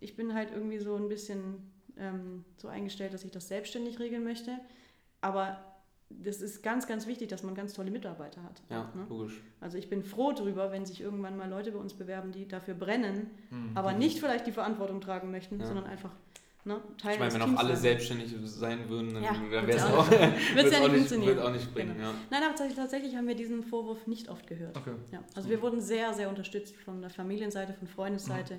ich 0.01 0.17
bin 0.17 0.35
halt 0.35 0.51
irgendwie 0.53 0.79
so 0.79 0.97
ein 0.97 1.09
bisschen 1.09 1.71
ähm, 1.97 2.45
so 2.57 2.67
eingestellt, 2.67 3.15
dass 3.15 3.25
ich 3.25 3.31
das 3.31 3.47
selbstständig 3.47 4.01
regeln 4.01 4.25
möchte. 4.25 4.59
Aber 5.21 5.65
das 6.11 6.43
ist 6.43 6.61
ganz, 6.65 6.89
ganz 6.89 7.07
wichtig, 7.07 7.29
dass 7.29 7.45
man 7.45 7.55
ganz 7.55 7.73
tolle 7.73 7.93
Mitarbeiter 7.93 8.43
hat. 8.43 8.61
Ja, 8.69 8.91
Ne? 8.97 9.07
logisch. 9.09 9.41
Also 9.61 9.79
ich 9.79 9.89
bin 9.89 10.03
froh 10.03 10.33
drüber, 10.33 10.73
wenn 10.73 10.85
sich 10.87 11.01
irgendwann 11.01 11.37
mal 11.37 11.49
Leute 11.49 11.71
bei 11.71 11.79
uns 11.79 11.95
bewerben, 11.95 12.33
die 12.33 12.49
dafür 12.49 12.75
brennen, 12.75 13.31
Mhm. 13.51 13.71
aber 13.77 13.93
nicht 13.93 14.19
vielleicht 14.19 14.49
die 14.49 14.53
Verantwortung 14.53 15.01
tragen 15.01 15.31
möchten, 15.31 15.61
Ja. 15.61 15.67
sondern 15.67 15.87
einfach 15.87 16.11
ne, 16.65 16.81
Ich 16.99 17.19
meine, 17.19 17.35
wenn 17.35 17.43
auch 17.43 17.57
alle 17.59 17.77
selbstständig 17.77 18.35
sein 18.45 18.89
würden, 18.89 19.15
dann 19.15 19.23
Ja, 19.23 19.35
wäre 19.51 19.71
es 19.71 19.83
auch, 19.83 20.11
Wird's 20.11 20.21
wird's 20.55 20.73
ja 20.73 20.79
auch 20.79 20.89
nicht 20.89 20.97
funktionieren. 20.97 21.37
wird 21.37 21.47
auch 21.47 21.53
nicht 21.53 21.75
bringen. 21.75 21.95
Genau. 21.97 22.09
Ja. 22.11 22.15
Nein, 22.31 22.43
aber 22.43 22.75
tatsächlich, 22.75 23.17
haben 23.17 23.29
wir 23.29 23.35
diesen 23.35 23.63
Vorwurf 23.63 24.07
nicht 24.07 24.29
oft 24.29 24.47
gehört. 24.47 24.77
Okay. 24.77 24.93
Ja, 25.13 25.23
also 25.35 25.49
wir 25.49 25.61
wurden 25.63 25.81
sehr, 25.81 26.13
sehr 26.15 26.29
unterstützt 26.29 26.77
von 26.77 27.01
der 27.01 27.11
Familienseite, 27.11 27.73
von 27.75 27.89
Freundesseite. 27.89 28.59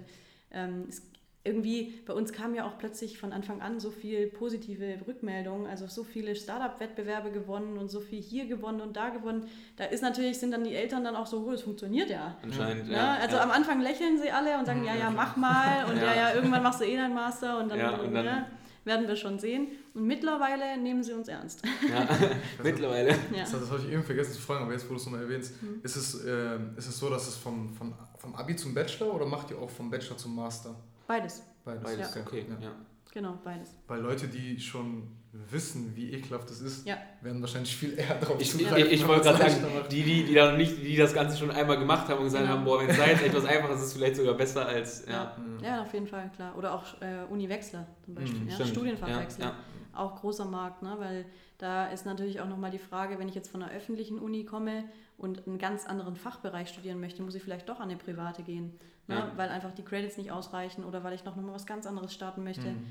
Ähm, 0.51 0.85
es, 0.87 1.01
irgendwie, 1.45 1.93
bei 2.05 2.13
uns 2.13 2.33
kam 2.33 2.55
ja 2.55 2.65
auch 2.67 2.77
plötzlich 2.79 3.17
von 3.19 3.31
Anfang 3.31 3.61
an 3.61 3.79
so 3.79 3.91
viel 3.91 4.27
positive 4.27 4.97
Rückmeldungen, 5.07 5.67
also 5.67 5.85
so 5.87 6.03
viele 6.03 6.35
Startup-Wettbewerbe 6.35 7.31
gewonnen 7.31 7.77
und 7.77 7.89
so 7.89 7.99
viel 8.01 8.19
hier 8.21 8.47
gewonnen 8.47 8.81
und 8.81 8.97
da 8.97 9.09
gewonnen. 9.09 9.47
Da 9.77 9.85
ist 9.85 10.01
natürlich, 10.01 10.39
sind 10.39 10.51
dann 10.51 10.63
die 10.63 10.73
Eltern 10.75 11.03
dann 11.03 11.15
auch 11.15 11.27
so, 11.27 11.45
oh, 11.47 11.51
es 11.51 11.61
funktioniert 11.61 12.09
ja. 12.09 12.35
Anscheinend, 12.41 12.87
Ja, 12.89 12.97
ja. 12.97 13.17
also 13.21 13.35
ja. 13.37 13.43
am 13.43 13.51
Anfang 13.51 13.79
lächeln 13.79 14.19
sie 14.19 14.31
alle 14.31 14.57
und 14.57 14.65
sagen, 14.65 14.79
Mhm, 14.81 14.87
ja, 14.87 14.95
ja, 14.95 15.09
mach 15.11 15.35
mal 15.37 15.85
und 15.85 15.97
ja, 16.01 16.03
Ja. 16.03 16.15
ja, 16.15 16.33
irgendwann 16.35 16.63
machst 16.63 16.81
du 16.81 16.85
eh 16.85 16.97
deinen 16.97 17.13
Master 17.13 17.59
und 17.59 17.69
dann, 17.69 17.79
Ja, 17.79 17.91
und 17.95 18.13
dann- 18.13 18.25
ne, 18.25 18.47
werden 18.83 19.07
wir 19.07 19.15
schon 19.15 19.39
sehen. 19.39 19.67
Und 19.95 20.05
mittlerweile 20.05 20.77
nehmen 20.79 21.03
sie 21.03 21.13
uns 21.13 21.27
ernst. 21.27 21.63
ja. 21.89 22.07
Mittlerweile. 22.63 23.09
Ja. 23.09 23.39
Das, 23.41 23.51
das 23.51 23.71
habe 23.71 23.81
ich 23.85 23.91
eben 23.91 24.03
vergessen 24.03 24.33
zu 24.33 24.41
fragen, 24.41 24.63
aber 24.63 24.73
jetzt, 24.73 24.85
wo 24.85 24.89
du 24.93 24.99
es 24.99 25.05
nochmal 25.05 25.21
erwähnst, 25.23 25.61
Mhm. 25.63 25.79
ist, 25.83 25.95
es, 25.95 26.23
äh, 26.23 26.57
ist 26.77 26.87
es 26.87 26.97
so, 26.99 27.09
dass 27.09 27.27
es 27.27 27.35
vom, 27.35 27.73
vom, 27.73 27.93
vom 28.19 28.35
Abi 28.35 28.55
zum 28.55 28.73
Bachelor 28.75 29.13
oder 29.15 29.25
macht 29.25 29.49
ihr 29.51 29.57
auch 29.57 29.69
vom 29.71 29.89
Bachelor 29.89 30.17
zum 30.17 30.35
Master? 30.35 30.75
Beides, 31.07 31.43
Beides. 31.63 31.83
Beides, 31.83 32.17
okay. 32.17 32.45
Ja. 32.49 32.67
Ja. 32.67 32.71
genau, 33.11 33.37
beides. 33.43 33.75
Weil 33.87 34.01
Leute, 34.01 34.27
die 34.27 34.59
schon 34.59 35.07
wissen, 35.49 35.93
wie 35.95 36.13
ekelhaft 36.13 36.49
es 36.49 36.61
ist, 36.61 36.87
Ja. 36.87 36.97
werden 37.21 37.41
wahrscheinlich 37.41 37.75
viel 37.75 37.97
eher 37.99 38.15
drauf 38.19 38.37
Ich, 38.39 38.55
ich, 38.59 38.71
ich 38.91 39.07
wollte 39.07 39.23
gerade 39.29 39.37
sagen, 39.51 39.65
die, 39.91 40.03
die, 40.03 40.23
die, 40.23 40.33
da 40.33 40.51
noch 40.51 40.57
nicht, 40.57 40.77
die 40.81 40.95
das 40.95 41.13
Ganze 41.13 41.37
schon 41.37 41.51
einmal 41.51 41.77
gemacht 41.77 42.07
haben 42.07 42.19
und 42.19 42.25
gesagt 42.25 42.43
Genau. 42.43 42.55
haben, 42.55 42.63
boah, 42.65 42.79
wenn 42.79 42.89
es 42.89 42.97
jetzt 42.97 43.21
etwas 43.25 43.45
einfacher 43.45 43.73
ist, 43.73 43.81
ist 43.81 43.87
es 43.87 43.93
vielleicht 43.93 44.15
sogar 44.15 44.35
besser 44.35 44.65
als. 44.65 45.05
Ja, 45.07 45.35
Mhm. 45.37 45.63
Ja, 45.63 45.81
auf 45.81 45.93
jeden 45.93 46.07
Fall, 46.07 46.31
klar. 46.35 46.57
Oder 46.57 46.73
auch 46.73 46.83
äh, 47.01 47.25
Uniwechsler 47.29 47.85
zum 48.05 48.15
Beispiel, 48.15 48.39
Mhm, 48.41 48.49
ja? 48.49 48.65
Studienfachwechsel. 48.65 49.41
Ja, 49.43 49.49
ja. 49.49 49.55
Auch 49.99 50.15
großer 50.21 50.45
Markt, 50.45 50.81
ne? 50.83 50.95
weil 50.99 51.25
da 51.57 51.87
ist 51.87 52.05
natürlich 52.05 52.39
auch 52.41 52.47
nochmal 52.49 52.69
die 52.71 52.79
Frage, 52.79 53.17
wenn 53.17 53.27
ich 53.29 53.35
jetzt 53.35 53.49
von 53.49 53.61
einer 53.63 53.71
öffentlichen 53.71 54.19
Uni 54.19 54.43
komme 54.45 54.83
und 55.17 55.47
einen 55.47 55.57
ganz 55.57 55.85
anderen 55.85 56.15
Fachbereich 56.17 56.67
studieren 56.69 56.99
möchte, 56.99 57.23
muss 57.23 57.33
ich 57.35 57.41
vielleicht 57.43 57.67
doch 57.69 57.79
an 57.79 57.89
eine 57.89 57.97
private 57.97 58.43
gehen, 58.43 58.73
ne? 59.07 59.15
Ja. 59.15 59.31
weil 59.35 59.49
einfach 59.49 59.71
die 59.73 59.83
Credits 59.83 60.17
nicht 60.17 60.31
ausreichen 60.31 60.83
oder 60.83 61.03
weil 61.03 61.13
ich 61.13 61.23
noch 61.23 61.35
mal 61.35 61.53
was 61.53 61.65
ganz 61.65 61.85
anderes 61.85 62.13
starten 62.13 62.43
möchte. 62.43 62.67
Mhm. 62.71 62.85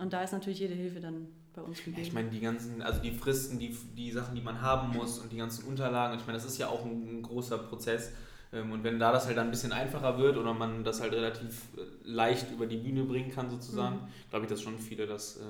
Und 0.00 0.12
da 0.12 0.22
ist 0.22 0.32
natürlich 0.32 0.60
jede 0.60 0.74
Hilfe 0.74 1.00
dann 1.00 1.26
bei 1.54 1.62
uns 1.62 1.78
gegeben. 1.82 2.02
ich 2.02 2.12
meine, 2.12 2.30
die 2.30 2.40
ganzen, 2.40 2.82
also 2.82 3.00
die 3.00 3.10
Fristen, 3.10 3.58
die, 3.58 3.76
die 3.96 4.12
Sachen, 4.12 4.34
die 4.34 4.40
man 4.40 4.60
haben 4.62 4.96
muss 4.96 5.18
und 5.18 5.32
die 5.32 5.36
ganzen 5.38 5.66
Unterlagen, 5.66 6.16
ich 6.18 6.26
meine, 6.26 6.38
das 6.38 6.46
ist 6.46 6.58
ja 6.58 6.68
auch 6.68 6.84
ein, 6.84 7.18
ein 7.18 7.22
großer 7.22 7.58
Prozess. 7.58 8.12
Ähm, 8.52 8.70
Und 8.72 8.84
wenn 8.84 8.98
da 8.98 9.12
das 9.12 9.26
halt 9.26 9.36
dann 9.36 9.48
ein 9.48 9.50
bisschen 9.50 9.72
einfacher 9.72 10.16
wird 10.18 10.36
oder 10.36 10.54
man 10.54 10.84
das 10.84 11.00
halt 11.00 11.12
relativ 11.12 11.64
äh, 11.76 11.80
leicht 12.04 12.50
über 12.52 12.66
die 12.66 12.76
Bühne 12.76 13.04
bringen 13.04 13.30
kann, 13.30 13.50
sozusagen, 13.50 13.96
Mhm. 13.96 14.08
glaube 14.30 14.44
ich, 14.46 14.50
dass 14.50 14.62
schon 14.62 14.78
viele 14.78 15.06
das. 15.06 15.36
Äh 15.38 15.40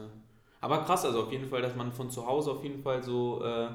aber 0.61 0.83
krass, 0.85 1.05
also 1.05 1.23
auf 1.25 1.31
jeden 1.33 1.49
Fall, 1.49 1.63
dass 1.63 1.77
man 1.77 1.93
von 1.93 2.11
zu 2.11 2.27
Hause 2.27 2.51
auf 2.51 2.65
jeden 2.65 2.83
Fall 2.83 3.01
so 3.03 3.45
äh, 3.45 3.69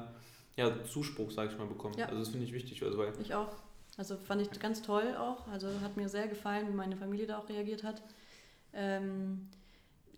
ja, 0.56 0.70
Zuspruch, 0.84 1.30
sage 1.30 1.50
ich 1.52 1.58
mal, 1.58 1.66
bekommt. 1.66 1.96
Ja. 1.96 2.06
Also 2.06 2.18
das 2.18 2.28
finde 2.28 2.44
ich 2.46 2.52
wichtig, 2.52 2.82
also 2.82 2.98
weil. 2.98 3.12
Ich 3.22 3.34
auch. 3.34 3.48
Also 3.96 4.16
fand 4.16 4.42
ich 4.42 4.50
ganz 4.60 4.82
toll 4.82 5.14
auch. 5.16 5.46
Also 5.48 5.68
hat 5.80 5.96
mir 5.96 6.08
sehr 6.08 6.28
gefallen, 6.28 6.68
wie 6.68 6.74
meine 6.74 6.96
Familie 6.96 7.26
da 7.26 7.38
auch 7.38 7.48
reagiert 7.48 7.84
hat. 7.84 8.02
Ähm, 8.72 9.48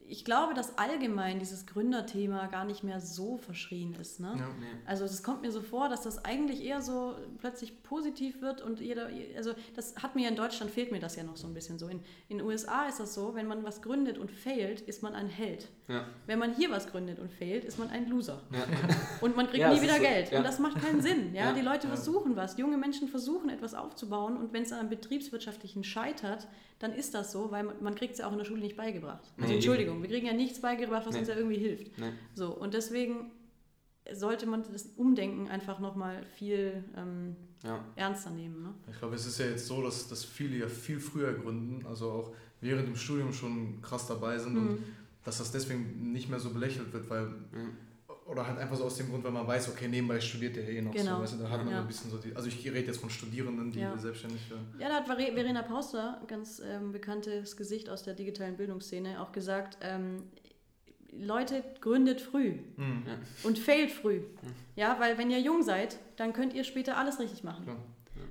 ich 0.09 0.25
glaube, 0.25 0.55
dass 0.55 0.79
allgemein 0.79 1.39
dieses 1.39 1.67
Gründerthema 1.67 2.47
gar 2.47 2.65
nicht 2.65 2.85
mehr 2.85 3.01
so 3.01 3.39
verschrien 3.39 3.95
ist. 3.95 4.21
Ne? 4.21 4.35
Ja. 4.39 4.49
Nee. 4.61 4.67
Also 4.87 5.05
es 5.05 5.23
kommt 5.23 5.43
mir 5.43 5.51
so 5.51 5.61
vor, 5.61 5.89
dass 5.89 6.03
das 6.03 6.25
eigentlich 6.25 6.63
eher 6.63 6.81
so 6.81 7.17
plötzlich 7.39 7.83
positiv 7.83 8.41
wird 8.41 8.63
und 8.63 8.81
jeder, 8.81 9.11
also 9.37 9.55
das 9.75 9.97
hat 9.97 10.15
mir 10.15 10.29
in 10.29 10.37
Deutschland 10.37 10.71
fehlt 10.71 10.93
mir 10.93 11.01
das 11.01 11.17
ja 11.17 11.25
noch 11.25 11.37
so 11.37 11.47
ein 11.47 11.55
bisschen 11.55 11.79
so. 11.79 11.89
In 11.89 12.01
in 12.29 12.39
den 12.39 12.47
USA 12.47 12.87
ist 12.87 13.01
das 13.01 13.15
so, 13.15 13.35
wenn 13.35 13.47
man 13.47 13.65
was 13.65 13.83
gründet 13.83 14.19
und 14.19 14.31
failt, 14.31 14.81
ist 14.83 15.03
man 15.03 15.15
ein 15.15 15.29
Held. 15.29 15.69
Ja. 15.89 16.05
Wenn 16.27 16.39
man 16.41 16.53
hier 16.55 16.71
was 16.71 16.89
gründet 16.91 17.21
und 17.21 17.31
failt, 17.33 17.65
ist 17.65 17.79
man 17.79 17.89
ein 17.91 18.09
Loser. 18.09 18.43
Ja. 18.53 18.65
Und 19.21 19.37
man 19.37 19.47
kriegt 19.47 19.59
Ja, 19.61 19.73
nie 19.73 19.81
wieder 19.81 19.95
so, 19.97 20.01
Geld. 20.03 20.33
ja. 20.33 20.39
Und 20.39 20.45
das 20.45 20.59
macht 20.59 20.81
keinen 20.83 21.01
Sinn. 21.01 21.33
Ja? 21.33 21.45
Ja. 21.47 21.53
Die 21.53 21.61
Leute 21.61 21.87
Ja. 21.87 21.95
versuchen 21.95 22.35
was. 22.35 22.59
Junge 22.59 22.77
Menschen 22.77 23.07
versuchen 23.07 23.51
etwas 23.51 23.73
aufzubauen 23.75 24.37
und 24.37 24.53
wenn 24.53 24.65
es 24.65 24.73
an 24.73 24.81
einem 24.81 24.89
betriebswirtschaftlichen 24.91 25.85
scheitert, 25.85 26.49
dann 26.81 26.93
ist 26.93 27.15
das 27.15 27.31
so, 27.31 27.53
weil 27.53 27.63
man, 27.63 27.83
man 27.83 27.95
kriegt 27.95 28.15
es 28.15 28.19
ja 28.19 28.27
auch 28.27 28.33
in 28.33 28.39
der 28.39 28.45
Schule 28.45 28.61
nicht 28.63 28.77
beigebracht. 28.77 29.23
Also 29.37 29.49
Nee, 29.49 29.55
Entschuldigung, 29.55 30.03
wir 30.03 30.09
kriegen 30.09 30.27
ja 30.27 30.33
nichts 30.33 30.61
beigebracht, 30.61 31.07
was 31.07 31.15
Nee. 31.15 31.21
uns 31.21 31.29
ja 31.29 31.37
irgendwie 31.37 31.59
hilft. 31.59 31.97
Nee. 31.99 32.11
So, 32.35 32.53
und 32.53 32.75
deswegen 32.75 33.31
sollte 34.13 34.47
man 34.47 34.65
das 34.73 34.87
Umdenken 34.97 35.49
einfach 35.49 35.79
nochmal 35.79 36.25
viel 36.37 36.85
ähm, 36.97 37.37
Ja. 37.65 37.85
ernster 37.97 38.31
nehmen. 38.31 38.63
Ne? 38.63 38.75
Ich 38.91 38.99
glaube, 38.99 39.15
es 39.15 39.27
ist 39.27 39.39
ja 39.39 39.47
jetzt 39.47 39.67
so, 39.67 39.83
dass, 39.83 40.09
dass 40.09 40.25
viele 40.25 40.57
ja 40.59 40.69
viel 40.69 41.01
früher 41.01 41.33
gründen, 41.33 41.85
also 41.87 42.11
auch 42.11 42.33
während 42.61 42.87
dem 42.89 42.97
Studium 42.97 43.33
schon 43.33 43.81
krass 43.83 44.07
dabei 44.07 44.39
sind 44.39 44.57
und 44.57 44.71
Mhm. 44.73 44.85
Dass 45.27 45.39
das 45.39 45.51
deswegen 45.53 46.13
nicht 46.13 46.31
mehr 46.31 46.39
so 46.41 46.51
belächelt 46.51 46.93
wird, 46.93 47.11
weil 47.11 47.27
Mhm. 47.27 47.77
oder 48.27 48.47
halt 48.47 48.59
einfach 48.59 48.77
so 48.77 48.85
aus 48.85 48.97
dem 48.97 49.09
Grund, 49.11 49.23
weil 49.25 49.31
man 49.33 49.47
weiß, 49.47 49.69
okay, 49.69 49.87
nebenbei 49.89 50.21
studiert 50.21 50.57
der 50.57 50.69
eh 50.69 50.81
noch 50.83 50.93
Genau. 50.93 51.17
so, 51.17 51.23
weißt 51.23 51.35
du, 51.35 51.39
da 51.39 51.51
hat 51.51 51.59
man 51.65 51.69
Ja. 51.71 51.77
so 51.77 51.83
ein 51.83 51.87
bisschen 51.89 52.11
so 52.11 52.17
die, 52.19 52.35
also 52.35 52.49
ich 52.49 52.65
rede 52.65 52.87
jetzt 52.87 52.99
von 52.99 53.11
Studierenden, 53.11 53.71
die 53.71 53.81
Ja. 53.81 53.97
selbstständig 53.99 54.49
werden. 54.51 54.67
Ja, 54.81 54.89
da 54.89 54.95
hat 54.97 55.07
Vere- 55.09 55.33
Verena 55.35 55.63
Pauster, 55.63 56.21
ganz 56.27 56.61
ähm, 56.65 56.91
bekanntes 56.93 57.57
Gesicht 57.57 57.89
aus 57.89 58.03
der 58.03 58.15
digitalen 58.15 58.57
Bildungsszene, 58.57 59.21
auch 59.21 59.31
gesagt, 59.33 59.79
ähm, 59.81 60.25
Leute, 61.13 61.63
gründet 61.81 62.21
früh 62.21 62.55
Mhm. 62.77 63.03
Ja. 63.07 63.15
und 63.45 63.59
failt 63.59 63.91
früh. 63.91 64.21
Ja, 64.75 64.97
weil 65.01 65.17
wenn 65.19 65.31
ihr 65.31 65.41
jung 65.41 65.63
seid, 65.63 65.99
dann 66.17 66.33
könnt 66.33 66.53
ihr 66.53 66.65
später 66.65 66.97
alles 66.97 67.19
richtig 67.21 67.43
machen. 67.45 67.65
Klar. 67.65 67.77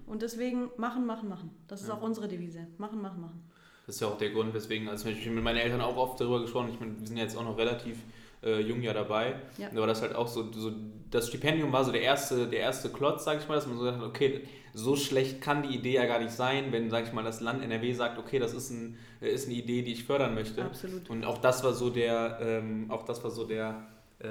Und 0.06 0.22
deswegen 0.22 0.70
machen, 0.78 1.06
machen, 1.06 1.28
machen. 1.30 1.50
Das 1.68 1.82
ist 1.82 1.88
Ja. 1.88 1.96
auch 1.96 2.02
unsere 2.04 2.28
Devise. 2.28 2.68
Machen, 2.78 3.02
machen, 3.02 3.22
machen. 3.22 3.44
Das 3.86 3.96
ist 3.96 4.02
ja 4.02 4.08
auch 4.08 4.18
der 4.18 4.32
Grund, 4.32 4.54
weswegen, 4.54 4.90
also 4.90 5.08
ich 5.10 5.26
mit 5.28 5.44
meinen 5.44 5.58
Eltern 5.58 5.82
auch 5.82 5.96
oft 5.96 6.20
darüber 6.20 6.42
gesprochen, 6.42 6.70
ich 6.74 6.80
meine, 6.80 7.00
wir 7.00 7.06
sind 7.08 7.18
ja 7.18 7.24
jetzt 7.24 7.38
auch 7.38 7.44
noch 7.44 7.58
relativ 7.58 7.98
äh, 8.44 8.60
jung 8.62 8.82
ja 8.82 8.94
dabei, 8.94 9.36
Ja. 9.58 9.70
aber 9.76 9.88
das 9.88 10.02
halt 10.02 10.16
auch 10.16 10.28
so, 10.28 10.52
so, 10.52 10.72
das 11.12 11.28
Stipendium 11.28 11.72
war 11.72 11.84
so 11.84 11.92
der 11.92 12.02
erste, 12.02 12.48
der 12.48 12.60
erste 12.62 12.90
Klotz, 12.90 13.26
sag 13.26 13.40
ich 13.40 13.48
mal, 13.48 13.56
dass 13.56 13.68
man 13.68 13.78
so 13.78 13.84
gesagt 13.84 14.02
hat, 14.02 14.08
okay, 14.08 14.42
so 14.74 14.96
schlecht 14.96 15.40
kann 15.42 15.64
die 15.64 15.76
Idee 15.76 15.94
ja 15.94 16.06
gar 16.06 16.20
nicht 16.20 16.32
sein, 16.32 16.72
wenn, 16.72 16.90
sag 16.90 17.06
ich 17.06 17.14
mal, 17.14 17.24
das 17.24 17.42
Land 17.42 17.64
NRW 17.64 17.94
sagt, 17.94 18.18
okay, 18.18 18.40
das 18.40 18.54
ist, 18.54 18.72
ein, 18.72 18.98
äh, 19.22 19.30
ist 19.30 19.46
eine 19.48 19.56
Idee, 19.56 19.84
die 19.84 19.94
ich 19.94 20.04
fördern 20.04 20.34
möchte. 20.34 20.64
Absolut. 20.64 21.10
Und 21.10 21.24
auch 21.24 21.38
das 21.38 21.64
war 21.64 21.74
so 21.74 21.90
der, 21.90 22.40
ähm, 22.42 22.88
auch 22.90 23.04
das 23.04 23.24
war 23.24 23.32
so 23.32 23.46
der, 23.46 23.84
äh, 24.20 24.28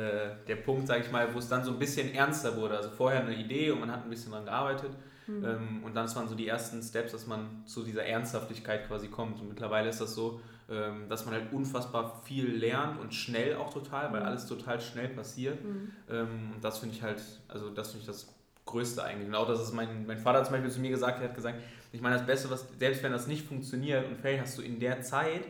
der 0.46 0.56
Punkt, 0.56 0.86
sag 0.86 1.00
ich 1.00 1.10
mal, 1.10 1.32
wo 1.32 1.38
es 1.38 1.48
dann 1.48 1.64
so 1.64 1.70
ein 1.70 1.78
bisschen 1.78 2.12
ernster 2.14 2.56
wurde. 2.56 2.76
Also 2.76 2.90
vorher 2.90 3.20
eine 3.24 3.34
Idee 3.36 3.70
und 3.70 3.80
man 3.80 3.90
hat 3.92 4.04
ein 4.04 4.10
bisschen 4.10 4.32
dran 4.32 4.44
gearbeitet. 4.44 4.90
Hm. 5.26 5.44
Ähm, 5.44 5.84
und 5.84 5.94
dann 5.94 6.12
waren 6.14 6.28
so 6.28 6.34
die 6.34 6.48
ersten 6.48 6.82
Steps, 6.82 7.12
dass 7.12 7.26
man 7.26 7.62
zu 7.66 7.82
dieser 7.82 8.04
Ernsthaftigkeit 8.04 8.86
quasi 8.86 9.08
kommt. 9.08 9.40
Und 9.40 9.48
mittlerweile 9.48 9.88
ist 9.88 10.00
das 10.00 10.14
so, 10.14 10.40
ähm, 10.70 11.08
dass 11.08 11.24
man 11.24 11.34
halt 11.34 11.52
unfassbar 11.52 12.22
viel 12.24 12.56
lernt 12.56 13.00
und 13.00 13.14
schnell 13.14 13.56
auch 13.56 13.72
total, 13.72 14.12
weil 14.12 14.20
Mhm. 14.20 14.26
alles 14.26 14.46
total 14.46 14.80
schnell 14.80 15.08
passiert. 15.08 15.62
Mhm. 15.62 15.90
Ähm, 16.10 16.52
und 16.54 16.64
das 16.64 16.78
finde 16.78 16.94
ich 16.94 17.02
halt, 17.02 17.22
also 17.48 17.70
das 17.70 17.88
finde 17.90 18.00
ich 18.02 18.06
das 18.06 18.34
Größte 18.66 19.02
eigentlich. 19.04 19.28
Und 19.28 19.34
auch, 19.34 19.46
dass 19.46 19.60
es 19.60 19.72
mein, 19.72 20.06
mein 20.06 20.18
Vater 20.18 20.42
zum 20.44 20.52
Beispiel 20.52 20.70
zu 20.70 20.80
mir 20.80 20.90
gesagt 20.90 21.16
hat, 21.16 21.22
er 21.22 21.28
hat 21.28 21.34
gesagt, 21.34 21.58
ich 21.92 22.00
meine, 22.00 22.16
das 22.16 22.26
Beste, 22.26 22.50
was, 22.50 22.66
selbst 22.78 23.02
wenn 23.02 23.12
das 23.12 23.26
nicht 23.26 23.46
funktioniert 23.46 24.06
und 24.06 24.16
fail, 24.16 24.40
hast 24.40 24.58
du 24.58 24.62
in 24.62 24.80
der 24.80 25.02
Zeit 25.02 25.42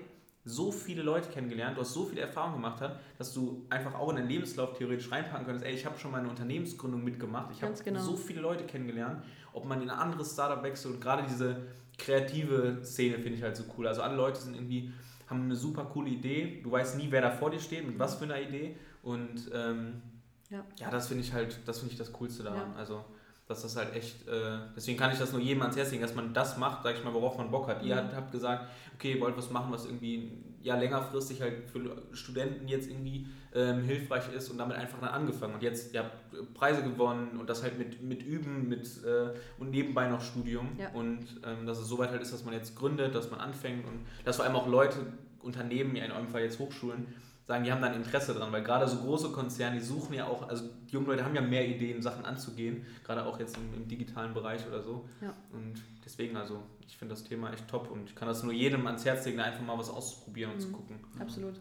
so 0.44 0.70
viele 0.70 1.02
Leute 1.02 1.30
kennengelernt, 1.30 1.76
du 1.76 1.80
hast 1.80 1.94
so 1.94 2.04
viel 2.04 2.18
Erfahrung 2.18 2.54
gemacht, 2.54 2.80
hat, 2.80 3.00
dass 3.18 3.32
du 3.32 3.64
einfach 3.70 3.94
auch 3.94 4.10
in 4.10 4.16
deinen 4.16 4.28
Lebenslauf 4.28 4.76
theoretisch 4.76 5.10
reinpacken 5.10 5.46
könntest, 5.46 5.64
ey, 5.64 5.74
ich 5.74 5.86
habe 5.86 5.98
schon 5.98 6.10
meine 6.10 6.28
Unternehmensgründung 6.28 7.02
mitgemacht, 7.02 7.50
ich 7.52 7.62
habe 7.62 7.72
genau. 7.82 8.00
so 8.00 8.16
viele 8.16 8.42
Leute 8.42 8.64
kennengelernt, 8.64 9.24
ob 9.52 9.64
man 9.64 9.80
in 9.80 9.88
ein 9.88 9.98
anderes 9.98 10.32
Startup 10.32 10.62
wechselt 10.62 10.94
und 10.94 11.00
gerade 11.00 11.24
diese 11.28 11.56
kreative 11.96 12.80
Szene 12.84 13.18
finde 13.18 13.38
ich 13.38 13.42
halt 13.42 13.56
so 13.56 13.64
cool. 13.76 13.86
Also 13.86 14.02
alle 14.02 14.16
Leute 14.16 14.40
sind 14.40 14.54
irgendwie, 14.54 14.92
haben 15.28 15.44
eine 15.44 15.56
super 15.56 15.84
coole 15.84 16.10
Idee, 16.10 16.60
du 16.62 16.70
weißt 16.70 16.96
nie, 16.98 17.06
wer 17.10 17.22
da 17.22 17.30
vor 17.30 17.50
dir 17.50 17.60
steht, 17.60 17.86
mit 17.86 17.98
was 17.98 18.16
für 18.16 18.24
einer 18.24 18.40
Idee 18.40 18.76
und 19.02 19.50
ähm, 19.54 20.02
Ja. 20.50 20.64
ja, 20.78 20.90
das 20.90 21.08
finde 21.08 21.22
ich 21.24 21.32
halt, 21.32 21.58
das 21.64 21.78
finde 21.78 21.92
ich 21.92 21.98
das 21.98 22.12
Coolste 22.12 22.42
daran. 22.42 22.72
Ja. 22.72 22.76
Also, 22.76 23.04
dass 23.46 23.62
das 23.62 23.76
halt 23.76 23.94
echt, 23.94 24.26
äh, 24.26 24.58
deswegen 24.74 24.98
kann 24.98 25.12
ich 25.12 25.18
das 25.18 25.32
nur 25.32 25.40
jedem 25.40 25.62
ans 25.62 25.76
Herz 25.76 25.90
legen, 25.90 26.02
dass 26.02 26.14
man 26.14 26.32
das 26.32 26.56
macht, 26.56 26.82
sag 26.82 26.96
ich 26.96 27.04
mal, 27.04 27.12
worauf 27.12 27.36
man 27.36 27.50
Bock 27.50 27.68
hat. 27.68 27.82
Ihr 27.82 27.94
Mhm. 27.94 27.98
habt, 28.00 28.14
habt 28.16 28.32
gesagt, 28.32 28.68
okay, 28.94 29.12
ihr 29.14 29.20
wollt 29.20 29.36
was 29.36 29.50
machen, 29.50 29.70
was 29.72 29.84
irgendwie 29.84 30.32
ja 30.62 30.76
längerfristig 30.76 31.42
halt 31.42 31.68
für 31.70 31.78
Studenten 32.12 32.66
jetzt 32.68 32.88
irgendwie 32.88 33.26
ähm, 33.54 33.82
hilfreich 33.82 34.32
ist 34.34 34.48
und 34.48 34.56
damit 34.56 34.76
einfach 34.78 34.98
dann 34.98 35.10
angefangen. 35.10 35.54
Und 35.54 35.62
jetzt, 35.62 35.92
ihr 35.92 36.00
habt 36.04 36.54
Preise 36.54 36.82
gewonnen 36.82 37.38
und 37.38 37.48
das 37.50 37.62
halt 37.62 37.78
mit, 37.78 38.02
mit 38.02 38.22
Üben 38.22 38.66
mit, 38.68 38.86
äh, 39.04 39.28
und 39.58 39.70
nebenbei 39.70 40.08
noch 40.08 40.22
Studium. 40.22 40.70
Ja. 40.78 40.88
Und 40.94 41.26
ähm, 41.44 41.66
dass 41.66 41.78
es 41.78 41.86
soweit 41.86 42.10
halt 42.10 42.22
ist, 42.22 42.32
dass 42.32 42.44
man 42.44 42.54
jetzt 42.54 42.74
gründet, 42.76 43.14
dass 43.14 43.30
man 43.30 43.40
anfängt 43.40 43.84
und 43.86 44.06
dass 44.24 44.36
vor 44.36 44.46
allem 44.46 44.56
auch 44.56 44.66
Leute, 44.66 44.96
Unternehmen, 45.42 45.94
ja 45.94 46.06
in 46.06 46.12
eurem 46.12 46.28
Fall 46.28 46.40
jetzt 46.42 46.58
Hochschulen, 46.58 47.06
sagen, 47.46 47.64
die 47.64 47.70
haben 47.72 47.82
dann 47.82 47.94
Interesse 47.94 48.32
dran, 48.34 48.50
weil 48.52 48.62
gerade 48.62 48.88
so 48.88 48.96
große 48.98 49.30
Konzerne, 49.30 49.76
die 49.78 49.84
suchen 49.84 50.14
ja 50.14 50.26
auch, 50.26 50.48
also 50.48 50.64
die 50.88 50.92
jungen 50.92 51.06
Leute 51.06 51.24
haben 51.24 51.34
ja 51.34 51.42
mehr 51.42 51.66
Ideen, 51.68 52.00
Sachen 52.00 52.24
anzugehen, 52.24 52.86
gerade 53.04 53.24
auch 53.24 53.38
jetzt 53.38 53.56
im, 53.56 53.74
im 53.74 53.86
digitalen 53.88 54.32
Bereich 54.32 54.66
oder 54.66 54.82
so. 54.82 55.06
Ja. 55.20 55.34
Und 55.52 55.74
deswegen, 56.04 56.36
also 56.36 56.62
ich 56.86 56.96
finde 56.96 57.14
das 57.14 57.24
Thema 57.24 57.52
echt 57.52 57.68
top 57.68 57.90
und 57.90 58.08
ich 58.08 58.14
kann 58.16 58.28
das 58.28 58.42
nur 58.42 58.52
jedem 58.52 58.86
ans 58.86 59.04
Herz 59.04 59.26
legen, 59.26 59.40
einfach 59.40 59.62
mal 59.64 59.78
was 59.78 59.90
auszuprobieren 59.90 60.52
und 60.52 60.56
Mhm. 60.58 60.62
zu 60.62 60.72
gucken. 60.72 60.96
Absolut. 61.20 61.54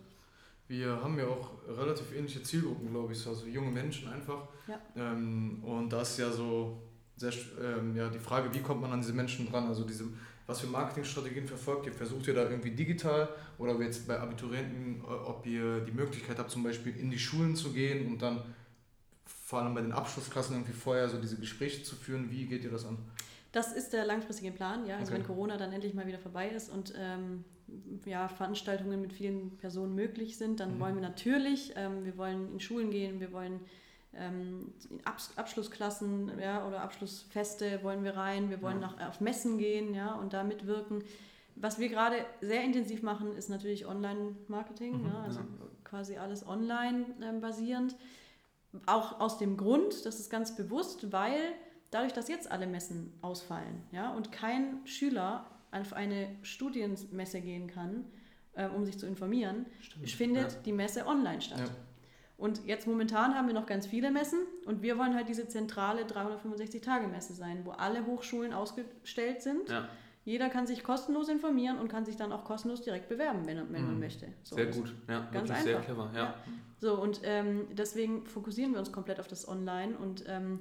Wir 0.70 0.88
haben 1.04 1.18
ja 1.20 1.28
auch 1.28 1.52
relativ 1.68 2.16
ähnliche 2.16 2.42
Zielgruppen, 2.42 2.90
glaube 2.90 3.12
ich, 3.12 3.28
also 3.28 3.46
junge 3.46 3.70
Menschen 3.72 4.08
einfach. 4.08 4.48
Ja. 4.68 4.80
Ähm, 4.96 5.62
und 5.64 5.92
da 5.92 6.02
ist 6.02 6.18
ja 6.18 6.32
so 6.32 6.82
sehr, 7.18 7.34
ähm, 7.62 7.96
ja, 7.96 8.10
die 8.10 8.20
Frage, 8.20 8.54
wie 8.54 8.60
kommt 8.60 8.82
man 8.82 8.92
an 8.92 9.02
diese 9.02 9.14
Menschen 9.14 9.50
dran? 9.52 9.68
Also 9.68 9.84
diese, 9.84 10.06
was 10.48 10.60
für 10.60 10.68
Marketingstrategien 10.68 11.48
verfolgt 11.48 11.86
ihr? 11.86 11.94
Versucht 11.94 12.28
ihr 12.28 12.34
da 12.34 12.44
irgendwie 12.50 12.72
digital 12.72 13.30
oder 13.58 13.80
jetzt 13.82 14.08
bei 14.08 14.20
Abiturienten, 14.20 15.02
äh, 15.02 15.08
ob 15.08 15.46
ihr 15.46 15.80
die 15.82 15.92
Möglichkeit 15.92 16.38
habt, 16.40 16.52
zum 16.52 16.64
Beispiel 16.64 16.96
in 16.98 17.10
die 17.10 17.20
Schulen 17.20 17.56
zu 17.56 17.72
gehen 17.74 18.08
und 18.08 18.22
dann 18.22 18.42
vor 19.26 19.62
allem 19.62 19.74
bei 19.74 19.82
den 19.82 19.92
Abschlussklassen 19.92 20.56
irgendwie 20.56 20.74
vorher 20.74 21.08
so 21.10 21.20
diese 21.20 21.38
Gespräche 21.38 21.84
zu 21.84 21.96
führen? 21.96 22.30
Wie 22.32 22.46
geht 22.46 22.64
ihr 22.64 22.72
das 22.72 22.86
an? 22.86 22.98
Das 23.52 23.72
ist 23.72 23.94
der 23.94 24.06
langfristige 24.06 24.52
Plan, 24.52 24.86
ja. 24.86 24.98
Also 24.98 25.12
Okay. 25.12 25.20
wenn 25.22 25.28
Corona 25.28 25.58
dann 25.58 25.72
endlich 25.72 25.94
mal 25.94 26.08
wieder 26.08 26.18
vorbei 26.20 26.50
ist 26.50 26.70
und 26.70 26.94
ähm, 26.98 27.44
ja, 28.06 28.28
Veranstaltungen 28.28 29.00
mit 29.02 29.14
vielen 29.14 29.58
Personen 29.58 29.94
möglich 29.96 30.38
sind, 30.38 30.60
dann 30.60 30.76
Mhm. 30.76 30.80
wollen 30.80 30.96
wir 30.96 31.02
natürlich, 31.04 31.74
ähm, 31.76 32.04
wir 32.04 32.18
wollen 32.18 32.52
in 32.52 32.60
Schulen 32.60 32.90
gehen, 32.90 33.20
wir 33.20 33.32
wollen 33.32 33.60
ähm, 34.16 34.74
Abschlussklassen 35.36 36.32
ja, 36.40 36.68
oder 36.68 36.82
Abschlussfeste 36.82 37.82
wollen 37.84 38.04
wir 38.04 38.16
rein, 38.16 38.50
wir 38.50 38.62
wollen 38.62 38.82
Ja. 38.82 38.94
nach, 38.98 39.10
auf 39.10 39.22
Messen 39.22 39.58
gehen 39.58 39.94
ja, 39.94 40.14
und 40.16 40.34
da 40.34 40.44
mitwirken. 40.44 41.04
Was 41.56 41.78
wir 41.80 41.90
gerade 41.90 42.18
sehr 42.42 42.64
intensiv 42.64 43.04
machen, 43.04 43.36
ist 43.36 43.50
natürlich 43.50 43.86
Online-Marketing, 43.86 45.02
Mhm, 45.02 45.08
ja, 45.08 45.24
also 45.24 45.40
ja. 45.40 45.46
quasi 45.84 46.18
alles 46.18 46.48
online 46.48 47.06
ähm, 47.22 47.42
basierend. 47.42 47.96
Auch 48.88 49.20
aus 49.20 49.38
dem 49.38 49.56
Grund, 49.56 50.06
das 50.06 50.20
ist 50.20 50.32
ganz 50.32 50.56
bewusst, 50.56 51.12
weil 51.12 51.38
dadurch, 51.92 52.14
dass 52.14 52.28
jetzt 52.28 52.52
alle 52.52 52.66
Messen 52.66 53.14
ausfallen 53.22 53.84
ja, 53.92 54.12
und 54.14 54.32
kein 54.32 54.86
Schüler 54.86 55.46
auf 55.72 55.94
eine 55.94 56.28
Studienmesse 56.42 57.40
gehen 57.42 57.68
kann, 57.68 58.06
ähm, 58.56 58.74
um 58.76 58.86
sich 58.86 58.98
zu 58.98 59.06
informieren, 59.06 59.68
Stimmt. 59.80 60.10
findet 60.10 60.52
Ja. 60.54 60.60
die 60.66 60.72
Messe 60.74 61.06
online 61.06 61.42
statt. 61.42 61.72
Und 62.38 62.66
jetzt 62.66 62.88
momentan 62.88 63.36
haben 63.36 63.48
wir 63.48 63.54
noch 63.54 63.68
ganz 63.68 63.86
viele 63.88 64.12
Messen 64.12 64.40
und 64.66 64.82
wir 64.82 64.98
wollen 64.98 65.16
halt 65.16 65.30
diese 65.30 65.48
zentrale 65.48 66.04
365-Tage-Messe 66.04 67.34
sein, 67.34 67.62
wo 67.64 67.72
alle 67.72 68.06
Hochschulen 68.06 68.54
ausgestellt 68.54 69.42
sind. 69.42 69.70
Ja, 69.70 69.88
Jeder 70.26 70.50
kann 70.50 70.66
sich 70.66 70.84
kostenlos 70.84 71.28
informieren 71.30 71.78
und 71.80 71.90
kann 71.90 72.06
sich 72.06 72.16
dann 72.16 72.32
auch 72.32 72.44
kostenlos 72.46 72.82
direkt 72.82 73.10
bewerben, 73.10 73.46
wenn, 73.46 73.58
wenn 73.72 73.86
man 73.86 73.94
Mhm. 73.96 74.00
möchte. 74.00 74.28
So, 74.44 74.56
sehr 74.56 74.68
gut. 74.68 74.94
Ja, 75.08 75.20
Ganz 75.32 75.50
wirklich 75.50 75.64
sehr 75.64 75.78
einfach. 75.78 75.86
clever. 75.86 76.12
Ja. 76.16 76.20
Ja. 76.24 76.34
So, 76.80 77.00
und 77.00 77.22
ähm, 77.24 77.68
deswegen 77.72 78.26
fokussieren 78.26 78.72
wir 78.72 78.80
uns 78.80 78.92
komplett 78.92 79.20
auf 79.20 79.28
das 79.28 79.48
Online 79.48 79.98
und 79.98 80.24
ähm, 80.28 80.60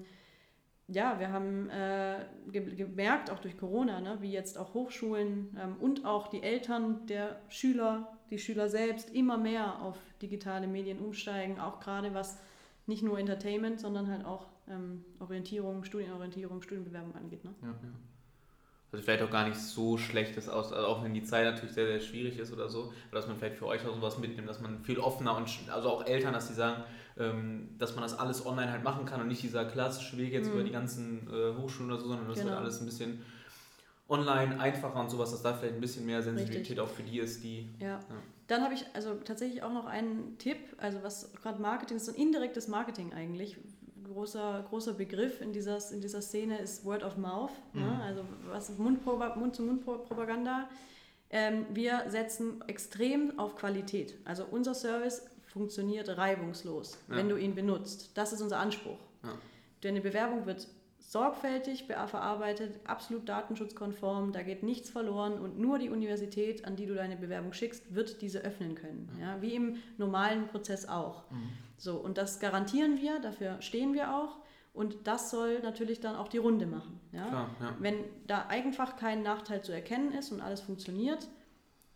ja, 0.89 1.18
wir 1.20 1.31
haben 1.31 1.70
äh, 1.70 2.27
ge 2.51 2.75
gemerkt, 2.75 3.31
auch 3.31 3.39
durch 3.39 3.57
Corona, 3.57 4.01
ne, 4.01 4.18
wie 4.20 4.31
jetzt 4.33 4.59
auch 4.59 4.75
Hochschulen 4.75 5.57
ähm, 5.61 5.77
und 5.81 6.05
auch 6.05 6.29
die 6.29 6.43
Eltern 6.43 7.07
der 7.07 7.41
Schüler, 7.49 8.12
die 8.33 8.39
Schüler 8.39 8.68
selbst 8.68 9.11
immer 9.14 9.37
mehr 9.37 9.80
auf 9.83 9.97
digitale 10.22 10.66
Medien 10.66 10.99
umsteigen, 10.99 11.61
auch 11.61 11.78
gerade 11.80 12.14
was 12.14 12.39
nicht 12.87 13.03
nur 13.03 13.18
Entertainment, 13.18 13.78
sondern 13.78 14.11
halt 14.11 14.24
auch 14.24 14.47
ähm, 14.68 15.05
Orientierung, 15.20 15.85
Studienorientierung, 15.85 16.62
Studienbewerbung 16.62 17.14
angeht. 17.14 17.45
Ne? 17.45 17.55
Ja. 17.62 17.74
Also 18.91 19.05
vielleicht 19.05 19.22
auch 19.22 19.30
gar 19.30 19.47
nicht 19.49 19.59
so 19.59 19.97
schlechtes 19.97 20.49
aus, 20.49 20.72
also 20.72 20.87
auch 20.87 21.03
wenn 21.05 21.14
die 21.14 21.22
Zeit 21.22 21.45
natürlich 21.45 21.74
sehr, 21.74 21.87
sehr 21.87 22.01
schwierig 22.01 22.39
ist 22.39 22.53
oder 22.53 22.68
so, 22.68 22.93
aber 23.11 23.20
dass 23.20 23.26
man 23.26 23.37
vielleicht 23.37 23.57
für 23.57 23.66
euch 23.66 23.87
auch 23.87 23.95
sowas 23.95 24.18
mitnimmt, 24.18 24.49
dass 24.49 24.61
man 24.61 24.80
viel 24.80 24.99
offener 24.99 25.37
und 25.37 25.49
also 25.70 25.89
auch 25.91 26.05
Eltern, 26.07 26.33
dass 26.35 26.49
die 26.49 26.55
sagen, 26.55 26.83
ähm, 27.18 27.68
dass 27.78 27.95
man 27.95 28.03
das 28.03 28.18
alles 28.18 28.45
online 28.45 28.70
halt 28.70 28.83
machen 28.85 29.05
kann 29.07 29.20
und 29.20 29.28
nicht 29.28 29.43
dieser 29.43 29.64
klassische 29.66 30.16
Weg 30.18 30.33
jetzt 30.33 30.49
Mhm. 30.49 30.55
über 30.55 30.64
die 30.64 30.72
ganzen 30.72 31.26
äh, 31.33 31.55
Hochschulen 31.57 31.91
oder 31.91 32.01
so, 32.01 32.09
sondern 32.09 32.28
das 32.28 32.39
Genau. 32.39 32.51
wird 32.51 32.59
alles 32.61 32.80
ein 32.80 32.87
bisschen 32.87 33.22
online 34.13 34.61
einfacher 34.61 35.01
und 35.01 35.11
sowas, 35.11 35.31
dass 35.33 35.43
da 35.43 35.55
vielleicht 35.55 35.75
ein 35.75 35.81
bisschen 35.81 36.07
mehr 36.07 36.23
Sensibilität 36.23 36.61
Richtig. 36.61 36.81
auch 36.81 36.89
für 36.89 37.03
die 37.03 37.19
ist, 37.19 37.43
die 37.43 37.69
Ja. 37.81 37.99
Dann 38.49 38.63
habe 38.63 38.75
ich 38.75 38.85
also 38.93 39.15
tatsächlich 39.15 39.63
auch 39.63 39.73
noch 39.73 39.87
einen 39.87 40.37
Tipp, 40.39 40.59
also 40.77 41.03
was 41.03 41.33
gerade 41.41 41.61
Marketing 41.63 41.97
ist, 41.97 42.07
so 42.07 42.13
ein 42.13 42.19
indirektes 42.19 42.69
Marketing 42.69 43.13
eigentlich. 43.15 43.57
Großer, 44.13 44.67
großer 44.69 44.93
Begriff 44.95 45.41
in 45.41 45.53
dieser, 45.53 45.79
in 45.91 46.01
dieser 46.03 46.21
Szene 46.21 46.59
ist 46.59 46.85
Word 46.85 47.03
of 47.03 47.17
Mouth, 47.17 47.53
Mhm. 47.73 47.81
ne? 47.83 48.01
also 48.05 48.25
was 48.49 48.69
Mund-Mund-zu-Mund-Propaganda. 48.77 49.37
Mund 49.41 49.57
zu 49.57 49.63
Mund 49.63 49.85
Propaganda. 49.85 50.69
Ähm, 51.31 51.65
wir 51.73 52.05
setzen 52.09 52.63
extrem 52.67 53.39
auf 53.39 53.57
Qualität. 53.57 54.15
Also 54.27 54.45
unser 54.51 54.75
Service 54.75 55.23
funktioniert 55.47 56.09
reibungslos, 56.19 56.99
Ja. 57.09 57.17
wenn 57.17 57.29
du 57.31 57.37
ihn 57.37 57.55
benutzt. 57.55 58.11
Das 58.15 58.33
ist 58.35 58.43
unser 58.43 58.59
Anspruch. 58.59 58.99
Ja. 59.23 59.31
Deine 59.81 60.01
Bewerbung 60.03 60.45
wird 60.45 60.69
sorgfältig 61.13 61.89
be- 61.89 62.07
verarbeitet, 62.07 62.81
absolut 62.87 63.29
datenschutzkonform, 63.29 64.33
da 64.33 64.43
geht 64.43 64.63
nichts 64.63 64.89
verloren 64.89 65.39
und 65.39 65.59
nur 65.59 65.79
die 65.79 65.91
Universität, 65.91 66.65
an 66.65 66.75
die 66.75 66.87
du 66.87 66.95
deine 66.95 67.17
Bewerbung 67.17 67.53
schickst, 67.53 67.95
wird 67.95 68.23
diese 68.23 68.39
öffnen 68.39 68.75
können. 68.75 69.11
Ja, 69.21 69.43
wie 69.43 69.55
im 69.55 69.77
normalen 69.99 70.47
Prozess 70.47 70.89
auch. 70.89 71.31
Mhm. 71.31 71.51
So, 71.77 71.99
und 71.99 72.17
das 72.17 72.41
garantieren 72.41 72.99
wir, 72.99 73.21
dafür 73.21 73.61
stehen 73.61 73.93
wir 73.93 74.15
auch 74.17 74.39
und 74.73 75.07
das 75.07 75.31
soll 75.31 75.61
natürlich 75.61 76.01
dann 76.01 76.17
auch 76.17 76.29
die 76.29 76.39
Runde 76.39 76.65
machen. 76.65 76.99
Ja? 77.13 77.29
klar, 77.29 77.51
ja. 77.61 77.77
Wenn 77.79 77.97
da 78.27 78.47
einfach 78.47 78.97
kein 78.97 79.23
Nachteil 79.23 79.61
zu 79.61 79.71
erkennen 79.71 80.13
ist 80.13 80.33
und 80.33 80.41
alles 80.41 80.63
funktioniert, 80.63 81.29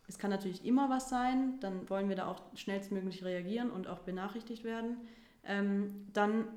es 0.09 0.19
kann 0.19 0.31
natürlich 0.31 0.62
immer 0.67 0.91
was 0.91 1.09
sein, 1.09 1.59
dann 1.61 1.89
wollen 1.89 2.11
wir 2.11 2.17
da 2.17 2.27
auch 2.27 2.43
schnellstmöglich 2.55 3.25
reagieren 3.25 3.71
und 3.71 3.89
auch 3.89 4.01
benachrichtigt 4.01 4.62
werden. 4.62 4.99
Ähm, 5.43 6.07
dann 6.12 6.49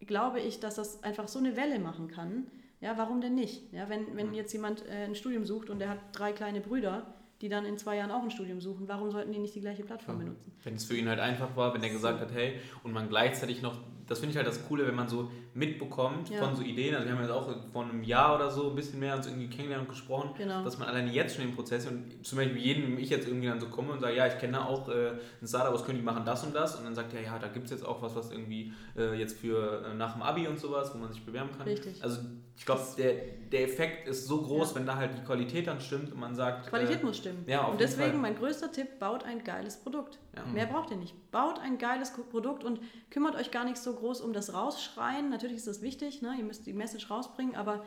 glaube 0.00 0.40
ich, 0.40 0.60
dass 0.60 0.74
das 0.74 1.02
einfach 1.02 1.28
so 1.28 1.38
eine 1.38 1.56
Welle 1.56 1.78
machen 1.78 2.08
kann. 2.08 2.46
Ja, 2.80 2.98
warum 2.98 3.20
denn 3.20 3.34
nicht? 3.34 3.72
Ja, 3.72 3.88
wenn, 3.88 4.16
wenn 4.16 4.28
Mhm. 4.28 4.34
jetzt 4.34 4.52
jemand 4.52 4.84
äh, 4.86 5.04
ein 5.04 5.14
Studium 5.14 5.44
sucht 5.46 5.70
und 5.70 5.78
der 5.78 5.88
hat 5.88 5.98
drei 6.12 6.32
kleine 6.32 6.60
Brüder, 6.60 7.06
die 7.40 7.48
dann 7.48 7.64
in 7.64 7.78
zwei 7.78 7.96
Jahren 7.96 8.10
auch 8.10 8.22
ein 8.22 8.30
Studium 8.30 8.60
suchen, 8.60 8.86
warum 8.88 9.10
sollten 9.10 9.32
die 9.32 9.38
nicht 9.38 9.54
die 9.54 9.60
gleiche 9.60 9.82
Plattform 9.82 10.16
Ja. 10.18 10.24
benutzen? 10.24 10.52
Wenn 10.62 10.74
es 10.74 10.84
für 10.84 10.96
ihn 10.96 11.08
halt 11.08 11.20
einfach 11.20 11.56
war, 11.56 11.72
wenn 11.74 11.82
er 11.82 11.90
gesagt 11.90 12.20
hat, 12.20 12.32
hey, 12.32 12.60
und 12.82 12.92
man 12.92 13.08
gleichzeitig 13.08 13.62
noch, 13.62 13.78
das 14.08 14.18
finde 14.20 14.32
ich 14.32 14.36
halt 14.36 14.46
das 14.46 14.66
Coole, 14.68 14.86
wenn 14.86 14.94
man 14.94 15.08
so 15.08 15.30
mitbekommt 15.54 16.30
Ja. 16.30 16.42
von 16.44 16.54
so 16.54 16.62
Ideen, 16.62 16.94
also 16.94 17.06
wir 17.06 17.14
haben 17.14 17.22
jetzt 17.22 17.30
auch 17.32 17.48
vor 17.72 17.84
einem 17.84 18.02
Jahr 18.02 18.34
oder 18.36 18.50
so 18.50 18.70
ein 18.70 18.76
bisschen 18.76 19.00
mehr 19.00 19.16
uns 19.16 19.26
irgendwie 19.26 19.48
kennengelernt 19.48 19.88
und 19.88 19.94
gesprochen, 19.94 20.30
Genau. 20.38 20.62
dass 20.62 20.78
man 20.78 20.88
alleine 20.88 21.10
jetzt 21.12 21.34
schon 21.36 21.44
im 21.44 21.54
Prozess 21.54 21.86
und 21.86 22.24
zum 22.24 22.38
Beispiel 22.38 22.58
jedem, 22.58 22.98
ich 22.98 23.10
jetzt 23.10 23.26
irgendwie 23.26 23.48
dann 23.48 23.58
so 23.60 23.66
komme 23.68 23.92
und 23.92 24.00
sage, 24.00 24.16
ja, 24.16 24.26
ich 24.26 24.38
kenne 24.38 24.64
auch 24.66 24.88
äh, 24.88 25.12
ein 25.40 25.46
Startup, 25.46 25.72
was 25.74 25.84
können 25.84 25.98
die 25.98 26.04
machen 26.04 26.24
das 26.24 26.44
und 26.44 26.54
das 26.54 26.76
und 26.76 26.84
dann 26.84 26.94
sagt 26.94 27.14
er, 27.14 27.22
ja, 27.22 27.38
da 27.38 27.48
gibt 27.48 27.64
es 27.66 27.70
jetzt 27.70 27.84
auch 27.84 28.00
was, 28.02 28.14
was 28.14 28.30
irgendwie 28.30 28.72
äh, 28.96 29.14
jetzt 29.18 29.38
für 29.40 29.84
äh, 29.86 29.94
nach 29.94 30.12
dem 30.12 30.22
Abi 30.22 30.46
und 30.46 30.58
sowas, 30.58 30.92
wo 30.94 30.98
man 30.98 31.12
sich 31.12 31.24
bewerben 31.24 31.50
kann. 31.56 31.66
Richtig. 31.66 32.02
Also 32.02 32.20
ich 32.58 32.64
glaube, 32.64 32.80
der, 32.96 33.12
der 33.52 33.64
Effekt 33.64 34.08
ist 34.08 34.26
so 34.26 34.40
groß, 34.40 34.70
Ja. 34.70 34.76
wenn 34.76 34.86
da 34.86 34.96
halt 34.96 35.10
die 35.18 35.22
Qualität 35.24 35.66
dann 35.66 35.80
stimmt 35.80 36.10
und 36.12 36.18
man 36.20 36.34
sagt, 36.34 36.68
Qualität 36.68 37.02
äh, 37.02 37.04
muss 37.04 37.18
stimmen. 37.18 37.44
ja, 37.46 37.64
auf 37.64 37.72
und 37.72 37.80
deswegen 37.80 38.12
Fall. 38.12 38.20
mein 38.20 38.36
größter 38.36 38.72
Tipp, 38.72 38.98
baut 38.98 39.24
ein 39.24 39.44
geiles 39.44 39.76
Produkt. 39.76 40.18
Ja. 40.34 40.44
Mehr 40.46 40.66
braucht 40.66 40.90
ihr 40.90 40.96
nicht. 40.96 41.14
Baut 41.32 41.58
ein 41.58 41.76
geiles 41.78 42.12
Produkt 42.30 42.64
und 42.64 42.80
kümmert 43.10 43.34
euch 43.36 43.50
gar 43.50 43.64
nicht 43.64 43.76
so 43.76 43.95
groß 43.96 44.20
um 44.20 44.32
das 44.32 44.52
Rausschreien. 44.54 45.30
Natürlich 45.30 45.56
ist 45.56 45.66
das 45.66 45.82
wichtig, 45.82 46.22
ne? 46.22 46.34
ihr 46.38 46.44
müsst 46.44 46.66
die 46.66 46.72
Message 46.72 47.10
rausbringen, 47.10 47.54
aber 47.56 47.84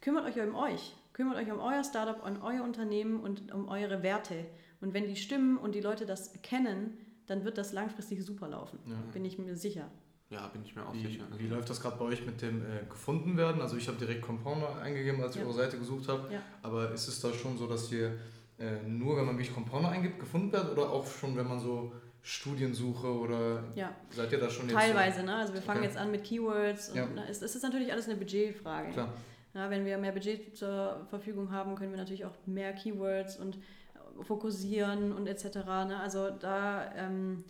kümmert 0.00 0.24
euch 0.26 0.38
um 0.46 0.54
euch. 0.54 0.94
Kümmert 1.12 1.36
euch 1.36 1.50
um 1.50 1.58
euer 1.58 1.82
Startup, 1.82 2.24
um 2.24 2.42
euer 2.42 2.62
Unternehmen 2.62 3.20
und 3.20 3.52
um 3.52 3.68
eure 3.68 4.02
Werte. 4.02 4.46
Und 4.80 4.94
wenn 4.94 5.08
die 5.08 5.16
stimmen 5.16 5.56
und 5.58 5.74
die 5.74 5.80
Leute 5.80 6.06
das 6.06 6.28
erkennen, 6.28 6.96
dann 7.26 7.44
wird 7.44 7.58
das 7.58 7.72
langfristig 7.72 8.24
super 8.24 8.48
laufen. 8.48 8.78
Ja. 8.86 8.94
Bin 9.12 9.24
ich 9.24 9.36
mir 9.38 9.56
sicher. 9.56 9.90
ja, 10.30 10.46
bin 10.48 10.62
ich 10.64 10.76
mir 10.76 10.86
auch 10.86 10.94
Wie, 10.94 11.02
sicher. 11.06 11.24
wie 11.36 11.46
läuft 11.48 11.68
das 11.70 11.80
gerade 11.80 11.96
bei 11.98 12.04
euch 12.04 12.24
mit 12.24 12.40
dem 12.40 12.62
äh, 12.62 12.84
gefunden 12.88 13.36
werden? 13.36 13.60
Also 13.60 13.76
ich 13.76 13.88
habe 13.88 13.98
direkt 13.98 14.22
Compounder 14.22 14.76
eingegeben, 14.80 15.20
als 15.22 15.34
ich 15.34 15.40
Ja. 15.40 15.46
eure 15.48 15.56
Seite 15.56 15.78
gesucht 15.78 16.06
habe. 16.08 16.32
Ja. 16.32 16.40
Aber 16.62 16.92
ist 16.92 17.08
es 17.08 17.20
da 17.20 17.32
schon 17.32 17.58
so, 17.58 17.66
dass 17.66 17.90
ihr 17.90 18.16
äh, 18.58 18.82
nur, 18.86 19.16
wenn 19.16 19.24
man 19.26 19.34
wirklich 19.36 19.52
Compounder 19.54 19.88
eingibt, 19.90 20.20
gefunden 20.20 20.52
werdet? 20.52 20.70
Oder 20.72 20.90
auch 20.90 21.06
schon, 21.06 21.36
wenn 21.36 21.48
man 21.48 21.58
so 21.58 21.92
Studiensuche 22.28 23.06
oder 23.06 23.64
Ja. 23.74 23.94
seid 24.10 24.30
ihr 24.32 24.38
da 24.38 24.50
schon 24.50 24.68
Teilweise, 24.68 25.22
ne? 25.22 25.34
Also 25.36 25.54
wir 25.54 25.62
fangen 25.62 25.78
Okay. 25.78 25.88
jetzt 25.88 25.96
an 25.96 26.10
mit 26.10 26.24
Keywords 26.24 26.90
und 26.90 26.96
Ja. 26.96 27.06
ne, 27.06 27.24
es, 27.26 27.40
es 27.40 27.56
ist 27.56 27.62
natürlich 27.62 27.90
alles 27.90 28.06
eine 28.06 28.16
Budgetfrage. 28.16 28.88
So? 28.88 28.92
Klar. 28.94 29.12
Ja, 29.54 29.70
wenn 29.70 29.86
wir 29.86 29.96
mehr 29.96 30.12
Budget 30.12 30.54
zur 30.54 31.06
Verfügung 31.08 31.50
haben, 31.50 31.74
können 31.74 31.90
wir 31.90 31.96
natürlich 31.96 32.26
auch 32.26 32.34
mehr 32.44 32.74
Keywords 32.74 33.38
und 33.38 33.56
äh, 33.56 34.22
fokussieren 34.24 35.12
und 35.12 35.26
etc. 35.26 35.56
Ne? 35.64 35.98
Also 35.98 36.28
da 36.28 36.94
ähm, 36.96 37.44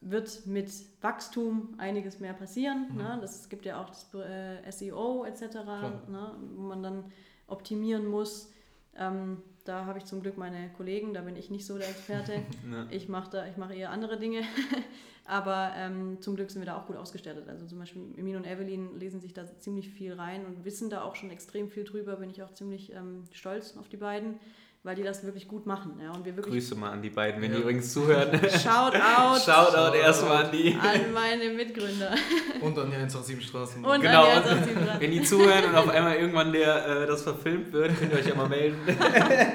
wird 0.00 0.46
mit 0.46 0.68
Wachstum 1.00 1.74
einiges 1.78 2.18
mehr 2.18 2.32
passieren. 2.32 2.88
Mhm. 2.90 2.96
Ne? 2.98 3.18
Das 3.20 3.42
es 3.42 3.48
gibt 3.48 3.64
ja 3.64 3.80
auch 3.80 3.88
das 3.88 4.12
äh, 4.14 4.68
SEO 4.72 5.24
etc., 5.24 5.46
Klar. 5.50 6.02
ne? 6.08 6.34
wo 6.56 6.62
man 6.62 6.82
dann 6.82 7.04
optimieren 7.46 8.06
muss. 8.06 8.52
Ähm, 8.96 9.42
da 9.64 9.84
habe 9.86 9.98
ich 9.98 10.04
zum 10.04 10.22
Glück 10.22 10.36
meine 10.36 10.70
Kollegen, 10.76 11.14
da 11.14 11.20
bin 11.20 11.36
ich 11.36 11.50
nicht 11.50 11.66
so 11.66 11.78
der 11.78 11.88
Experte. 11.88 12.42
Ne. 12.64 12.86
Ich 12.90 13.08
mache 13.08 13.52
mache 13.56 13.74
eher 13.74 13.90
andere 13.90 14.18
Dinge. 14.18 14.42
Aber 15.24 15.72
ähm, 15.76 16.20
zum 16.20 16.36
Glück 16.36 16.50
sind 16.50 16.62
wir 16.62 16.66
da 16.66 16.76
auch 16.76 16.86
gut 16.86 16.96
ausgestattet. 16.96 17.48
Also 17.48 17.66
zum 17.66 17.78
Beispiel 17.78 18.02
Emin 18.16 18.36
und 18.36 18.46
Evelyn 18.46 18.98
lesen 18.98 19.20
sich 19.20 19.32
da 19.32 19.46
ziemlich 19.58 19.88
viel 19.88 20.14
rein 20.14 20.44
und 20.46 20.64
wissen 20.64 20.90
da 20.90 21.02
auch 21.02 21.14
schon 21.14 21.30
extrem 21.30 21.68
viel 21.68 21.84
drüber. 21.84 22.16
Bin 22.16 22.30
ich 22.30 22.42
auch 22.42 22.52
ziemlich 22.52 22.92
ähm, 22.92 23.24
stolz 23.32 23.76
auf 23.76 23.88
die 23.88 23.96
beiden. 23.96 24.38
Weil 24.84 24.96
die 24.96 25.02
das 25.02 25.22
wirklich 25.24 25.46
gut 25.48 25.64
machen. 25.66 25.98
Ja, 26.02 26.10
und 26.12 26.24
wir 26.24 26.36
wirklich 26.36 26.54
Grüße 26.54 26.74
mal 26.74 26.90
an 26.90 27.02
die 27.02 27.10
beiden, 27.10 27.40
wenn 27.40 27.50
Ja. 27.50 27.56
die 27.56 27.62
übrigens 27.62 27.92
zuhören. 27.92 28.30
Shout 28.50 28.96
out 28.96 29.40
Shoutout 29.40 29.96
erstmal 29.96 30.46
an 30.46 30.52
die. 30.52 30.74
an 30.74 31.12
meine 31.12 31.50
Mitgründer. 31.50 32.14
Und 32.60 32.78
an 32.78 32.90
die 32.90 32.96
187 32.96 33.46
Straßen. 33.46 33.84
Und 33.84 34.00
Genau. 34.00 34.24
an 34.24 34.42
die 34.42 34.48
187 34.48 35.00
Wenn 35.00 35.10
die 35.12 35.22
zuhören 35.22 35.64
und 35.66 35.74
auf 35.76 35.88
einmal 35.88 36.16
irgendwann 36.16 36.52
der, 36.52 36.86
äh, 37.02 37.06
das 37.06 37.22
verfilmt 37.22 37.72
wird, 37.72 37.96
könnt 37.98 38.12
ihr 38.12 38.18
euch 38.18 38.26
ja 38.26 38.34
mal 38.34 38.48
melden. 38.48 38.78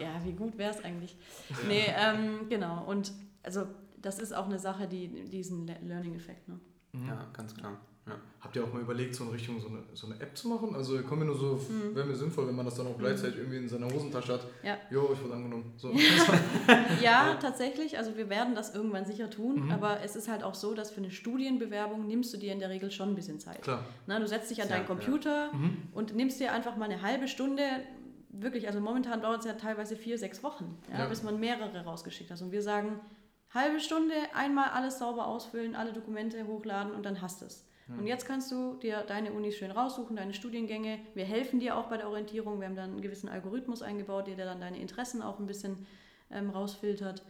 Ja, 0.00 0.10
wie 0.24 0.32
gut 0.32 0.56
wäre 0.56 0.70
es 0.70 0.84
eigentlich? 0.84 1.16
Nee, 1.66 1.86
ähm, 1.98 2.48
genau. 2.48 2.84
Und 2.86 3.12
also 3.42 3.66
das 4.00 4.20
ist 4.20 4.32
auch 4.32 4.46
eine 4.46 4.58
Sache, 4.60 4.86
die 4.86 5.08
diesen 5.28 5.66
Le- 5.66 5.76
Learning-Effekt. 5.82 6.46
Ne? 6.46 6.60
Mhm. 6.92 7.08
Ja, 7.08 7.26
ganz 7.32 7.52
klar. 7.54 7.80
Ja. 8.08 8.14
Habt 8.40 8.54
ihr 8.56 8.62
auch 8.64 8.72
mal 8.72 8.80
überlegt, 8.82 9.14
so 9.14 9.24
in 9.24 9.30
Richtung 9.30 9.60
so 9.60 9.68
eine, 9.68 9.82
so 9.94 10.06
eine 10.06 10.20
App 10.20 10.36
zu 10.36 10.48
machen? 10.48 10.74
Also 10.74 10.96
kommt 11.02 11.20
mir 11.20 11.26
nur 11.26 11.36
so, 11.36 11.60
Mhm. 11.68 11.94
wäre 11.94 12.06
mir 12.06 12.14
sinnvoll, 12.14 12.46
wenn 12.46 12.54
man 12.56 12.64
das 12.64 12.76
dann 12.76 12.86
auch 12.86 12.96
gleichzeitig 12.96 13.36
irgendwie 13.38 13.58
in 13.58 13.68
seiner 13.68 13.86
Hosentasche 13.92 14.32
hat. 14.34 14.46
Ja. 14.62 14.76
Jo, 14.90 15.10
ich 15.12 15.22
wurde 15.22 15.34
angenommen. 15.34 15.72
So. 15.76 15.92
Ja, 17.02 17.34
tatsächlich. 17.40 17.98
Also 17.98 18.16
wir 18.16 18.28
werden 18.30 18.54
das 18.54 18.74
irgendwann 18.74 19.04
sicher 19.04 19.28
tun. 19.30 19.64
Mhm. 19.66 19.70
Aber 19.72 20.02
es 20.02 20.16
ist 20.16 20.28
halt 20.28 20.42
auch 20.42 20.54
so, 20.54 20.74
dass 20.74 20.90
für 20.90 20.98
eine 20.98 21.10
Studienbewerbung 21.10 22.06
nimmst 22.06 22.32
du 22.32 22.38
dir 22.38 22.52
in 22.52 22.60
der 22.60 22.70
Regel 22.70 22.90
schon 22.90 23.10
ein 23.10 23.14
bisschen 23.14 23.40
Zeit. 23.40 23.62
Klar. 23.62 23.84
Na, 24.06 24.18
du 24.18 24.26
setzt 24.26 24.50
dich 24.50 24.62
an 24.62 24.68
Ja, 24.68 24.76
deinen 24.76 24.86
Computer 24.86 25.52
Mhm. 25.52 25.76
und 25.92 26.14
nimmst 26.14 26.40
dir 26.40 26.52
einfach 26.52 26.76
mal 26.76 26.86
eine 26.86 27.02
halbe 27.02 27.28
Stunde. 27.28 27.62
Wirklich, 28.30 28.66
also 28.68 28.80
momentan 28.80 29.20
dauert 29.22 29.40
es 29.40 29.46
ja 29.46 29.54
teilweise 29.54 29.96
vier, 29.96 30.18
sechs 30.18 30.42
Wochen, 30.42 30.76
ja, 30.92 31.00
Ja. 31.00 31.06
bis 31.06 31.22
man 31.22 31.40
mehrere 31.40 31.82
rausgeschickt 31.84 32.30
hat. 32.30 32.40
Und 32.42 32.52
wir 32.52 32.62
sagen, 32.62 33.00
halbe 33.54 33.80
Stunde, 33.80 34.14
einmal 34.34 34.68
alles 34.70 34.98
sauber 34.98 35.26
ausfüllen, 35.26 35.74
alle 35.74 35.92
Dokumente 35.92 36.46
hochladen 36.46 36.92
und 36.92 37.04
dann 37.06 37.20
hast 37.22 37.40
du 37.40 37.46
es. 37.46 37.64
Und 37.96 38.06
jetzt 38.06 38.26
kannst 38.26 38.52
du 38.52 38.74
dir 38.74 39.02
deine 39.06 39.32
Unis 39.32 39.56
schön 39.56 39.70
raussuchen, 39.70 40.16
deine 40.16 40.34
Studiengänge. 40.34 41.00
Wir 41.14 41.24
helfen 41.24 41.58
dir 41.58 41.76
auch 41.76 41.86
bei 41.86 41.96
der 41.96 42.08
Orientierung. 42.08 42.60
Wir 42.60 42.68
haben 42.68 42.76
dann 42.76 42.90
einen 42.90 43.00
gewissen 43.00 43.28
Algorithmus 43.28 43.80
eingebaut, 43.80 44.26
der 44.26 44.36
dann 44.36 44.60
deine 44.60 44.78
Interessen 44.78 45.22
auch 45.22 45.38
ein 45.38 45.46
bisschen 45.46 45.86
ähm, 46.30 46.50
rausfiltert, 46.50 47.22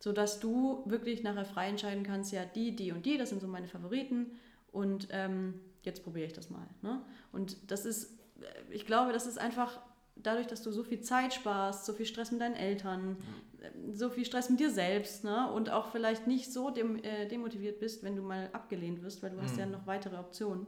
sodass 0.00 0.38
du 0.38 0.82
wirklich 0.84 1.22
nachher 1.22 1.46
frei 1.46 1.68
entscheiden 1.68 2.02
kannst, 2.02 2.32
ja, 2.32 2.44
die, 2.44 2.76
die 2.76 2.92
und 2.92 3.06
die, 3.06 3.16
das 3.16 3.30
sind 3.30 3.40
so 3.40 3.48
meine 3.48 3.68
Favoriten. 3.68 4.32
Und 4.70 5.08
ähm, 5.10 5.60
jetzt 5.82 6.02
probiere 6.02 6.26
ich 6.26 6.32
das 6.32 6.50
mal. 6.50 6.66
Ne? 6.82 7.00
Und 7.32 7.70
das 7.70 7.86
ist, 7.86 8.12
äh, 8.40 8.46
ich 8.70 8.86
glaube, 8.86 9.12
das 9.12 9.26
ist 9.26 9.38
einfach 9.38 9.80
dadurch, 10.16 10.46
dass 10.46 10.62
du 10.62 10.70
so 10.72 10.82
viel 10.82 11.00
Zeit 11.00 11.34
sparst, 11.34 11.84
so 11.84 11.92
viel 11.92 12.06
Stress 12.06 12.30
mit 12.32 12.40
deinen 12.40 12.54
Eltern, 12.54 13.16
äh, 13.60 13.92
so 13.94 14.08
viel 14.10 14.24
Stress 14.24 14.50
mit 14.50 14.60
dir 14.60 14.70
selbst 14.70 15.24
ne? 15.24 15.50
und 15.52 15.70
auch 15.70 15.90
vielleicht 15.90 16.26
nicht 16.26 16.52
so 16.52 16.70
dem, 16.70 17.02
äh, 17.02 17.26
demotiviert 17.28 17.80
bist, 17.80 18.02
wenn 18.02 18.16
du 18.16 18.22
mal 18.22 18.48
abgelehnt 18.52 19.02
wirst, 19.02 19.22
weil 19.22 19.30
du 19.30 19.40
hast 19.40 19.56
ja 19.56 19.66
noch 19.66 19.86
weitere 19.86 20.16
Optionen. 20.16 20.66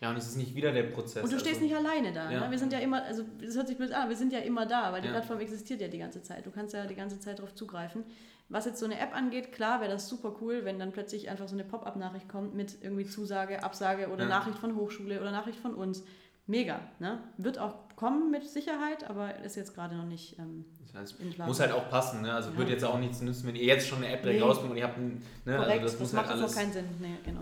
ja, 0.00 0.10
und 0.10 0.16
es 0.16 0.26
ist 0.28 0.36
nicht 0.36 0.54
wieder 0.54 0.72
der 0.72 0.84
Prozess. 0.84 1.24
Und 1.24 1.32
du 1.32 1.38
stehst 1.38 1.62
also, 1.62 1.66
nicht 1.66 1.76
alleine 1.76 2.12
da. 2.12 2.30
Ja. 2.30 2.40
Ne? 2.40 2.50
Wir 2.50 2.58
sind 2.58 2.72
ja 2.72 2.78
immer, 2.80 3.02
also 3.02 3.24
das 3.40 3.56
hört 3.56 3.66
sich 3.68 3.76
blöd 3.76 3.92
an, 3.92 4.08
wir 4.08 4.16
sind 4.16 4.32
ja 4.32 4.40
immer 4.40 4.66
da, 4.66 4.92
weil 4.92 5.00
die 5.00 5.08
Ja. 5.08 5.14
Plattform 5.14 5.40
existiert 5.40 5.80
ja 5.80 5.88
die 5.88 5.98
ganze 5.98 6.22
Zeit. 6.22 6.44
Du 6.46 6.50
kannst 6.50 6.74
ja 6.74 6.84
die 6.86 6.94
ganze 6.94 7.18
Zeit 7.18 7.38
darauf 7.38 7.54
zugreifen. 7.54 8.04
Was 8.48 8.64
jetzt 8.64 8.78
so 8.78 8.84
eine 8.86 9.00
App 9.00 9.12
angeht, 9.16 9.50
klar 9.52 9.80
wäre 9.80 9.90
das 9.90 10.08
super 10.08 10.36
cool, 10.40 10.64
wenn 10.64 10.78
dann 10.78 10.92
plötzlich 10.92 11.28
einfach 11.28 11.48
so 11.48 11.54
eine 11.56 11.64
Pop-up-Nachricht 11.64 12.28
kommt 12.28 12.54
mit 12.54 12.76
irgendwie 12.80 13.04
Zusage, 13.04 13.64
Absage 13.64 14.08
oder 14.10 14.22
Ja. 14.24 14.28
Nachricht 14.30 14.58
von 14.58 14.76
Hochschule 14.76 15.20
oder 15.20 15.32
Nachricht 15.32 15.58
von 15.58 15.74
uns. 15.74 16.04
Mega, 16.46 16.80
ne? 17.00 17.18
Wird 17.38 17.58
auch 17.58 17.88
kommen 17.96 18.30
mit 18.30 18.44
Sicherheit, 18.44 19.08
aber 19.08 19.40
ist 19.40 19.56
jetzt 19.56 19.74
gerade 19.74 19.96
noch 19.96 20.06
nicht 20.06 20.38
ähm, 20.38 20.64
Das 20.92 20.94
heißt, 21.02 21.38
muss 21.38 21.60
halt 21.60 21.72
auch 21.72 21.88
passen, 21.90 22.22
ne? 22.22 22.32
Also 22.32 22.50
Ja. 22.50 22.56
würde 22.56 22.72
jetzt 22.72 22.84
auch 22.84 22.98
nichts 22.98 23.20
nützen, 23.20 23.46
wenn 23.48 23.56
ihr 23.56 23.64
jetzt 23.64 23.86
schon 23.88 23.98
eine 23.98 24.08
App 24.12 24.22
direkt 24.22 24.40
Nee. 24.40 24.46
rausbringt 24.46 24.70
und 24.72 24.76
ihr 24.78 24.84
habt 24.84 24.96
ein, 24.98 25.22
ne? 25.44 25.56
Korrekt, 25.56 25.70
also 25.70 25.82
das, 25.82 25.92
das, 25.92 26.00
muss 26.00 26.12
macht 26.12 26.28
halt 26.28 26.40
alles. 26.40 26.52
auch 26.52 26.56
keinen 26.56 26.72
Sinn. 26.72 26.84
Nee, 27.00 27.14
genau. 27.24 27.40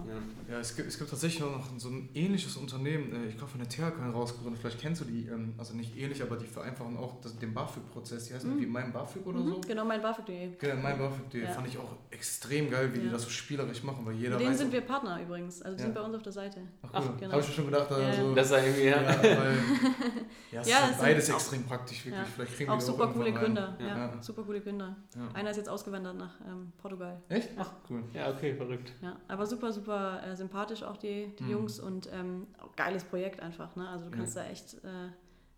Ja. 0.48 0.54
Ja, 0.54 0.60
es 0.60 0.74
gibt, 0.76 0.88
es 0.88 0.98
gibt 0.98 1.10
tatsächlich 1.10 1.40
noch 1.40 1.66
so 1.78 1.88
ein 1.88 2.08
ähnliches 2.14 2.56
Unternehmen, 2.56 3.12
äh, 3.24 3.28
ich 3.28 3.36
glaube 3.36 3.50
von 3.50 3.60
der 3.60 3.68
THK 3.68 4.12
rausgegründet, 4.12 4.60
vielleicht 4.60 4.80
kennst 4.80 5.00
du 5.00 5.04
die, 5.04 5.26
ähm, 5.26 5.54
also 5.58 5.74
nicht 5.74 5.96
ähnlich, 5.96 6.22
aber 6.22 6.36
die 6.36 6.46
vereinfachen 6.46 6.96
auch 6.96 7.20
das, 7.22 7.36
den 7.38 7.54
BAföG-Prozess, 7.54 8.26
die 8.28 8.34
heißen 8.34 8.48
Mhm. 8.48 8.56
irgendwie 8.56 8.72
Mein 8.72 8.92
BAföG 8.92 9.26
oder 9.26 9.38
Mhm, 9.40 9.48
so. 9.54 9.60
Genau, 9.66 9.84
mein 9.84 10.02
BAföG. 10.02 10.58
Genau, 10.58 10.76
Mein 10.82 10.98
BAföG, 10.98 11.30
die 11.30 11.38
Ja. 11.38 11.50
fand 11.50 11.68
ich 11.68 11.78
auch 11.78 11.92
extrem 12.10 12.70
geil, 12.70 12.90
wie 12.94 12.98
die 13.00 13.10
das 13.10 13.22
so 13.22 13.30
spielerisch 13.30 13.82
machen, 13.82 14.04
weil 14.04 14.14
jeder 14.14 14.36
Mit 14.36 14.46
denen 14.46 14.56
sind 14.56 14.72
wir 14.72 14.80
Partner 14.80 15.20
übrigens. 15.22 15.62
Also 15.62 15.76
die 15.76 15.82
Ja. 15.82 15.86
sind 15.88 15.94
bei 15.94 16.00
uns 16.02 16.14
auf 16.16 16.22
der 16.22 16.32
Seite. 16.32 16.60
Ach, 16.82 16.88
Ach, 16.92 17.00
cool. 17.04 17.14
genau. 17.20 17.32
Habe 17.32 17.42
ich 17.42 17.48
mir 17.48 17.54
schon 17.54 17.64
gedacht, 17.66 17.90
Ja, 17.90 17.96
also... 17.96 18.34
Das 18.34 18.46
ist 18.46 18.52
ja 18.52 18.58
irgendwie, 18.58 18.84
ja. 18.84 19.02
ja, 19.02 19.22
weil, 19.22 19.58
ja, 20.52 20.60
es 20.60 20.68
Ja, 20.68 20.78
ist 20.78 20.86
sind 20.88 20.98
beides 21.00 21.30
auch- 21.30 21.34
extrem 21.34 21.64
praktisch, 21.64 22.04
wirklich. 22.06 22.22
Ja. 22.22 22.28
Vielleicht 22.34 22.56
kriegen 22.56 22.70
Auch 22.70 22.74
wir 22.74 22.78
die 22.80 22.84
super 22.86 23.06
coole 23.08 23.32
Gründer. 23.40 23.76
Ja, 23.80 23.86
Ja. 23.86 24.22
super 24.22 24.42
coole 24.44 24.60
Gründer. 24.60 24.96
Ja. 25.16 25.28
Einer 25.34 25.50
ist 25.50 25.56
jetzt 25.56 25.68
ausgewandert 25.68 26.16
nach 26.16 26.34
ähm, 26.46 26.72
Portugal. 26.78 27.22
Echt? 27.28 27.50
Ach, 27.56 27.70
cool. 27.90 28.02
ja, 28.12 28.30
okay, 28.30 28.54
verrückt. 28.54 28.92
Ja, 29.02 29.16
aber 29.28 29.46
super, 29.46 29.72
super 29.72 30.22
äh, 30.26 30.36
sympathisch 30.36 30.82
auch 30.82 30.96
die, 30.96 31.34
die 31.38 31.44
Mhm. 31.44 31.50
Jungs 31.50 31.80
und 31.80 32.08
ähm, 32.12 32.46
geiles 32.76 33.04
Projekt 33.04 33.40
einfach. 33.40 33.74
Ne? 33.76 33.88
Also 33.88 34.06
du 34.06 34.10
Ja. 34.12 34.16
kannst 34.16 34.36
da 34.36 34.44
echt 34.46 34.74
äh, 34.84 35.08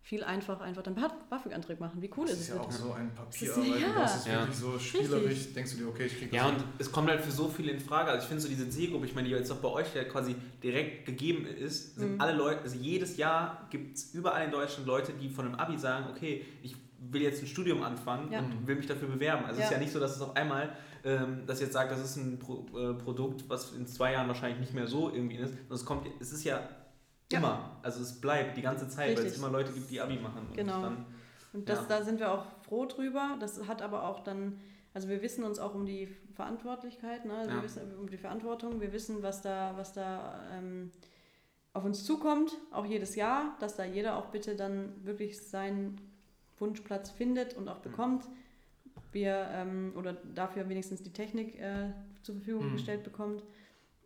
viel 0.01 0.23
einfach 0.23 0.61
einfach 0.61 0.83
deinen 0.83 0.95
BAföG-Antrag 1.29 1.81
machen. 1.81 2.01
Wie 2.01 2.09
cool 2.15 2.23
Das 2.25 2.35
ist 2.35 2.39
ist 2.43 2.49
es 2.51 2.55
ja 2.55 2.61
auch 2.61 2.71
so 2.71 2.93
ein 2.93 3.11
Das 3.27 3.41
ist- 3.41 3.53
Papierarbeit. 3.55 3.81
ja. 3.81 3.93
Das 4.01 4.15
ist 4.15 4.27
Ja. 4.27 4.39
wirklich 4.39 4.55
so 4.57 4.79
spielerisch. 4.79 5.53
Denkst 5.53 5.71
du 5.73 5.77
dir, 5.79 5.87
okay, 5.89 6.05
ich 6.05 6.17
krieg 6.17 6.31
das 6.31 6.37
Ja, 6.37 6.45
hin. 6.45 6.55
und 6.55 6.63
es 6.79 6.89
kommt 6.89 7.09
halt 7.09 7.19
für 7.19 7.31
so 7.31 7.49
viele 7.49 7.73
in 7.73 7.79
Frage. 7.81 8.11
Also 8.11 8.21
ich 8.23 8.27
finde 8.29 8.41
so 8.41 8.47
diese 8.47 8.69
Zielgruppe, 8.69 9.05
ich 9.05 9.13
meine, 9.15 9.27
die 9.27 9.33
jetzt 9.33 9.51
auch 9.51 9.57
bei 9.57 9.67
euch 9.67 9.93
ja 9.93 10.05
quasi 10.05 10.37
direkt 10.63 11.05
gegeben 11.07 11.45
ist, 11.45 11.97
sind 11.97 12.13
Mhm. 12.15 12.21
alle 12.21 12.31
Leute, 12.37 12.61
also 12.61 12.77
jedes 12.77 13.17
Jahr 13.17 13.67
gibt 13.69 13.97
es 13.97 14.13
überall 14.13 14.45
in 14.45 14.51
Deutschland 14.51 14.87
Leute, 14.87 15.11
die 15.11 15.27
von 15.29 15.45
einem 15.45 15.55
Abi 15.55 15.77
sagen, 15.77 16.05
okay, 16.09 16.45
ich 16.63 16.77
will 16.99 17.21
jetzt 17.21 17.41
ein 17.41 17.47
Studium 17.47 17.83
anfangen 17.83 18.31
Ja. 18.31 18.39
und 18.39 18.65
will 18.67 18.75
mich 18.75 18.87
dafür 18.87 19.07
bewerben. 19.07 19.45
Also 19.45 19.59
es 19.59 19.65
ist 19.65 19.71
Ja. 19.71 19.77
ja 19.77 19.83
nicht 19.83 19.93
so, 19.93 19.99
dass 19.99 20.15
es 20.15 20.21
auf 20.21 20.35
einmal, 20.35 20.75
ähm, 21.03 21.45
dass 21.45 21.59
jetzt 21.61 21.73
sagt, 21.73 21.91
das 21.91 21.99
ist 22.03 22.15
ein 22.17 22.39
Pro, 22.39 22.65
äh, 22.77 22.93
Produkt, 22.95 23.47
was 23.49 23.73
in 23.73 23.85
zwei 23.87 24.13
Jahren 24.13 24.27
wahrscheinlich 24.27 24.59
nicht 24.59 24.73
mehr 24.73 24.87
so 24.87 25.09
irgendwie 25.11 25.35
ist. 25.37 25.49
sondern 25.51 25.73
Es 25.75 25.85
kommt, 25.85 26.07
es 26.19 26.31
ist 26.33 26.43
ja 26.43 26.61
Ja. 27.31 27.39
immer, 27.39 27.77
also 27.83 28.01
es 28.01 28.19
bleibt 28.19 28.55
die 28.57 28.61
ganze 28.61 28.87
Zeit, 28.87 29.09
weil 29.09 29.13
es 29.19 29.23
Richtig. 29.25 29.39
immer 29.39 29.51
Leute 29.51 29.71
gibt, 29.73 29.89
die 29.91 29.99
Abi 30.01 30.17
machen. 30.17 30.47
Und 30.49 30.55
Genau. 30.55 30.81
dann, 30.81 31.05
Und 31.53 31.67
das, 31.69 31.79
Ja. 31.79 31.85
da 31.99 32.03
sind 32.03 32.19
wir 32.19 32.31
auch 32.31 32.45
froh 32.63 32.85
drüber. 32.85 33.37
Das 33.39 33.67
hat 33.67 33.81
aber 33.81 34.03
auch 34.07 34.19
dann, 34.19 34.59
also 34.93 35.07
wir 35.07 35.21
wissen 35.21 35.43
uns 35.43 35.59
auch 35.59 35.73
um 35.75 35.85
die 35.85 36.07
Verantwortlichkeit, 36.35 37.25
ne? 37.25 37.33
also 37.35 37.49
Ja. 37.49 37.55
wir 37.57 37.63
wissen 37.63 37.81
um 37.99 38.09
die 38.09 38.17
Verantwortung, 38.17 38.79
wir 38.81 38.91
wissen, 38.93 39.23
was 39.23 39.41
da, 39.41 39.73
was 39.75 39.93
da 39.93 40.39
ähm, 40.53 40.91
auf 41.73 41.83
uns 41.85 42.03
zukommt, 42.03 42.51
auch 42.71 42.85
jedes 42.85 43.15
Jahr, 43.15 43.55
dass 43.59 43.75
da 43.75 43.85
jeder 43.85 44.17
auch 44.17 44.27
bitte 44.27 44.55
dann 44.55 44.93
wirklich 45.03 45.39
seinen 45.41 45.99
Wunschplatz 46.59 47.09
findet 47.11 47.55
und 47.55 47.67
auch 47.69 47.79
bekommt. 47.79 48.25
Wir 49.11 49.47
ähm, 49.53 49.93
oder 49.95 50.13
dafür 50.13 50.67
wenigstens 50.69 51.01
die 51.03 51.13
Technik 51.13 51.59
äh, 51.59 51.91
zur 52.23 52.35
Verfügung 52.35 52.67
Mhm. 52.69 52.73
gestellt 52.73 53.03
bekommt. 53.03 53.43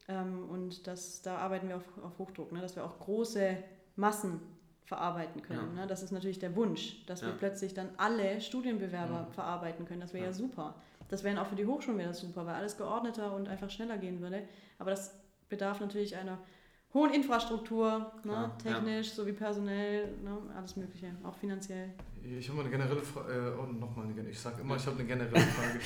Ähm, 0.07 0.49
und 0.49 0.87
das, 0.87 1.21
da 1.21 1.37
arbeiten 1.37 1.69
wir 1.69 1.77
auf, 1.77 1.83
auf 2.03 2.17
Hochdruck, 2.19 2.51
ne? 2.51 2.61
dass 2.61 2.75
wir 2.75 2.83
auch 2.83 2.99
große 2.99 3.57
Massen 3.95 4.39
verarbeiten 4.85 5.41
können. 5.41 5.75
Ne? 5.75 5.87
Das 5.87 6.03
ist 6.03 6.11
natürlich 6.11 6.39
der 6.39 6.55
Wunsch, 6.55 7.05
dass 7.05 7.21
wir 7.21 7.29
Ja. 7.29 7.35
plötzlich 7.37 7.73
dann 7.73 7.89
alle 7.97 8.41
Studienbewerber 8.41 9.27
Mhm. 9.29 9.33
verarbeiten 9.33 9.85
können. 9.85 10.01
Das 10.01 10.13
wäre 10.13 10.25
ja. 10.25 10.29
Ja. 10.31 10.33
super. 10.33 10.75
Das 11.07 11.23
wäre 11.23 11.41
auch 11.41 11.47
für 11.47 11.55
die 11.55 11.65
Hochschulen 11.65 11.97
wäre 11.97 12.09
das 12.09 12.19
super, 12.21 12.45
weil 12.45 12.55
alles 12.55 12.77
geordneter 12.77 13.33
und 13.35 13.47
einfach 13.47 13.69
schneller 13.69 13.97
gehen 13.97 14.21
würde. 14.21 14.43
Aber 14.79 14.89
das 14.91 15.13
bedarf 15.49 15.79
natürlich 15.79 16.15
einer 16.15 16.37
hohen 16.93 17.13
Infrastruktur, 17.13 17.99
ne? 17.99 18.11
Klar, 18.21 18.57
ja. 18.65 18.73
technisch 18.73 19.11
sowie 19.11 19.33
personell, 19.33 20.09
ne? 20.23 20.37
alles 20.55 20.75
Mögliche, 20.75 21.07
auch 21.23 21.35
finanziell. 21.35 21.89
Ich 22.23 22.47
habe 22.47 22.57
mal 22.57 22.61
eine 22.65 22.71
generelle 22.71 23.01
Frage, 23.01 23.33
äh, 23.33 23.59
oh, 23.59 23.65
nochmal 23.65 24.05
eine, 24.05 24.29
ich 24.29 24.39
sage 24.39 24.61
immer, 24.61 24.75
ich 24.75 24.85
habe 24.85 24.97
eine 24.99 25.07
generelle 25.07 25.45
Frage. 25.47 25.79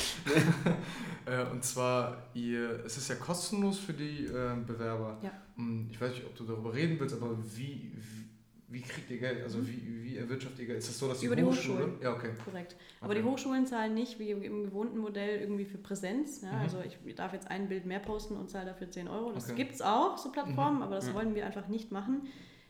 äh, 1.26 1.52
und 1.52 1.64
zwar, 1.64 2.18
ihr, 2.34 2.84
es 2.86 2.98
ist 2.98 3.08
ja 3.10 3.16
kostenlos 3.16 3.80
für 3.80 3.94
die 3.94 4.26
äh, 4.26 4.56
Bewerber. 4.66 5.18
Ja. 5.22 5.32
Hm, 5.56 5.88
Ich 5.92 6.00
weiß 6.02 6.12
nicht, 6.12 6.26
ob 6.26 6.36
du 6.36 6.44
darüber 6.44 6.74
reden 6.74 7.00
willst, 7.00 7.16
aber 7.16 7.38
wie, 7.56 7.92
wie, 7.96 8.25
wie 8.76 8.82
kriegt 8.82 9.10
ihr 9.10 9.18
Geld? 9.20 9.42
Also 9.44 9.60
Mhm. 9.60 9.68
wie, 9.68 10.04
wie 10.04 10.18
erwirtschaftet 10.18 10.60
ihr 10.60 10.66
Geld? 10.68 10.80
Ist 10.80 10.90
das 10.90 11.00
so, 11.00 11.08
dass 11.08 11.20
die 11.22 11.26
Über 11.28 11.36
die 11.36 11.44
Hochschule... 11.44 11.78
Hochschulen. 11.80 12.02
Ja, 12.02 12.14
okay. 12.14 12.30
Korrekt. 12.44 12.76
Aber 13.00 13.12
Okay. 13.14 13.22
die 13.22 13.28
Hochschulen 13.28 13.66
zahlen 13.66 13.94
nicht 13.94 14.20
wie 14.20 14.32
im 14.32 14.64
gewohnten 14.66 14.98
Modell 15.00 15.40
irgendwie 15.40 15.66
für 15.66 15.78
Präsenz. 15.78 16.42
Ja? 16.42 16.52
Mhm. 16.52 16.60
Also 16.62 16.78
ich 16.86 17.16
darf 17.16 17.34
jetzt 17.34 17.50
ein 17.50 17.68
Bild 17.70 17.86
mehr 17.86 18.00
posten 18.00 18.36
und 18.36 18.50
zahle 18.50 18.66
dafür 18.68 18.92
10 18.92 19.08
Euro. 19.08 19.32
Das 19.32 19.46
Okay. 19.46 19.56
gibt 19.56 19.74
es 19.76 19.82
auch, 19.82 20.18
so 20.18 20.32
Plattformen, 20.32 20.78
Mhm. 20.78 20.84
aber 20.84 20.96
das 20.96 21.08
Ja. 21.08 21.14
wollen 21.14 21.34
wir 21.36 21.46
einfach 21.46 21.68
nicht 21.70 21.92
machen. 21.92 22.28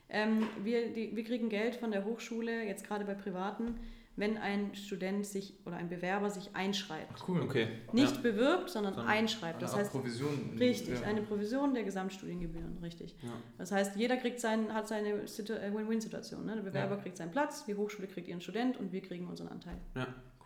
Ähm, 0.09 0.45
wir, 0.63 0.93
die, 0.93 1.15
wir 1.15 1.23
kriegen 1.23 1.49
Geld 1.49 1.75
von 1.75 1.91
der 1.91 2.05
Hochschule, 2.05 2.63
jetzt 2.65 2.85
gerade 2.87 3.05
bei 3.05 3.15
Privaten, 3.15 3.75
wenn 4.17 4.37
ein 4.37 4.73
Student 4.75 5.25
sich 5.25 5.53
oder 5.65 5.75
ein 5.75 5.89
Bewerber 5.89 6.29
sich 6.29 6.55
einschreibt. 6.55 7.11
Ach, 7.15 7.27
cool. 7.27 7.41
okay. 7.41 7.67
Nicht 7.91 8.23
bewirbt, 8.23 8.69
sondern 8.69 8.93
Sondern 8.93 9.11
einschreibt. 9.11 9.61
Das 9.61 9.75
heißt, 9.75 9.91
Provision. 9.91 10.55
richtig, 10.57 11.01
Ja. 11.01 11.07
eine 11.07 11.21
Provision 11.21 11.73
der 11.73 11.83
Gesamtstudiengebühren, 11.83 12.77
richtig. 12.81 13.15
Ja. 13.21 13.29
Das 13.57 13.71
heißt, 13.71 13.95
jeder 13.97 14.17
kriegt 14.17 14.39
sein, 14.39 14.73
hat 14.73 14.87
seine 14.87 15.09
äh, 15.09 15.73
Win-Win-Situation. 15.73 16.45
Ne? 16.45 16.55
Der 16.55 16.61
Bewerber 16.63 16.95
Ja. 16.95 17.01
kriegt 17.01 17.17
seinen 17.17 17.31
Platz, 17.31 17.65
die 17.65 17.75
Hochschule 17.75 18.07
kriegt 18.07 18.27
ihren 18.27 18.41
Student 18.41 18.77
und 18.77 18.91
wir 18.91 19.01
kriegen 19.01 19.27
unseren 19.27 19.49
Anteil. 19.49 19.77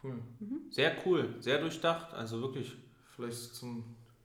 Cool. 0.03 0.19
Sehr 0.71 0.95
cool, 1.05 1.35
sehr 1.39 1.59
durchdacht, 1.59 2.13
also 2.13 2.41
wirklich, 2.41 2.75
Vielleicht 3.15 3.53
zum 3.53 3.83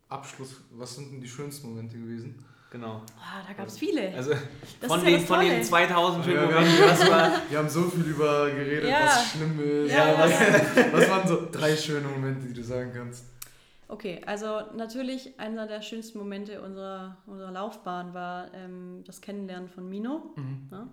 Abschluss, 0.08 0.60
was 0.70 0.94
sind 0.94 1.10
denn 1.12 1.20
die 1.20 1.26
schönsten 1.28 1.68
Momente 1.68 1.98
gewesen? 1.98 2.44
Genau. 2.74 3.02
Ah, 3.20 3.40
da 3.46 3.52
gab 3.54 3.68
es 3.68 3.78
viele. 3.78 4.12
Also 4.14 4.32
Das 4.80 4.90
von, 4.90 4.98
ja 5.00 5.06
den, 5.06 5.20
das 5.20 5.24
von 5.28 5.40
den 5.40 5.50
Tolle. 5.50 5.62
2000 5.62 6.24
schönen 6.24 6.36
Ja, 6.36 6.48
wir, 6.50 6.56
haben, 6.58 7.10
war... 7.10 7.40
wir 7.50 7.58
haben 7.58 7.68
so 7.68 7.82
viel 7.84 8.04
über 8.04 8.50
geredet, 8.50 8.90
Ja. 8.90 9.06
was 9.06 9.30
schlimm 9.30 9.60
ist. 9.60 9.92
Ja, 9.92 10.08
ja, 10.08 10.18
was, 10.18 10.30
ja. 10.30 10.92
was 10.92 11.10
waren 11.10 11.28
so 11.28 11.48
drei 11.50 11.76
schöne 11.76 12.08
Momente, 12.08 12.48
die 12.48 12.52
du 12.52 12.62
sagen 12.64 12.90
kannst? 12.92 13.26
Okay, 13.86 14.20
also 14.26 14.62
natürlich 14.76 15.38
einer 15.38 15.68
der 15.68 15.82
schönsten 15.82 16.18
Momente 16.18 16.60
unserer, 16.62 17.18
unserer 17.26 17.52
Laufbahn 17.52 18.12
war 18.12 18.52
ähm, 18.54 19.04
das 19.06 19.20
Kennenlernen 19.20 19.68
von 19.68 19.88
Mino. 19.88 20.32
Mhm. 20.34 20.68
Ne? 20.70 20.88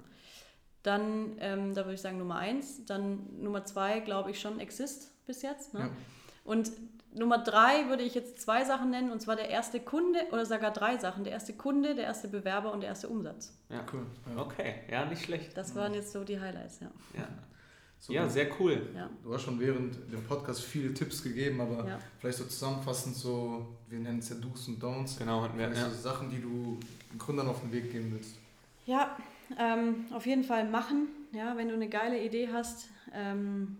Dann, 0.83 1.31
ähm, 1.39 1.73
da 1.73 1.85
würde 1.85 1.95
ich 1.95 2.01
sagen 2.01 2.19
Nummer 2.19 2.35
eins. 2.37 2.85
Dann 2.85 3.21
Nummer 3.41 3.65
zwei, 3.65 4.01
glaube 4.01 4.29
ich 4.29 4.39
schon 4.39 4.59
Exist 4.59 5.11
bis 5.25 5.41
jetzt. 5.41 5.73
Ne? 5.73 5.79
Ja. 5.79 5.89
Und 6.43 6.71
Nummer 7.13 7.39
drei 7.39 7.87
würde 7.89 8.03
ich 8.03 8.15
jetzt 8.15 8.39
zwei 8.41 8.63
Sachen 8.63 8.89
nennen, 8.89 9.11
und 9.11 9.21
zwar 9.21 9.35
der 9.35 9.49
erste 9.49 9.79
Kunde 9.79 10.19
oder 10.31 10.45
sogar 10.45 10.71
drei 10.71 10.97
Sachen. 10.97 11.23
Der 11.23 11.33
erste 11.33 11.53
Kunde, 11.53 11.93
der 11.95 12.05
erste 12.05 12.27
Bewerber 12.27 12.71
und 12.71 12.81
der 12.81 12.89
erste 12.89 13.09
Umsatz. 13.09 13.53
Ja. 13.69 13.85
Cool. 13.91 14.05
Ja. 14.33 14.41
Okay, 14.41 14.75
ja, 14.89 15.05
nicht 15.05 15.23
schlecht. 15.23 15.55
Das 15.57 15.75
waren 15.75 15.93
jetzt 15.93 16.11
so 16.13 16.23
die 16.23 16.39
Highlights, 16.39 16.79
ja. 16.79 16.91
Ja, 17.17 17.27
So, 17.99 18.13
ja 18.13 18.27
sehr 18.29 18.47
cool. 18.59 18.89
ja. 18.95 19.09
Du 19.23 19.33
hast 19.33 19.43
schon 19.43 19.59
während 19.59 19.95
dem 20.11 20.23
Podcast 20.23 20.61
viele 20.61 20.93
Tipps 20.93 21.21
gegeben, 21.21 21.59
aber 21.61 21.85
Ja. 21.87 21.99
vielleicht 22.19 22.37
so 22.37 22.45
zusammenfassend 22.45 23.15
so, 23.15 23.75
wir 23.89 23.99
nennen 23.99 24.19
es 24.19 24.29
ja 24.29 24.35
Do's 24.37 24.67
und 24.69 24.81
Don'ts. 24.81 25.17
Genau, 25.19 25.41
hatten 25.43 25.57
wir. 25.57 25.67
Ja. 25.67 25.89
so 25.89 25.95
Sachen, 25.95 26.29
die 26.29 26.41
du 26.41 26.79
Gründern 27.17 27.47
auf 27.47 27.59
den 27.61 27.71
Weg 27.73 27.91
geben 27.91 28.11
willst. 28.13 28.35
Ja, 28.85 29.15
ähm, 29.59 30.05
auf 30.13 30.25
jeden 30.25 30.43
Fall 30.45 30.67
machen. 30.69 31.07
Ja, 31.33 31.55
wenn 31.57 31.67
du 31.67 31.73
eine 31.75 31.89
geile 31.89 32.23
Idee 32.23 32.49
hast, 32.51 32.87
ähm, 33.13 33.77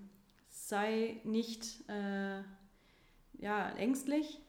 sei 0.50 1.18
nicht 1.24 1.66
äh, 1.90 2.42
ja, 3.42 3.70
ängstlich. 3.72 4.40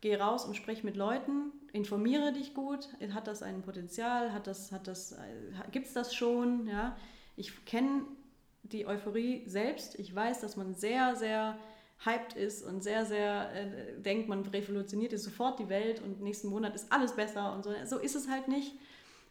Geh 0.00 0.16
raus 0.16 0.44
und 0.44 0.56
sprich 0.56 0.82
mit 0.82 0.96
Leuten, 0.96 1.52
informiere 1.72 2.32
dich 2.32 2.54
gut. 2.54 2.88
Hat 3.14 3.26
das 3.26 3.42
ein 3.42 3.62
Potenzial? 3.62 4.32
Hat 4.32 4.46
das, 4.46 4.72
hat 4.72 4.88
das, 4.88 5.12
äh, 5.12 5.70
Gibt 5.70 5.86
es 5.86 5.92
das 5.92 6.14
schon? 6.14 6.66
Ja? 6.66 6.96
Ich 7.36 7.64
kenne 7.64 8.02
die 8.64 8.86
Euphorie 8.86 9.44
selbst. 9.46 9.98
Ich 9.98 10.14
weiß, 10.14 10.40
dass 10.40 10.56
man 10.56 10.74
sehr, 10.74 11.14
sehr 11.16 11.56
hyped 12.04 12.34
ist 12.34 12.64
und 12.64 12.82
sehr, 12.82 13.06
sehr 13.06 13.52
äh, 13.54 14.00
denkt, 14.00 14.28
man 14.28 14.44
revolutioniert 14.44 15.12
jetzt 15.12 15.22
sofort 15.22 15.60
die 15.60 15.68
Welt 15.68 16.02
und 16.02 16.20
nächsten 16.20 16.48
Monat 16.48 16.74
ist 16.74 16.90
alles 16.90 17.12
besser 17.14 17.54
und 17.54 17.62
so. 17.62 17.72
So 17.84 17.98
ist 17.98 18.16
es 18.16 18.28
halt 18.28 18.48
nicht. 18.48 18.72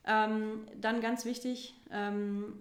Ähm, 0.05 0.65
dann 0.79 1.01
ganz 1.01 1.25
wichtig, 1.25 1.75
ähm, 1.91 2.53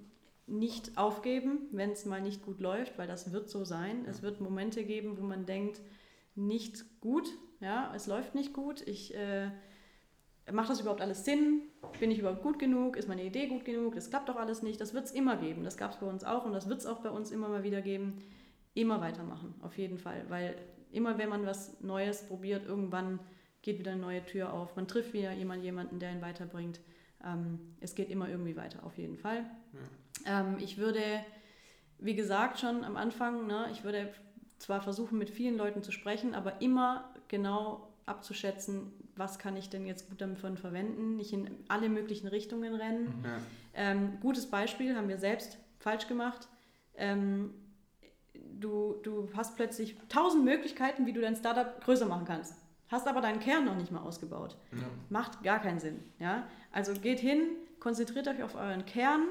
nicht 0.46 0.98
aufgeben, 0.98 1.68
wenn 1.70 1.92
es 1.92 2.04
mal 2.06 2.20
nicht 2.20 2.42
gut 2.42 2.61
läuft, 2.61 2.98
weil 2.98 3.06
das 3.06 3.32
wird 3.32 3.48
so 3.48 3.64
sein. 3.64 4.04
Es 4.06 4.20
wird 4.20 4.40
Momente 4.40 4.84
geben, 4.84 5.16
wo 5.16 5.22
man 5.22 5.46
denkt, 5.46 5.80
nicht 6.47 7.01
gut, 7.01 7.28
ja, 7.61 7.93
es 7.95 8.07
läuft 8.07 8.34
nicht 8.34 8.53
gut. 8.53 8.86
Ich 8.86 9.14
äh, 9.14 9.51
macht 10.53 10.70
das 10.70 10.80
überhaupt 10.80 11.01
alles 11.01 11.24
Sinn? 11.24 11.62
Bin 11.99 12.11
ich 12.11 12.18
überhaupt 12.18 12.43
gut 12.43 12.59
genug? 12.59 12.97
Ist 12.97 13.09
meine 13.09 13.24
Idee 13.24 13.47
gut 13.47 13.64
genug? 13.64 13.95
Das 13.95 14.11
klappt 14.11 14.28
doch 14.28 14.36
alles 14.36 14.62
nicht. 14.62 14.80
Das 14.80 14.95
wird 14.95 15.05
es 15.05 15.12
immer 15.12 15.36
geben. 15.36 15.64
Das 15.64 15.76
gab 15.76 15.93
es 15.93 15.99
bei 15.99 16.07
uns 16.07 16.24
auch 16.24 16.45
und 16.45 16.53
das 16.53 16.68
wird 16.68 16.80
es 16.80 16.86
auch 16.86 17.01
bei 17.01 17.11
uns 17.11 17.30
immer 17.30 17.49
mal 17.49 17.62
wieder 17.62 17.82
geben. 17.82 18.18
Immer 18.74 19.01
weitermachen, 19.01 19.55
auf 19.62 19.76
jeden 19.78 19.99
Fall, 19.99 20.24
weil 20.28 20.55
immer 20.93 21.18
wenn 21.18 21.28
man 21.28 21.45
was 21.45 21.80
Neues 21.80 22.22
probiert, 22.28 22.64
irgendwann 22.66 23.18
geht 23.62 23.78
wieder 23.78 23.93
eine 23.93 24.01
neue 24.01 24.24
Tür 24.24 24.53
auf. 24.53 24.76
Man 24.76 24.86
trifft 24.86 25.12
wieder 25.12 25.32
jemand, 25.32 25.64
jemanden, 25.64 25.99
der 25.99 26.12
ihn 26.12 26.22
weiterbringt. 26.22 26.80
Ähm, 27.24 27.74
es 27.80 27.95
geht 27.95 28.11
immer 28.11 28.28
irgendwie 28.28 28.57
weiter, 28.57 28.84
auf 28.84 28.97
jeden 28.97 29.16
Fall. 29.16 29.45
Ähm, 30.24 30.57
ich 30.61 30.78
würde, 30.78 31.03
wie 31.99 32.14
gesagt, 32.14 32.61
schon 32.61 32.84
am 32.84 32.97
Anfang, 32.97 33.47
ne, 33.47 33.66
ich 33.72 33.84
würde 33.84 34.12
zwar 34.61 34.80
versuchen, 34.82 35.18
mit 35.18 35.30
vielen 35.30 35.56
Leuten 35.56 35.82
zu 35.82 35.90
sprechen, 35.90 36.34
aber 36.34 36.61
immer 36.61 37.12
genau 37.28 37.88
abzuschätzen, 38.06 38.92
was 39.16 39.38
kann 39.38 39.56
ich 39.56 39.70
denn 39.70 39.86
jetzt 39.86 40.08
gut 40.08 40.20
davon 40.20 40.56
verwenden, 40.56 41.16
nicht 41.16 41.32
in 41.32 41.48
alle 41.68 41.88
möglichen 41.88 42.26
Richtungen 42.26 42.74
rennen. 42.74 43.24
Ja. 43.24 43.38
Ähm, 43.74 44.18
gutes 44.20 44.50
Beispiel 44.50 44.96
haben 44.96 45.08
wir 45.08 45.18
selbst 45.18 45.58
falsch 45.78 46.08
gemacht. 46.08 46.48
Ähm, 46.96 47.54
du, 48.34 48.96
du 49.02 49.28
hast 49.34 49.56
plötzlich 49.56 49.96
tausend 50.08 50.44
Möglichkeiten, 50.44 51.06
wie 51.06 51.12
du 51.12 51.20
dein 51.20 51.36
Startup 51.36 51.80
größer 51.82 52.06
machen 52.06 52.24
kannst. 52.26 52.54
Hast 52.88 53.06
aber 53.06 53.20
deinen 53.20 53.40
Kern 53.40 53.64
noch 53.64 53.76
nicht 53.76 53.92
mal 53.92 54.00
ausgebaut. 54.00 54.56
Ja. 54.72 54.78
Macht 55.08 55.42
gar 55.42 55.61
keinen 55.61 55.78
Sinn. 55.78 56.02
Ja? 56.18 56.48
Also 56.72 56.92
geht 56.94 57.20
hin, 57.20 57.42
konzentriert 57.78 58.26
euch 58.26 58.42
auf 58.42 58.56
euren 58.56 58.84
Kern. 58.84 59.22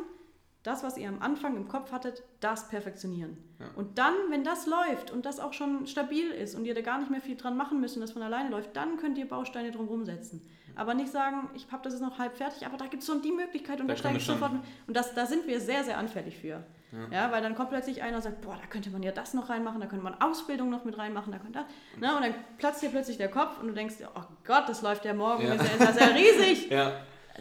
Das, 0.70 0.84
was 0.84 0.97
ihr 0.97 1.09
am 1.09 1.20
Anfang 1.22 1.55
im 1.57 1.67
Kopf 1.67 1.91
hattet, 1.91 2.22
das 2.41 2.67
perfektionieren. 2.70 3.38
Ja. 3.59 3.65
Und 3.76 3.97
dann, 3.97 4.13
wenn 4.30 4.43
das 4.43 4.67
läuft 4.67 5.09
und 5.09 5.26
das 5.26 5.39
auch 5.39 5.53
schon 5.53 5.88
stabil 5.88 6.30
ist 6.30 6.53
und 6.53 6.65
ihr 6.65 6.76
da 6.76 6.82
gar 6.82 6.99
nicht 6.99 7.09
mehr 7.09 7.22
viel 7.22 7.36
dran 7.36 7.57
machen 7.57 7.80
müsst 7.82 7.95
und 7.95 8.01
das 8.01 8.11
von 8.11 8.22
alleine 8.22 8.49
läuft, 8.49 8.76
dann 8.76 8.97
könnt 8.97 9.17
ihr 9.17 9.28
Bausteine 9.28 9.72
drumherum 9.72 10.05
setzen. 10.05 10.45
Aber 10.76 10.93
nicht 10.93 11.11
sagen, 11.11 11.49
ich 11.55 11.65
habe 11.72 11.82
das 11.84 11.93
jetzt 11.93 12.03
noch 12.03 12.20
halb 12.20 12.38
fertig, 12.38 12.65
aber 12.67 12.78
da 12.78 12.86
gibt 12.86 13.01
es 13.01 13.07
schon 13.07 13.22
die 13.24 13.32
Möglichkeit 13.32 13.82
und 13.82 13.88
Da 13.88 13.95
da 13.95 13.97
steige 13.99 14.17
ich 14.17 14.26
sofort. 14.26 14.53
mit. 14.53 14.61
Und 14.88 14.95
das, 14.95 15.13
da 15.15 15.26
sind 15.26 15.47
wir 15.47 15.59
sehr, 15.59 15.84
sehr 15.84 15.97
anfällig 15.97 16.38
für. 16.38 16.63
Ja. 16.91 17.07
Ja. 17.11 17.32
weil 17.32 17.41
dann 17.41 17.55
kommt 17.55 17.70
plötzlich 17.72 18.01
einer 18.03 18.17
und 18.17 18.22
sagt, 18.24 18.41
boah, 18.41 18.55
da 18.61 18.67
könnte 18.67 18.89
man 18.91 19.01
ja 19.03 19.11
das 19.11 19.34
noch 19.34 19.49
reinmachen, 19.49 19.82
da 19.82 19.88
könnte 19.88 20.03
man 20.03 20.13
Ausbildung 20.22 20.70
noch 20.70 20.86
mit 20.86 20.97
reinmachen, 20.97 21.32
da 21.32 21.39
könnte 21.39 21.59
das. 21.59 21.99
Ne? 21.99 22.15
Und 22.15 22.24
dann 22.24 22.34
platzt 22.59 22.82
dir 22.84 22.89
plötzlich 22.89 23.17
der 23.17 23.30
Kopf 23.30 23.59
und 23.59 23.67
du 23.67 23.74
denkst, 23.74 23.95
oh 24.15 24.22
Gott, 24.45 24.70
das 24.70 24.82
läuft 24.84 25.03
ja 25.05 25.13
morgen, 25.13 25.43
Ja. 25.43 25.53
ist 25.55 25.80
ja, 25.80 25.89
ist 25.89 25.99
ja 25.99 26.07
riesig. 26.07 26.70
Ja. 26.72 26.91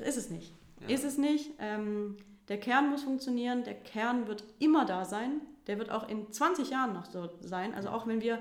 Ist 0.05 0.17
es 0.17 0.31
nicht. 0.31 0.55
Ja. 0.81 0.95
Ist 0.95 1.05
es 1.05 1.19
nicht. 1.19 1.51
Ähm, 1.59 2.17
der 2.49 2.59
Kern 2.59 2.89
muss 2.91 3.03
funktionieren, 3.03 3.65
der 3.65 3.75
Kern 3.75 4.27
wird 4.27 4.45
immer 4.59 4.85
da 4.85 5.05
sein, 5.05 5.41
der 5.67 5.79
wird 5.79 5.91
auch 5.91 6.09
in 6.09 6.31
20 6.33 6.71
Jahren 6.71 6.95
noch 6.95 7.07
so 7.07 7.29
sein. 7.41 7.75
Also 7.75 7.91
auch 7.91 8.07
wenn 8.07 8.21
wir 8.23 8.39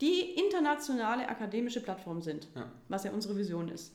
die 0.00 0.32
internationale 0.34 1.28
akademische 1.28 1.82
Plattform 1.82 2.22
sind, 2.22 2.48
Ja. 2.54 2.70
was 2.88 3.04
ja 3.04 3.10
unsere 3.12 3.36
Vision 3.36 3.68
ist, 3.68 3.94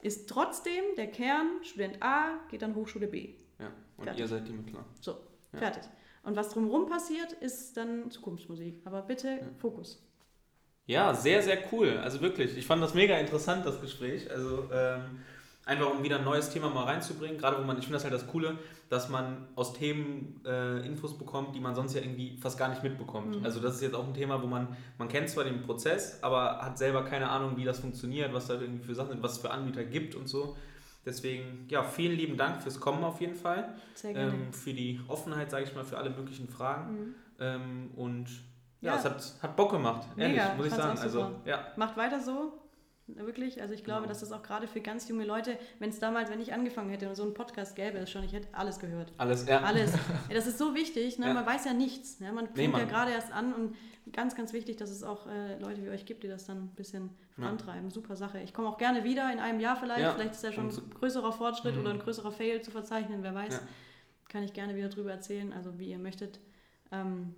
ist 0.00 0.28
trotzdem 0.28 0.82
der 0.96 1.08
Kern, 1.08 1.48
Student 1.62 2.02
A 2.02 2.38
geht 2.48 2.62
dann 2.62 2.74
Hochschule 2.74 3.06
B. 3.08 3.34
ja. 3.58 3.72
Und 3.96 4.04
Fertig. 4.04 4.20
ihr 4.20 4.28
seid 4.28 4.48
die 4.48 4.52
Mittler. 4.52 4.84
So, 5.00 5.12
Ja. 5.52 5.58
fertig. 5.58 5.82
Und 6.22 6.36
was 6.36 6.50
drumherum 6.50 6.86
passiert, 6.86 7.32
ist 7.32 7.76
dann 7.76 8.10
Zukunftsmusik. 8.10 8.80
Aber 8.84 9.02
bitte 9.02 9.40
Fokus. 9.58 10.02
Ja, 10.86 11.14
sehr, 11.14 11.42
sehr 11.42 11.58
cool. 11.72 11.98
Also 11.98 12.20
wirklich, 12.20 12.56
ich 12.56 12.66
fand 12.66 12.82
das 12.82 12.94
mega 12.94 13.16
interessant, 13.18 13.64
das 13.66 13.80
Gespräch. 13.80 14.30
Also 14.30 14.68
ähm, 14.72 15.20
einfach 15.70 15.90
um 15.90 16.02
wieder 16.02 16.18
ein 16.18 16.24
neues 16.24 16.50
Thema 16.50 16.68
mal 16.68 16.84
reinzubringen. 16.84 17.38
Gerade 17.38 17.58
wo 17.58 17.62
man, 17.62 17.78
ich 17.78 17.84
finde 17.84 17.94
das 17.94 18.04
halt 18.04 18.12
das 18.12 18.26
Coole, 18.26 18.58
dass 18.88 19.08
man 19.08 19.46
aus 19.54 19.72
Themen 19.72 20.40
äh, 20.44 20.84
Infos 20.84 21.16
bekommt, 21.16 21.54
die 21.54 21.60
man 21.60 21.74
sonst 21.74 21.94
ja 21.94 22.00
irgendwie 22.02 22.36
fast 22.38 22.58
gar 22.58 22.68
nicht 22.68 22.82
mitbekommt. 22.82 23.38
Mhm. 23.38 23.44
Also 23.44 23.60
das 23.60 23.76
ist 23.76 23.82
jetzt 23.82 23.94
auch 23.94 24.06
ein 24.06 24.14
Thema, 24.14 24.42
wo 24.42 24.46
man, 24.46 24.76
man 24.98 25.08
kennt 25.08 25.28
zwar 25.30 25.44
den 25.44 25.62
Prozess, 25.62 26.18
aber 26.22 26.58
hat 26.60 26.76
selber 26.76 27.04
keine 27.04 27.30
Ahnung, 27.30 27.56
wie 27.56 27.64
das 27.64 27.78
funktioniert, 27.78 28.34
was 28.34 28.48
da 28.48 28.54
irgendwie 28.54 28.84
für 28.84 28.94
Sachen 28.94 29.10
sind, 29.10 29.22
was 29.22 29.32
es 29.32 29.38
für 29.38 29.50
Anbieter 29.50 29.84
gibt 29.84 30.14
und 30.16 30.28
so. 30.28 30.56
Deswegen, 31.06 31.66
ja, 31.68 31.82
vielen 31.82 32.16
lieben 32.16 32.36
Dank 32.36 32.62
fürs 32.62 32.78
Kommen 32.78 33.04
auf 33.04 33.20
jeden 33.20 33.36
Fall. 33.36 33.74
Sehr 33.94 34.12
gerne. 34.12 34.32
Ähm, 34.32 34.52
für 34.52 34.74
die 34.74 35.00
Offenheit, 35.08 35.50
sage 35.50 35.64
ich 35.64 35.74
mal, 35.74 35.84
für 35.84 35.96
alle 35.96 36.10
möglichen 36.10 36.48
Fragen. 36.48 36.92
Mhm. 36.92 37.14
Ähm, 37.38 37.90
und 37.96 38.26
ja, 38.82 38.92
Ja. 38.92 38.98
es 38.98 39.04
hat, 39.04 39.34
hat 39.42 39.56
Bock 39.56 39.70
gemacht, 39.70 40.06
ehrlich, 40.16 40.36
Mega, 40.36 40.54
muss 40.56 40.66
ich 40.66 40.74
sagen. 40.74 40.98
Also, 40.98 41.30
ja, 41.44 41.68
Macht 41.76 41.96
weiter 41.96 42.20
so. 42.20 42.59
Wirklich. 43.16 43.60
Also 43.60 43.74
ich 43.74 43.84
glaube, 43.84 44.00
Genau. 44.02 44.08
dass 44.10 44.20
das 44.20 44.32
auch 44.32 44.42
gerade 44.42 44.66
für 44.68 44.80
ganz 44.80 45.08
junge 45.08 45.24
Leute, 45.24 45.58
wenn 45.78 45.90
es 45.90 45.98
damals, 45.98 46.30
wenn 46.30 46.40
ich 46.40 46.52
angefangen 46.52 46.90
hätte 46.90 47.08
und 47.08 47.14
so 47.14 47.22
einen 47.22 47.34
Podcast 47.34 47.76
gäbe 47.76 47.98
es 47.98 48.10
schon, 48.10 48.22
ich 48.24 48.32
hätte 48.32 48.48
alles 48.52 48.78
gehört. 48.78 49.12
alles, 49.18 49.46
ja. 49.46 49.60
Alles. 49.60 49.92
Ja, 50.28 50.34
das 50.34 50.46
ist 50.46 50.58
so 50.58 50.74
wichtig. 50.74 51.18
Ne? 51.18 51.26
Ja. 51.26 51.34
Man 51.34 51.46
weiß 51.46 51.64
ja 51.64 51.72
nichts. 51.72 52.20
Ne? 52.20 52.32
Man 52.32 52.44
Nee, 52.46 52.50
fängt 52.64 52.72
ja 52.74 52.78
man- 52.80 52.88
gerade 52.88 53.10
erst 53.12 53.32
an 53.32 53.52
und 53.52 53.76
ganz, 54.12 54.34
ganz 54.34 54.52
wichtig, 54.52 54.76
dass 54.76 54.90
es 54.90 55.02
auch 55.02 55.26
äh, 55.28 55.58
Leute 55.58 55.82
wie 55.84 55.88
euch 55.90 56.06
gibt, 56.06 56.22
die 56.24 56.28
das 56.28 56.46
dann 56.46 56.64
ein 56.64 56.68
bisschen 56.74 57.10
Ja. 57.36 57.42
vorantreiben. 57.44 57.90
Super 57.90 58.16
Sache. 58.16 58.40
Ich 58.40 58.52
komme 58.54 58.68
auch 58.68 58.78
gerne 58.78 59.04
wieder 59.04 59.32
in 59.32 59.38
einem 59.38 59.60
Jahr 59.60 59.76
vielleicht. 59.76 60.00
Ja. 60.00 60.12
Vielleicht 60.12 60.32
ist 60.32 60.42
ja 60.44 60.52
schon 60.52 60.68
ein 60.68 60.90
größerer 60.98 61.32
Fortschritt 61.32 61.74
Mhm. 61.74 61.80
oder 61.82 61.90
ein 61.90 61.98
größerer 62.00 62.32
Fail 62.32 62.60
zu 62.62 62.70
verzeichnen, 62.70 63.22
wer 63.22 63.34
weiß. 63.34 63.54
Ja. 63.54 63.60
Kann 64.28 64.42
ich 64.44 64.52
gerne 64.52 64.76
wieder 64.76 64.88
drüber 64.88 65.10
erzählen, 65.10 65.52
also 65.52 65.78
wie 65.78 65.90
ihr 65.90 65.98
möchtet. 65.98 66.40
Ähm, 66.92 67.34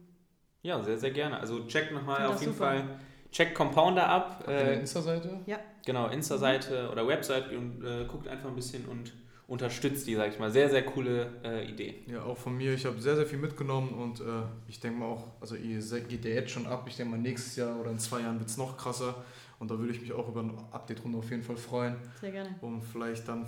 Ja, 0.63 0.81
sehr, 0.83 0.97
sehr 0.99 1.11
gerne. 1.11 1.41
Also 1.41 1.67
checkt 1.67 1.93
nochmal 1.93 2.25
auf 2.27 2.41
jeden 2.41 2.53
super. 2.53 2.67
Fall, 2.67 3.01
checkt 3.33 3.55
Compounder 3.55 4.07
ab. 4.09 4.45
Eine 4.47 4.61
Äh, 4.61 4.79
Insta-Seite? 4.81 5.41
genau, 5.85 6.09
Insta-Seite 6.09 6.89
oder 6.93 7.07
Website 7.09 7.51
und 7.53 7.85
äh, 7.85 8.05
guckt 8.07 8.29
einfach 8.29 8.49
ein 8.49 8.55
bisschen 8.55 8.85
und 8.87 9.13
unterstützt 9.49 10.07
die, 10.07 10.15
sag 10.15 10.33
ich 10.33 10.39
mal. 10.39 10.51
Sehr, 10.51 10.71
sehr 10.71 10.83
coole 10.83 11.27
äh, 11.45 11.65
Idee. 11.69 11.97
Ja, 12.07 12.23
auch 12.23 12.37
von 12.39 12.57
mir. 12.57 12.73
Ich 12.75 12.87
habe 12.87 13.01
sehr, 13.01 13.17
sehr 13.17 13.27
viel 13.27 13.39
mitgenommen 13.39 13.91
und 13.91 14.21
äh, 14.21 14.25
ich 14.69 14.81
denke 14.81 14.99
mal 15.01 15.07
auch, 15.07 15.25
also 15.41 15.57
ihr 15.57 15.81
geht 16.09 16.25
ja 16.25 16.31
jetzt 16.31 16.51
schon 16.53 16.67
ab. 16.67 16.85
Ich 16.89 16.97
denke 16.97 17.11
mal, 17.13 17.19
nächstes 17.21 17.57
Jahr 17.57 17.79
oder 17.81 17.91
in 17.91 17.99
zwei 17.99 18.21
Jahren 18.21 18.39
wird 18.39 18.49
es 18.49 18.57
noch 18.57 18.77
krasser. 18.77 19.15
Und 19.59 19.71
da 19.71 19.79
würde 19.79 19.93
ich 19.93 20.01
mich 20.01 20.13
auch 20.13 20.27
über 20.29 20.41
ein 20.41 20.53
Update-Runde 20.73 21.19
auf 21.19 21.31
jeden 21.31 21.43
Fall 21.43 21.57
freuen. 21.57 21.97
sehr 22.21 22.33
gerne. 22.33 22.51
Um 22.61 22.81
vielleicht 22.83 23.29
dann, 23.29 23.47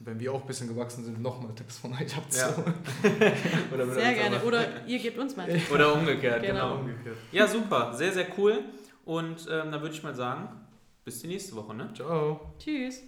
wenn 0.00 0.18
wir 0.20 0.32
auch 0.32 0.40
ein 0.42 0.46
bisschen 0.46 0.68
gewachsen 0.68 1.04
sind, 1.04 1.22
nochmal 1.22 1.54
Tipps 1.54 1.78
von 1.78 1.92
euch 1.92 2.10
Ja. 2.10 2.18
abzuholen. 2.18 2.74
oder 3.72 3.86
Sehr 3.90 4.12
gerne. 4.14 4.42
Oder 4.42 4.86
ihr 4.86 4.98
gebt 4.98 5.18
uns 5.18 5.36
mal. 5.36 5.48
Oder 5.72 5.94
umgekehrt, 5.94 6.42
Genau. 6.42 6.70
genau. 6.70 6.80
Umgekehrt. 6.80 7.16
Ja, 7.32 7.46
super. 7.46 7.92
Sehr, 7.94 8.12
sehr 8.12 8.26
cool. 8.36 8.58
Und 9.04 9.46
ähm, 9.50 9.70
dann 9.70 9.80
würde 9.82 9.94
ich 9.94 10.02
mal 10.02 10.14
sagen, 10.14 10.48
bis 11.04 11.20
die 11.20 11.28
nächste 11.28 11.54
Woche, 11.56 11.74
ne? 11.74 11.92
Ciao. 11.94 12.54
Tschüss. 12.58 13.02